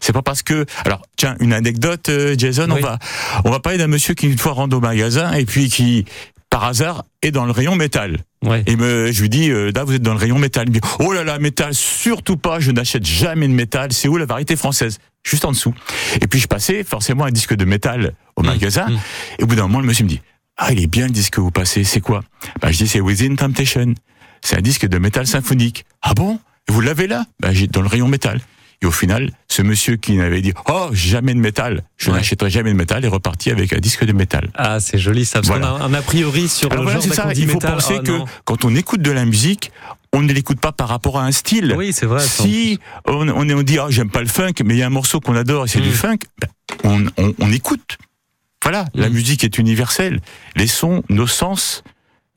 C'est 0.00 0.12
pas 0.12 0.20
parce 0.20 0.42
que 0.42 0.66
alors 0.84 1.00
tiens 1.16 1.34
une 1.40 1.55
anecdote 1.55 2.11
Jason 2.36 2.70
on 2.70 2.78
va 2.78 2.98
on 3.44 3.50
va 3.50 3.59
parler 3.59 3.78
d'un 3.78 3.86
monsieur 3.86 4.12
qui 4.12 4.26
une 4.26 4.36
fois 4.36 4.53
rentre 4.53 4.76
au 4.76 4.80
magasin 4.80 5.32
et 5.32 5.46
puis 5.46 5.70
qui 5.70 6.05
par 6.50 6.64
hasard 6.64 7.05
est 7.22 7.30
dans 7.30 7.46
le 7.46 7.53
rayon 7.53 7.74
métal. 7.74 8.18
Et 8.66 8.76
me, 8.76 9.11
je 9.11 9.22
lui 9.22 9.30
dis, 9.30 9.48
là 9.48 9.84
vous 9.84 9.94
êtes 9.94 10.03
dans 10.03 10.12
le 10.12 10.18
rayon 10.18 10.38
métal. 10.38 10.64
Il 10.66 10.74
me 10.74 10.80
dit, 10.80 10.88
oh 10.98 11.12
là 11.14 11.24
là, 11.24 11.38
métal, 11.38 11.72
surtout 11.72 12.36
pas, 12.36 12.61
je 12.61 12.70
n'achète 12.70 13.07
jamais 13.07 13.48
de 13.48 13.55
métal. 13.55 13.94
C'est 13.94 14.09
où 14.09 14.18
la 14.18 14.26
variété 14.26 14.57
française? 14.57 14.98
Juste 15.23 15.45
en 15.45 15.53
dessous. 15.53 15.75
Et 16.20 16.27
puis 16.27 16.41
je 16.41 16.47
passais 16.47 16.85
forcément 16.85 17.25
un 17.25 17.31
disque 17.31 17.55
de 17.55 17.64
métal 17.64 18.14
au 18.37 18.43
mmh. 18.43 18.47
magasin. 18.47 18.89
Mmh. 18.89 18.99
Et 19.39 19.43
au 19.45 19.47
bout 19.47 19.57
d'un 19.57 19.62
moment, 19.62 19.81
le 19.81 19.87
monsieur 19.87 20.05
me 20.05 20.09
dit 20.09 20.20
Ah, 20.57 20.73
il 20.73 20.83
est 20.83 20.87
bien 20.87 21.07
le 21.07 21.12
disque 21.12 21.35
que 21.35 21.41
vous 21.41 21.51
passez, 21.51 21.85
c'est 21.85 22.01
quoi? 22.01 22.23
Bah, 22.61 22.70
Je 22.73 22.79
dis 22.79 22.89
C'est 22.89 23.01
Within 23.01 23.37
Temptation. 23.37 23.95
C'est 24.43 24.57
un 24.57 24.62
disque 24.62 24.87
de 24.87 24.99
métal 24.99 25.27
symphonique. 25.27 25.85
Ah 26.03 26.14
bon? 26.14 26.41
Vous 26.68 26.81
l'avez 26.81 27.07
là? 27.07 27.25
Bah, 27.41 27.53
J'ai 27.53 27.66
dans 27.66 27.83
le 27.83 27.89
rayon 27.89 28.09
métal. 28.09 28.41
Et 28.83 28.87
au 28.87 28.91
final, 28.91 29.31
ce 29.49 29.62
monsieur 29.62 29.95
qui 29.97 30.14
m'avait 30.14 30.43
dit 30.43 30.53
Oh, 30.68 30.89
jamais 30.93 31.35
de 31.35 31.39
métal, 31.39 31.85
je 31.99 32.11
n'achèterai 32.11 32.51
jamais 32.51 32.73
de 32.73 32.77
métal, 32.77 33.05
est 33.05 33.09
reparti 33.09 33.53
avec 33.53 33.73
un 33.73 33.79
disque 33.79 34.05
de 34.05 34.12
métal. 34.12 34.51
Ah, 34.55 34.81
c'est 34.81 34.99
joli 34.99 35.25
ça, 35.25 35.41
parce 35.41 35.57
qu'on 35.57 35.64
a 35.64 35.85
un 35.85 35.95
a 35.95 36.03
priori 36.03 36.49
sur 36.49 36.68
le 36.68 36.91
genre 36.91 37.01
ça, 37.01 37.29
Il 37.37 37.49
faut 37.49 37.61
penser 37.61 37.99
oh, 38.01 38.03
que 38.03 38.12
quand 38.45 38.64
on 38.64 38.75
écoute 38.75 39.01
de 39.01 39.12
la 39.12 39.25
musique, 39.25 39.70
on 40.13 40.23
ne 40.23 40.33
l'écoute 40.33 40.61
pas 40.61 40.73
par 40.73 40.89
rapport 40.89 41.19
à 41.19 41.25
un 41.25 41.33
style. 41.33 41.75
Oui, 41.77 41.93
c'est 41.93 42.07
vrai. 42.07 42.21
Si 42.21 42.79
on, 43.07 43.29
on, 43.29 43.49
on 43.51 43.63
dit, 43.63 43.79
oh, 43.79 43.87
j'aime 43.89 44.11
pas 44.11 44.21
le 44.21 44.29
funk, 44.29 44.53
mais 44.65 44.75
il 44.75 44.79
y 44.79 44.83
a 44.83 44.87
un 44.87 44.91
morceau 44.91 45.21
qu'on 45.21 45.37
adore 45.37 45.65
et 45.65 45.69
c'est 45.69 45.81
du 45.81 45.89
mm. 45.89 45.93
funk, 45.93 46.19
ben, 46.41 46.49
on, 46.85 47.07
on, 47.23 47.35
on, 47.39 47.53
écoute. 47.53 47.99
Voilà, 48.63 48.85
la 48.95 49.09
mm. 49.09 49.13
musique 49.13 49.45
est 49.45 49.59
universelle. 49.59 50.21
Les 50.57 50.67
sons, 50.67 51.03
nos 51.09 51.27
sens 51.27 51.83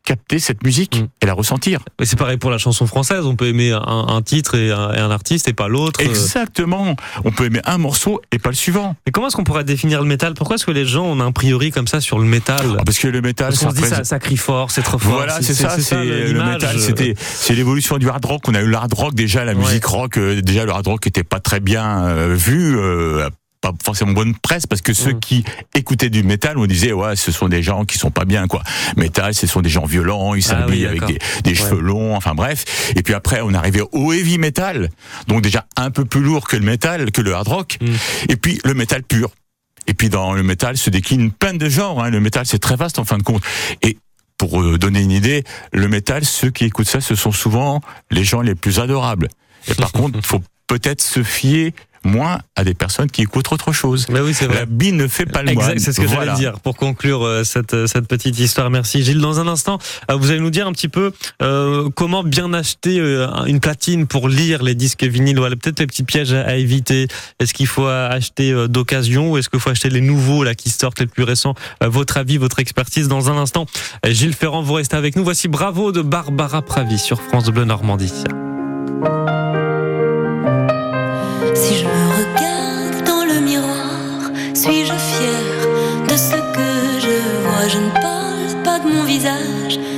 capter 0.06 0.39
cette 0.39 0.64
musique 0.64 1.01
mm. 1.01 1.08
et 1.22 1.26
la 1.26 1.34
ressentir. 1.34 1.82
Mais 1.99 2.06
c'est 2.06 2.16
pareil 2.16 2.38
pour 2.38 2.51
la 2.51 2.58
chanson 2.58 2.88
française, 2.88 3.26
on 3.26 3.36
peut 3.36 3.47
aimer 3.47 3.72
un, 3.72 4.22
titre 4.22 4.56
et 4.56 4.72
un, 4.72 5.12
artiste 5.12 5.47
et 5.47 5.53
pas 5.53 5.68
l'autre. 5.68 5.99
Exactement, 5.99 6.95
on 7.24 7.32
peut 7.32 7.45
aimer 7.45 7.62
un 7.66 7.78
morceau 7.78 8.22
et 8.32 8.39
pas 8.39 8.49
le 8.49 8.56
suivant. 8.56 8.95
Mais 9.06 9.12
comment 9.12 9.28
est-ce 9.28 9.36
qu'on 9.36 9.43
pourrait 9.43 9.64
définir 9.64 10.01
le 10.01 10.08
métal? 10.08 10.34
Pourquoi 10.36 10.56
est-ce 10.56 10.66
que 10.66 10.72
les 10.72 10.86
gens 10.86 11.06
ont 11.06 11.20
un 11.20 11.32
priori 11.32 11.72
comme 11.72 11.88
ça 11.88 11.99
sur 11.99 12.20
le 12.20 12.26
métal? 12.26 12.78
Ah, 12.80 12.84
Parce 12.86 12.99
que 12.99 13.08
le 13.08 13.22
métal, 13.22 13.56
ça, 13.56 13.72
dit 13.72 13.84
ça, 14.03 14.20
crie 14.20 14.38
fort, 14.38 14.72
c'est 14.72 14.84
trop 14.84 14.97
fort. 14.97 15.14
Voilà, 15.14 15.41
c'est 15.41 15.53
ça, 15.53 15.78
c'est 15.80 16.03
le 16.03 16.43
métal, 16.43 16.80
c'était 16.80 17.16
c'est 17.18 17.56
l'évolution 17.56 17.97
du 17.97 18.10
hard 18.10 18.24
rock. 18.24 18.43
On 18.47 18.56
a 18.56 18.62
eu 18.62 18.68
le 18.68 18.76
hard 18.76 18.93
rock 18.93 19.16
déjà, 19.16 19.43
la 19.43 19.53
musique 19.53 19.86
rock, 19.86 20.18
euh, 20.18 20.41
déjà 20.41 20.66
le 20.66 20.72
hard 20.72 20.88
rock 20.88 21.08
était 21.08 21.24
pas 21.24 21.39
très 21.39 21.60
bien 21.60 22.06
euh, 22.06 22.36
vu. 22.36 22.78
Euh, 22.78 23.30
pas 23.72 23.84
forcément 23.84 24.11
bonne 24.11 24.36
presse 24.36 24.68
parce 24.68 24.82
que 24.82 24.93
ceux 24.93 25.13
mm. 25.13 25.20
qui 25.20 25.45
écoutaient 25.74 26.09
du 26.09 26.24
métal, 26.24 26.57
on 26.57 26.66
disait 26.66 26.91
ouais, 26.91 27.16
ce 27.16 27.32
sont 27.32 27.47
des 27.47 27.63
gens 27.63 27.86
qui 27.86 27.97
sont 27.97 28.11
pas 28.11 28.26
bien 28.26 28.47
quoi. 28.47 28.61
Métal, 28.95 29.34
ce 29.34 29.47
sont 29.47 29.61
des 29.61 29.70
gens 29.70 29.86
violents, 29.86 30.36
ils 30.36 30.43
ah 30.45 30.49
s'habillent 30.49 30.86
avec 30.86 31.01
des, 31.43 31.55
cheveux 31.55 31.80
longs, 31.80 32.16
enfin 32.16 32.36
bref. 32.36 32.66
Et 32.95 33.01
puis 33.01 33.13
après, 33.13 33.41
on 33.41 33.53
arrivait 33.53 33.82
au 33.91 34.13
heavy 34.13 34.38
metal, 34.38 34.89
donc 35.28 35.41
déjà 35.41 35.66
un 35.78 35.89
peu 35.89 36.05
plus 36.05 36.22
lourd 36.22 36.47
que 36.47 36.57
le 36.57 36.66
métal, 36.66 37.11
que 37.11 37.22
le 37.22 37.34
hard 37.34 37.47
rock. 37.47 37.78
Mm. 37.82 37.86
Et 38.30 38.36
puis 38.36 38.59
le 38.63 38.74
métal 38.74 39.03
pur. 39.03 39.32
Et 39.88 39.93
puis 39.93 40.09
dans 40.09 40.34
le 40.34 40.43
métal 40.43 40.78
se 40.78 40.89
décline 40.89 41.32
plein 41.32 41.53
de 41.53 41.70
genres. 41.70 42.03
Hein. 42.03 42.09
Le 42.09 42.20
métal, 42.20 42.45
c'est 42.45 42.59
très 42.59 42.76
vaste 42.76 42.99
en 42.99 43.05
fin 43.05 43.18
de 43.18 43.24
compte. 43.24 43.43
Et 43.82 43.97
pour 44.38 44.61
euh, 44.61 44.78
donner 44.78 45.01
une 45.01 45.11
idée, 45.11 45.43
le 45.72 45.88
métal, 45.88 46.26
ceux 46.26 46.49
qui 46.49 46.66
écoutent 46.66 46.88
ça, 46.88 47.01
ce 47.01 47.16
sont 47.16 47.32
souvent 47.32 47.82
les 48.11 48.24
gens 48.24 48.41
les 48.41 48.55
plus 48.55 48.80
adorables. 48.80 49.30
Et 49.68 49.76
par 49.76 49.91
contre, 49.93 50.18
il 50.20 50.26
faut 50.26 50.41
peut-être 50.68 51.01
se 51.01 51.24
fier 51.24 51.74
moins 52.06 52.39
à 52.56 52.64
des 52.64 52.74
personnes 52.74 53.10
qui 53.10 53.24
écoutent 53.24 53.51
autre 53.51 53.74
chose. 53.74 54.08
Mais 54.10 54.22
oui, 54.22 54.34
c'est 54.34 54.45
vrai. 54.45 54.60
La 54.60 54.66
bille 54.66 54.93
ne 54.93 55.08
fait 55.08 55.26
pas 55.26 55.43
le 55.43 55.53
moine. 55.53 55.78
C'est 55.80 55.91
ce 55.91 55.99
que 55.99 56.08
j'allais 56.08 56.34
dire 56.36 56.60
pour 56.60 56.78
conclure 56.78 57.26
euh, 57.26 57.43
cette, 57.43 57.74
euh, 57.74 57.88
cette 57.88 58.08
petite 58.08 58.39
histoire. 58.39 58.70
Merci 58.70 59.03
Gilles. 59.03 59.20
Dans 59.20 59.39
un 59.39 59.47
instant, 59.47 59.80
euh, 60.10 60.16
vous 60.16 60.30
allez 60.30 60.39
nous 60.39 60.49
dire 60.49 60.68
un 60.68 60.72
petit 60.72 60.88
peu 60.88 61.12
euh, 61.41 61.89
comment 61.95 62.24
bien 62.24 62.53
acheter 62.53 62.97
une 63.47 63.60
platine 63.60 64.08
pour 64.08 64.30
lire 64.30 64.64
les 64.64 64.76
disques 64.76 65.03
vinyles. 65.03 65.38
Voilà, 65.38 65.56
peut-être 65.56 65.80
les 65.80 65.88
petits 65.88 66.03
pièges 66.03 66.34
à, 66.34 66.56
éviter. 66.56 67.08
Est-ce 67.39 67.53
qu'il 67.53 67.68
faut 67.68 67.88
acheter 67.88 68.53
d'occasion 68.70 69.32
ou 69.32 69.38
est-ce 69.38 69.49
qu'il 69.49 69.60
faut 69.60 69.70
acheter 69.70 69.89
les 69.89 70.01
nouveaux 70.01 70.43
là 70.43 70.56
qui 70.56 70.70
sortent 70.70 70.99
les 70.99 71.08
plus 71.08 71.24
récents? 71.24 71.56
Votre 71.82 72.18
avis, 72.18 72.38
votre 72.38 72.60
expertise 72.60 73.08
dans 73.08 73.30
un 73.30 73.38
instant. 73.38 73.66
Gilles 74.06 74.34
Ferrand, 74.34 74.62
vous 74.62 74.74
restez 74.74 74.95
avec 74.95 75.16
nous. 75.16 75.24
Voici 75.24 75.47
Bravo 75.47 75.91
de 75.91 76.01
Barbara 76.01 76.62
Pravi 76.62 76.99
sur 76.99 77.22
France 77.22 77.49
Bleu 77.49 77.66
Normandie. 77.66 78.14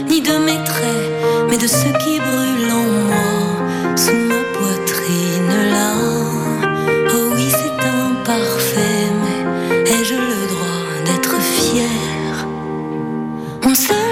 ni 0.09 0.21
de 0.21 0.37
mes 0.37 0.63
traits, 0.63 1.11
mais 1.49 1.57
de 1.57 1.67
ce 1.67 1.87
qui 2.01 2.19
brûle 2.19 2.71
en 2.71 2.87
moi, 3.07 3.97
sous 3.97 4.13
ma 4.13 4.41
poitrine 4.55 5.53
là. 5.71 5.91
Oh 7.13 7.31
oui, 7.35 7.47
c'est 7.49 7.77
imparfait, 8.01 9.09
mais 9.23 9.91
ai-je 9.91 10.13
le 10.13 10.47
droit 10.53 10.93
d'être 11.05 11.35
fier? 11.41 12.47
On 13.65 13.75
se 13.75 14.06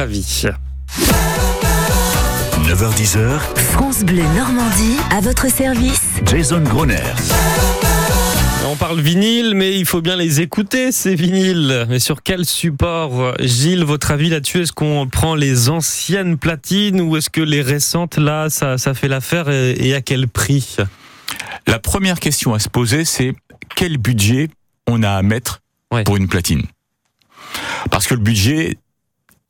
Barbara 0.00 0.06
Pravi. 0.06 0.46
9h10h. 2.64 3.38
France 3.72 4.02
Bleu 4.02 4.22
Normandie, 4.34 4.96
à 5.10 5.20
votre 5.20 5.50
service. 5.50 6.00
Jason 6.24 6.60
Groner. 6.60 6.96
On 8.66 8.76
parle 8.76 9.00
vinyle, 9.00 9.54
mais 9.54 9.78
il 9.78 9.84
faut 9.84 10.00
bien 10.00 10.16
les 10.16 10.40
écouter, 10.40 10.90
ces 10.90 11.14
vinyles. 11.14 11.86
Mais 11.90 11.98
sur 11.98 12.22
quel 12.22 12.46
support 12.46 13.34
Gilles, 13.40 13.84
votre 13.84 14.10
avis 14.10 14.30
là-dessus? 14.30 14.62
Est-ce 14.62 14.72
qu'on 14.72 15.06
prend 15.06 15.34
les 15.34 15.68
anciennes 15.68 16.38
platines 16.38 17.02
ou 17.02 17.16
est-ce 17.16 17.28
que 17.28 17.42
les 17.42 17.60
récentes, 17.60 18.16
là, 18.16 18.48
ça, 18.48 18.78
ça 18.78 18.94
fait 18.94 19.08
l'affaire 19.08 19.50
et, 19.50 19.94
à 19.94 20.00
quel 20.00 20.28
prix? 20.28 20.76
La 21.66 21.78
première 21.78 22.20
question 22.20 22.54
à 22.54 22.58
se 22.58 22.70
poser, 22.70 23.04
c'est 23.04 23.34
quel 23.76 23.98
budget 23.98 24.48
on 24.86 25.02
a 25.02 25.10
à 25.10 25.22
mettre 25.22 25.60
pour 26.06 26.16
une 26.16 26.28
platine? 26.28 26.62
Parce 27.90 28.06
que 28.06 28.14
le 28.14 28.20
budget, 28.20 28.78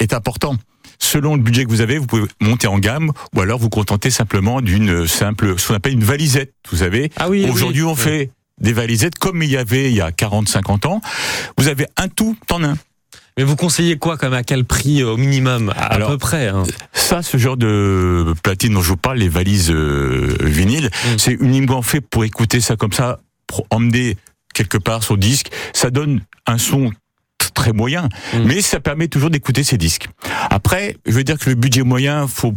est 0.01 0.13
important. 0.13 0.57
Selon 0.99 1.35
le 1.35 1.43
budget 1.43 1.65
que 1.65 1.71
vous 1.71 1.81
avez, 1.81 1.99
vous 1.99 2.07
pouvez 2.07 2.25
monter 2.41 2.67
en 2.67 2.79
gamme 2.79 3.13
ou 3.35 3.41
alors 3.41 3.59
vous 3.59 3.71
contenter 3.71 4.11
simplement 4.11 4.61
d'une 4.61 5.07
simple, 5.07 5.59
ce 5.59 5.69
qu'on 5.69 5.75
appelle 5.75 5.95
une 5.95 6.05
valisette. 6.05 6.53
Vous 6.71 6.79
savez, 6.79 7.11
ah 7.17 7.31
oui, 7.31 7.49
aujourd'hui 7.51 7.83
on 7.83 7.95
fait 7.95 8.31
des 8.61 8.73
valisettes 8.73 9.19
comme 9.19 9.43
il 9.43 9.51
y 9.51 9.57
avait 9.57 9.91
il 9.91 9.97
y 9.97 10.03
a 10.03 10.11
40-50 10.11 10.87
ans. 10.87 11.01
Vous 11.57 11.69
avez 11.69 11.87
un 11.97 12.09
tout 12.09 12.37
en 12.51 12.63
un. 12.63 12.77
Mais 13.37 13.45
vous 13.45 13.57
conseillez 13.57 13.97
quoi 13.97 14.19
comme 14.19 14.35
à 14.35 14.43
quel 14.43 14.65
prix 14.65 15.03
au 15.03 15.17
minimum 15.17 15.73
à, 15.77 15.99
peu 15.99 16.19
près 16.19 16.49
hein? 16.49 16.65
Ça, 16.93 17.23
ce 17.23 17.39
genre 17.39 17.57
de 17.57 18.35
platine 18.43 18.75
dont 18.75 18.83
je 18.83 18.89
vous 18.89 18.97
parle, 18.97 19.19
les 19.19 19.29
valises 19.29 19.71
euh, 19.71 20.37
vinyles, 20.41 20.87
mm. 20.87 21.19
c'est 21.19 21.33
uniquement 21.41 21.81
fait 21.81 22.01
pour 22.01 22.25
écouter 22.25 22.61
ça 22.61 22.77
comme 22.77 22.93
ça, 22.93 23.21
pour 23.47 23.67
emmener 23.71 24.19
quelque 24.53 24.77
part 24.77 25.03
son 25.03 25.17
disque. 25.17 25.51
Ça 25.73 25.91
donne 25.91 26.21
un 26.47 26.59
son 26.59 26.91
très 27.55 27.73
moyen, 27.73 28.09
mm. 28.35 28.45
mais 28.45 28.61
ça 28.63 28.81
permet 28.81 29.09
toujours 29.09 29.31
d'écouter 29.31 29.63
ces 29.63 29.79
disques. 29.79 30.09
Après, 30.51 30.97
je 31.07 31.13
veux 31.13 31.25
dire 31.25 31.39
que 31.39 31.49
le 31.49 31.57
budget 31.57 31.83
moyen, 31.83 32.27
faut 32.27 32.55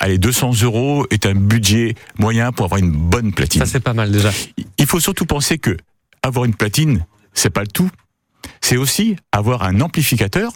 allez, 0.00 0.18
200 0.18 0.62
euros 0.62 1.06
est 1.10 1.26
un 1.26 1.34
budget 1.34 1.94
moyen 2.18 2.52
pour 2.52 2.64
avoir 2.66 2.78
une 2.78 2.90
bonne 2.90 3.32
platine. 3.32 3.60
Ça 3.60 3.66
c'est 3.66 3.80
pas 3.80 3.94
mal 3.94 4.10
déjà. 4.10 4.30
Il 4.78 4.86
faut 4.86 5.00
surtout 5.00 5.26
penser 5.26 5.58
que 5.58 5.76
avoir 6.22 6.44
une 6.44 6.54
platine, 6.54 7.04
c'est 7.34 7.50
pas 7.50 7.62
le 7.62 7.68
tout. 7.68 7.90
C'est 8.60 8.76
aussi 8.76 9.16
avoir 9.32 9.62
un 9.62 9.80
amplificateur 9.80 10.52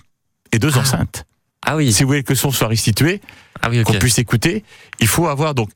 et 0.52 0.58
deux 0.58 0.72
ah. 0.74 0.80
enceintes. 0.80 1.24
Ah 1.64 1.76
oui. 1.76 1.92
Si 1.92 2.02
vous 2.02 2.08
voulez 2.08 2.22
que 2.22 2.32
le 2.32 2.36
son 2.36 2.50
soit 2.50 2.68
restitué, 2.68 3.20
ah 3.60 3.70
oui, 3.70 3.82
qu'on 3.84 3.94
puisse 3.94 4.18
écouter, 4.18 4.64
il 5.00 5.06
faut 5.06 5.28
avoir 5.28 5.54
donc 5.54 5.70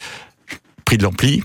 prix 0.84 0.98
de 0.98 1.02
l'ampli, 1.02 1.42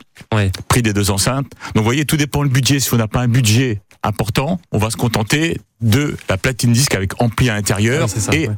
prix 0.68 0.82
des 0.82 0.94
deux 0.94 1.12
enceintes. 1.12 1.52
Donc 1.74 1.78
vous 1.78 1.84
voyez, 1.84 2.06
tout 2.06 2.18
dépend 2.18 2.44
du 2.44 2.50
budget. 2.50 2.80
Si 2.80 2.94
on 2.94 2.98
n'a 2.98 3.08
pas 3.08 3.22
un 3.22 3.28
budget 3.28 3.82
important, 4.04 4.60
on 4.72 4.78
va 4.78 4.90
se 4.90 4.98
contenter 4.98 5.58
de 5.82 6.16
la 6.30 6.38
platine 6.38 6.72
disque 6.72 6.96
avec 6.96 7.22
ampli 7.22 7.50
à 7.50 7.56
l'intérieur 7.56 8.08
et 8.34 8.50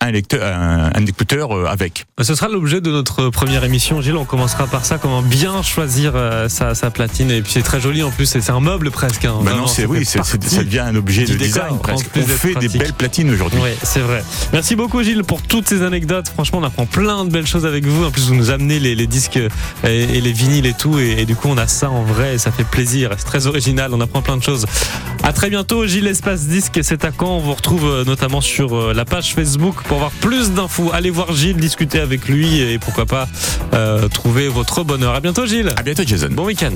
un, 0.00 0.10
lecteur, 0.10 0.40
un, 0.44 1.06
écouteur 1.06 1.56
euh, 1.56 1.66
avec. 1.66 2.06
Ce 2.20 2.34
sera 2.34 2.48
l'objet 2.48 2.80
de 2.80 2.90
notre 2.90 3.30
première 3.30 3.64
émission, 3.64 4.00
Gilles. 4.00 4.16
On 4.16 4.24
commencera 4.24 4.66
par 4.66 4.84
ça, 4.84 4.98
comment 4.98 5.22
bien 5.22 5.62
choisir 5.62 6.12
euh, 6.14 6.48
sa, 6.48 6.74
platine. 6.90 7.30
Et 7.30 7.42
puis 7.42 7.52
c'est 7.52 7.62
très 7.62 7.80
joli 7.80 8.02
en 8.02 8.10
plus, 8.10 8.26
c'est 8.26 8.50
un 8.50 8.60
meuble 8.60 8.90
presque. 8.90 9.24
Hein. 9.24 9.38
Maintenant, 9.42 9.66
c'est 9.66 9.86
oui, 9.86 10.04
ça 10.04 10.22
devient 10.64 10.80
un 10.80 10.94
objet 10.94 11.24
de 11.24 11.34
design 11.34 11.78
presque. 11.78 12.06
On 12.16 12.22
fait 12.22 12.54
des 12.54 12.68
belles 12.68 12.92
platines 12.92 13.30
aujourd'hui. 13.30 13.60
Oui, 13.62 13.70
c'est 13.82 14.00
vrai. 14.00 14.22
Merci 14.52 14.76
beaucoup 14.76 15.02
Gilles 15.02 15.24
pour 15.24 15.42
toutes 15.42 15.68
ces 15.68 15.82
anecdotes. 15.82 16.28
Franchement, 16.28 16.58
on 16.58 16.64
apprend 16.64 16.86
plein 16.86 17.24
de 17.24 17.30
belles 17.30 17.46
choses 17.46 17.66
avec 17.66 17.84
vous. 17.84 18.04
En 18.04 18.10
plus, 18.10 18.28
vous 18.28 18.34
nous 18.34 18.50
amenez 18.50 18.78
les, 18.78 19.06
disques 19.06 19.38
et, 19.84 20.20
les 20.20 20.32
vinyles 20.32 20.66
et 20.66 20.74
tout. 20.74 20.98
Et, 20.98 21.24
du 21.24 21.34
coup, 21.34 21.48
on 21.48 21.58
a 21.58 21.66
ça 21.66 21.90
en 21.90 22.02
vrai 22.02 22.34
et 22.34 22.38
ça 22.38 22.52
fait 22.52 22.64
plaisir. 22.64 23.10
C'est 23.18 23.24
très 23.24 23.46
original. 23.46 23.92
On 23.92 24.00
apprend 24.00 24.22
plein 24.22 24.36
de 24.36 24.42
choses. 24.42 24.66
À 25.22 25.32
très 25.32 25.50
bientôt, 25.50 25.86
Gilles 25.86 26.06
Espace 26.06 26.46
Disque. 26.46 26.80
C'est 26.82 27.04
à 27.04 27.10
quand 27.10 27.36
On 27.36 27.40
vous 27.40 27.54
retrouve 27.54 27.86
euh, 27.86 28.04
notamment 28.04 28.40
sur 28.40 28.94
la 28.94 29.04
page 29.04 29.34
Facebook 29.34 29.76
pour 29.88 29.96
avoir 29.96 30.12
plus 30.12 30.52
d'infos. 30.52 30.90
Allez 30.92 31.10
voir 31.10 31.32
Gilles, 31.32 31.56
discuter 31.56 31.98
avec 31.98 32.28
lui 32.28 32.60
et 32.60 32.78
pourquoi 32.78 33.06
pas 33.06 33.26
euh, 33.74 34.06
trouver 34.08 34.48
votre 34.48 34.84
bonheur. 34.84 35.14
À 35.14 35.20
bientôt 35.20 35.46
Gilles. 35.46 35.72
À 35.76 35.82
bientôt 35.82 36.02
Jason. 36.06 36.28
Bon 36.30 36.44
week-end. 36.44 36.72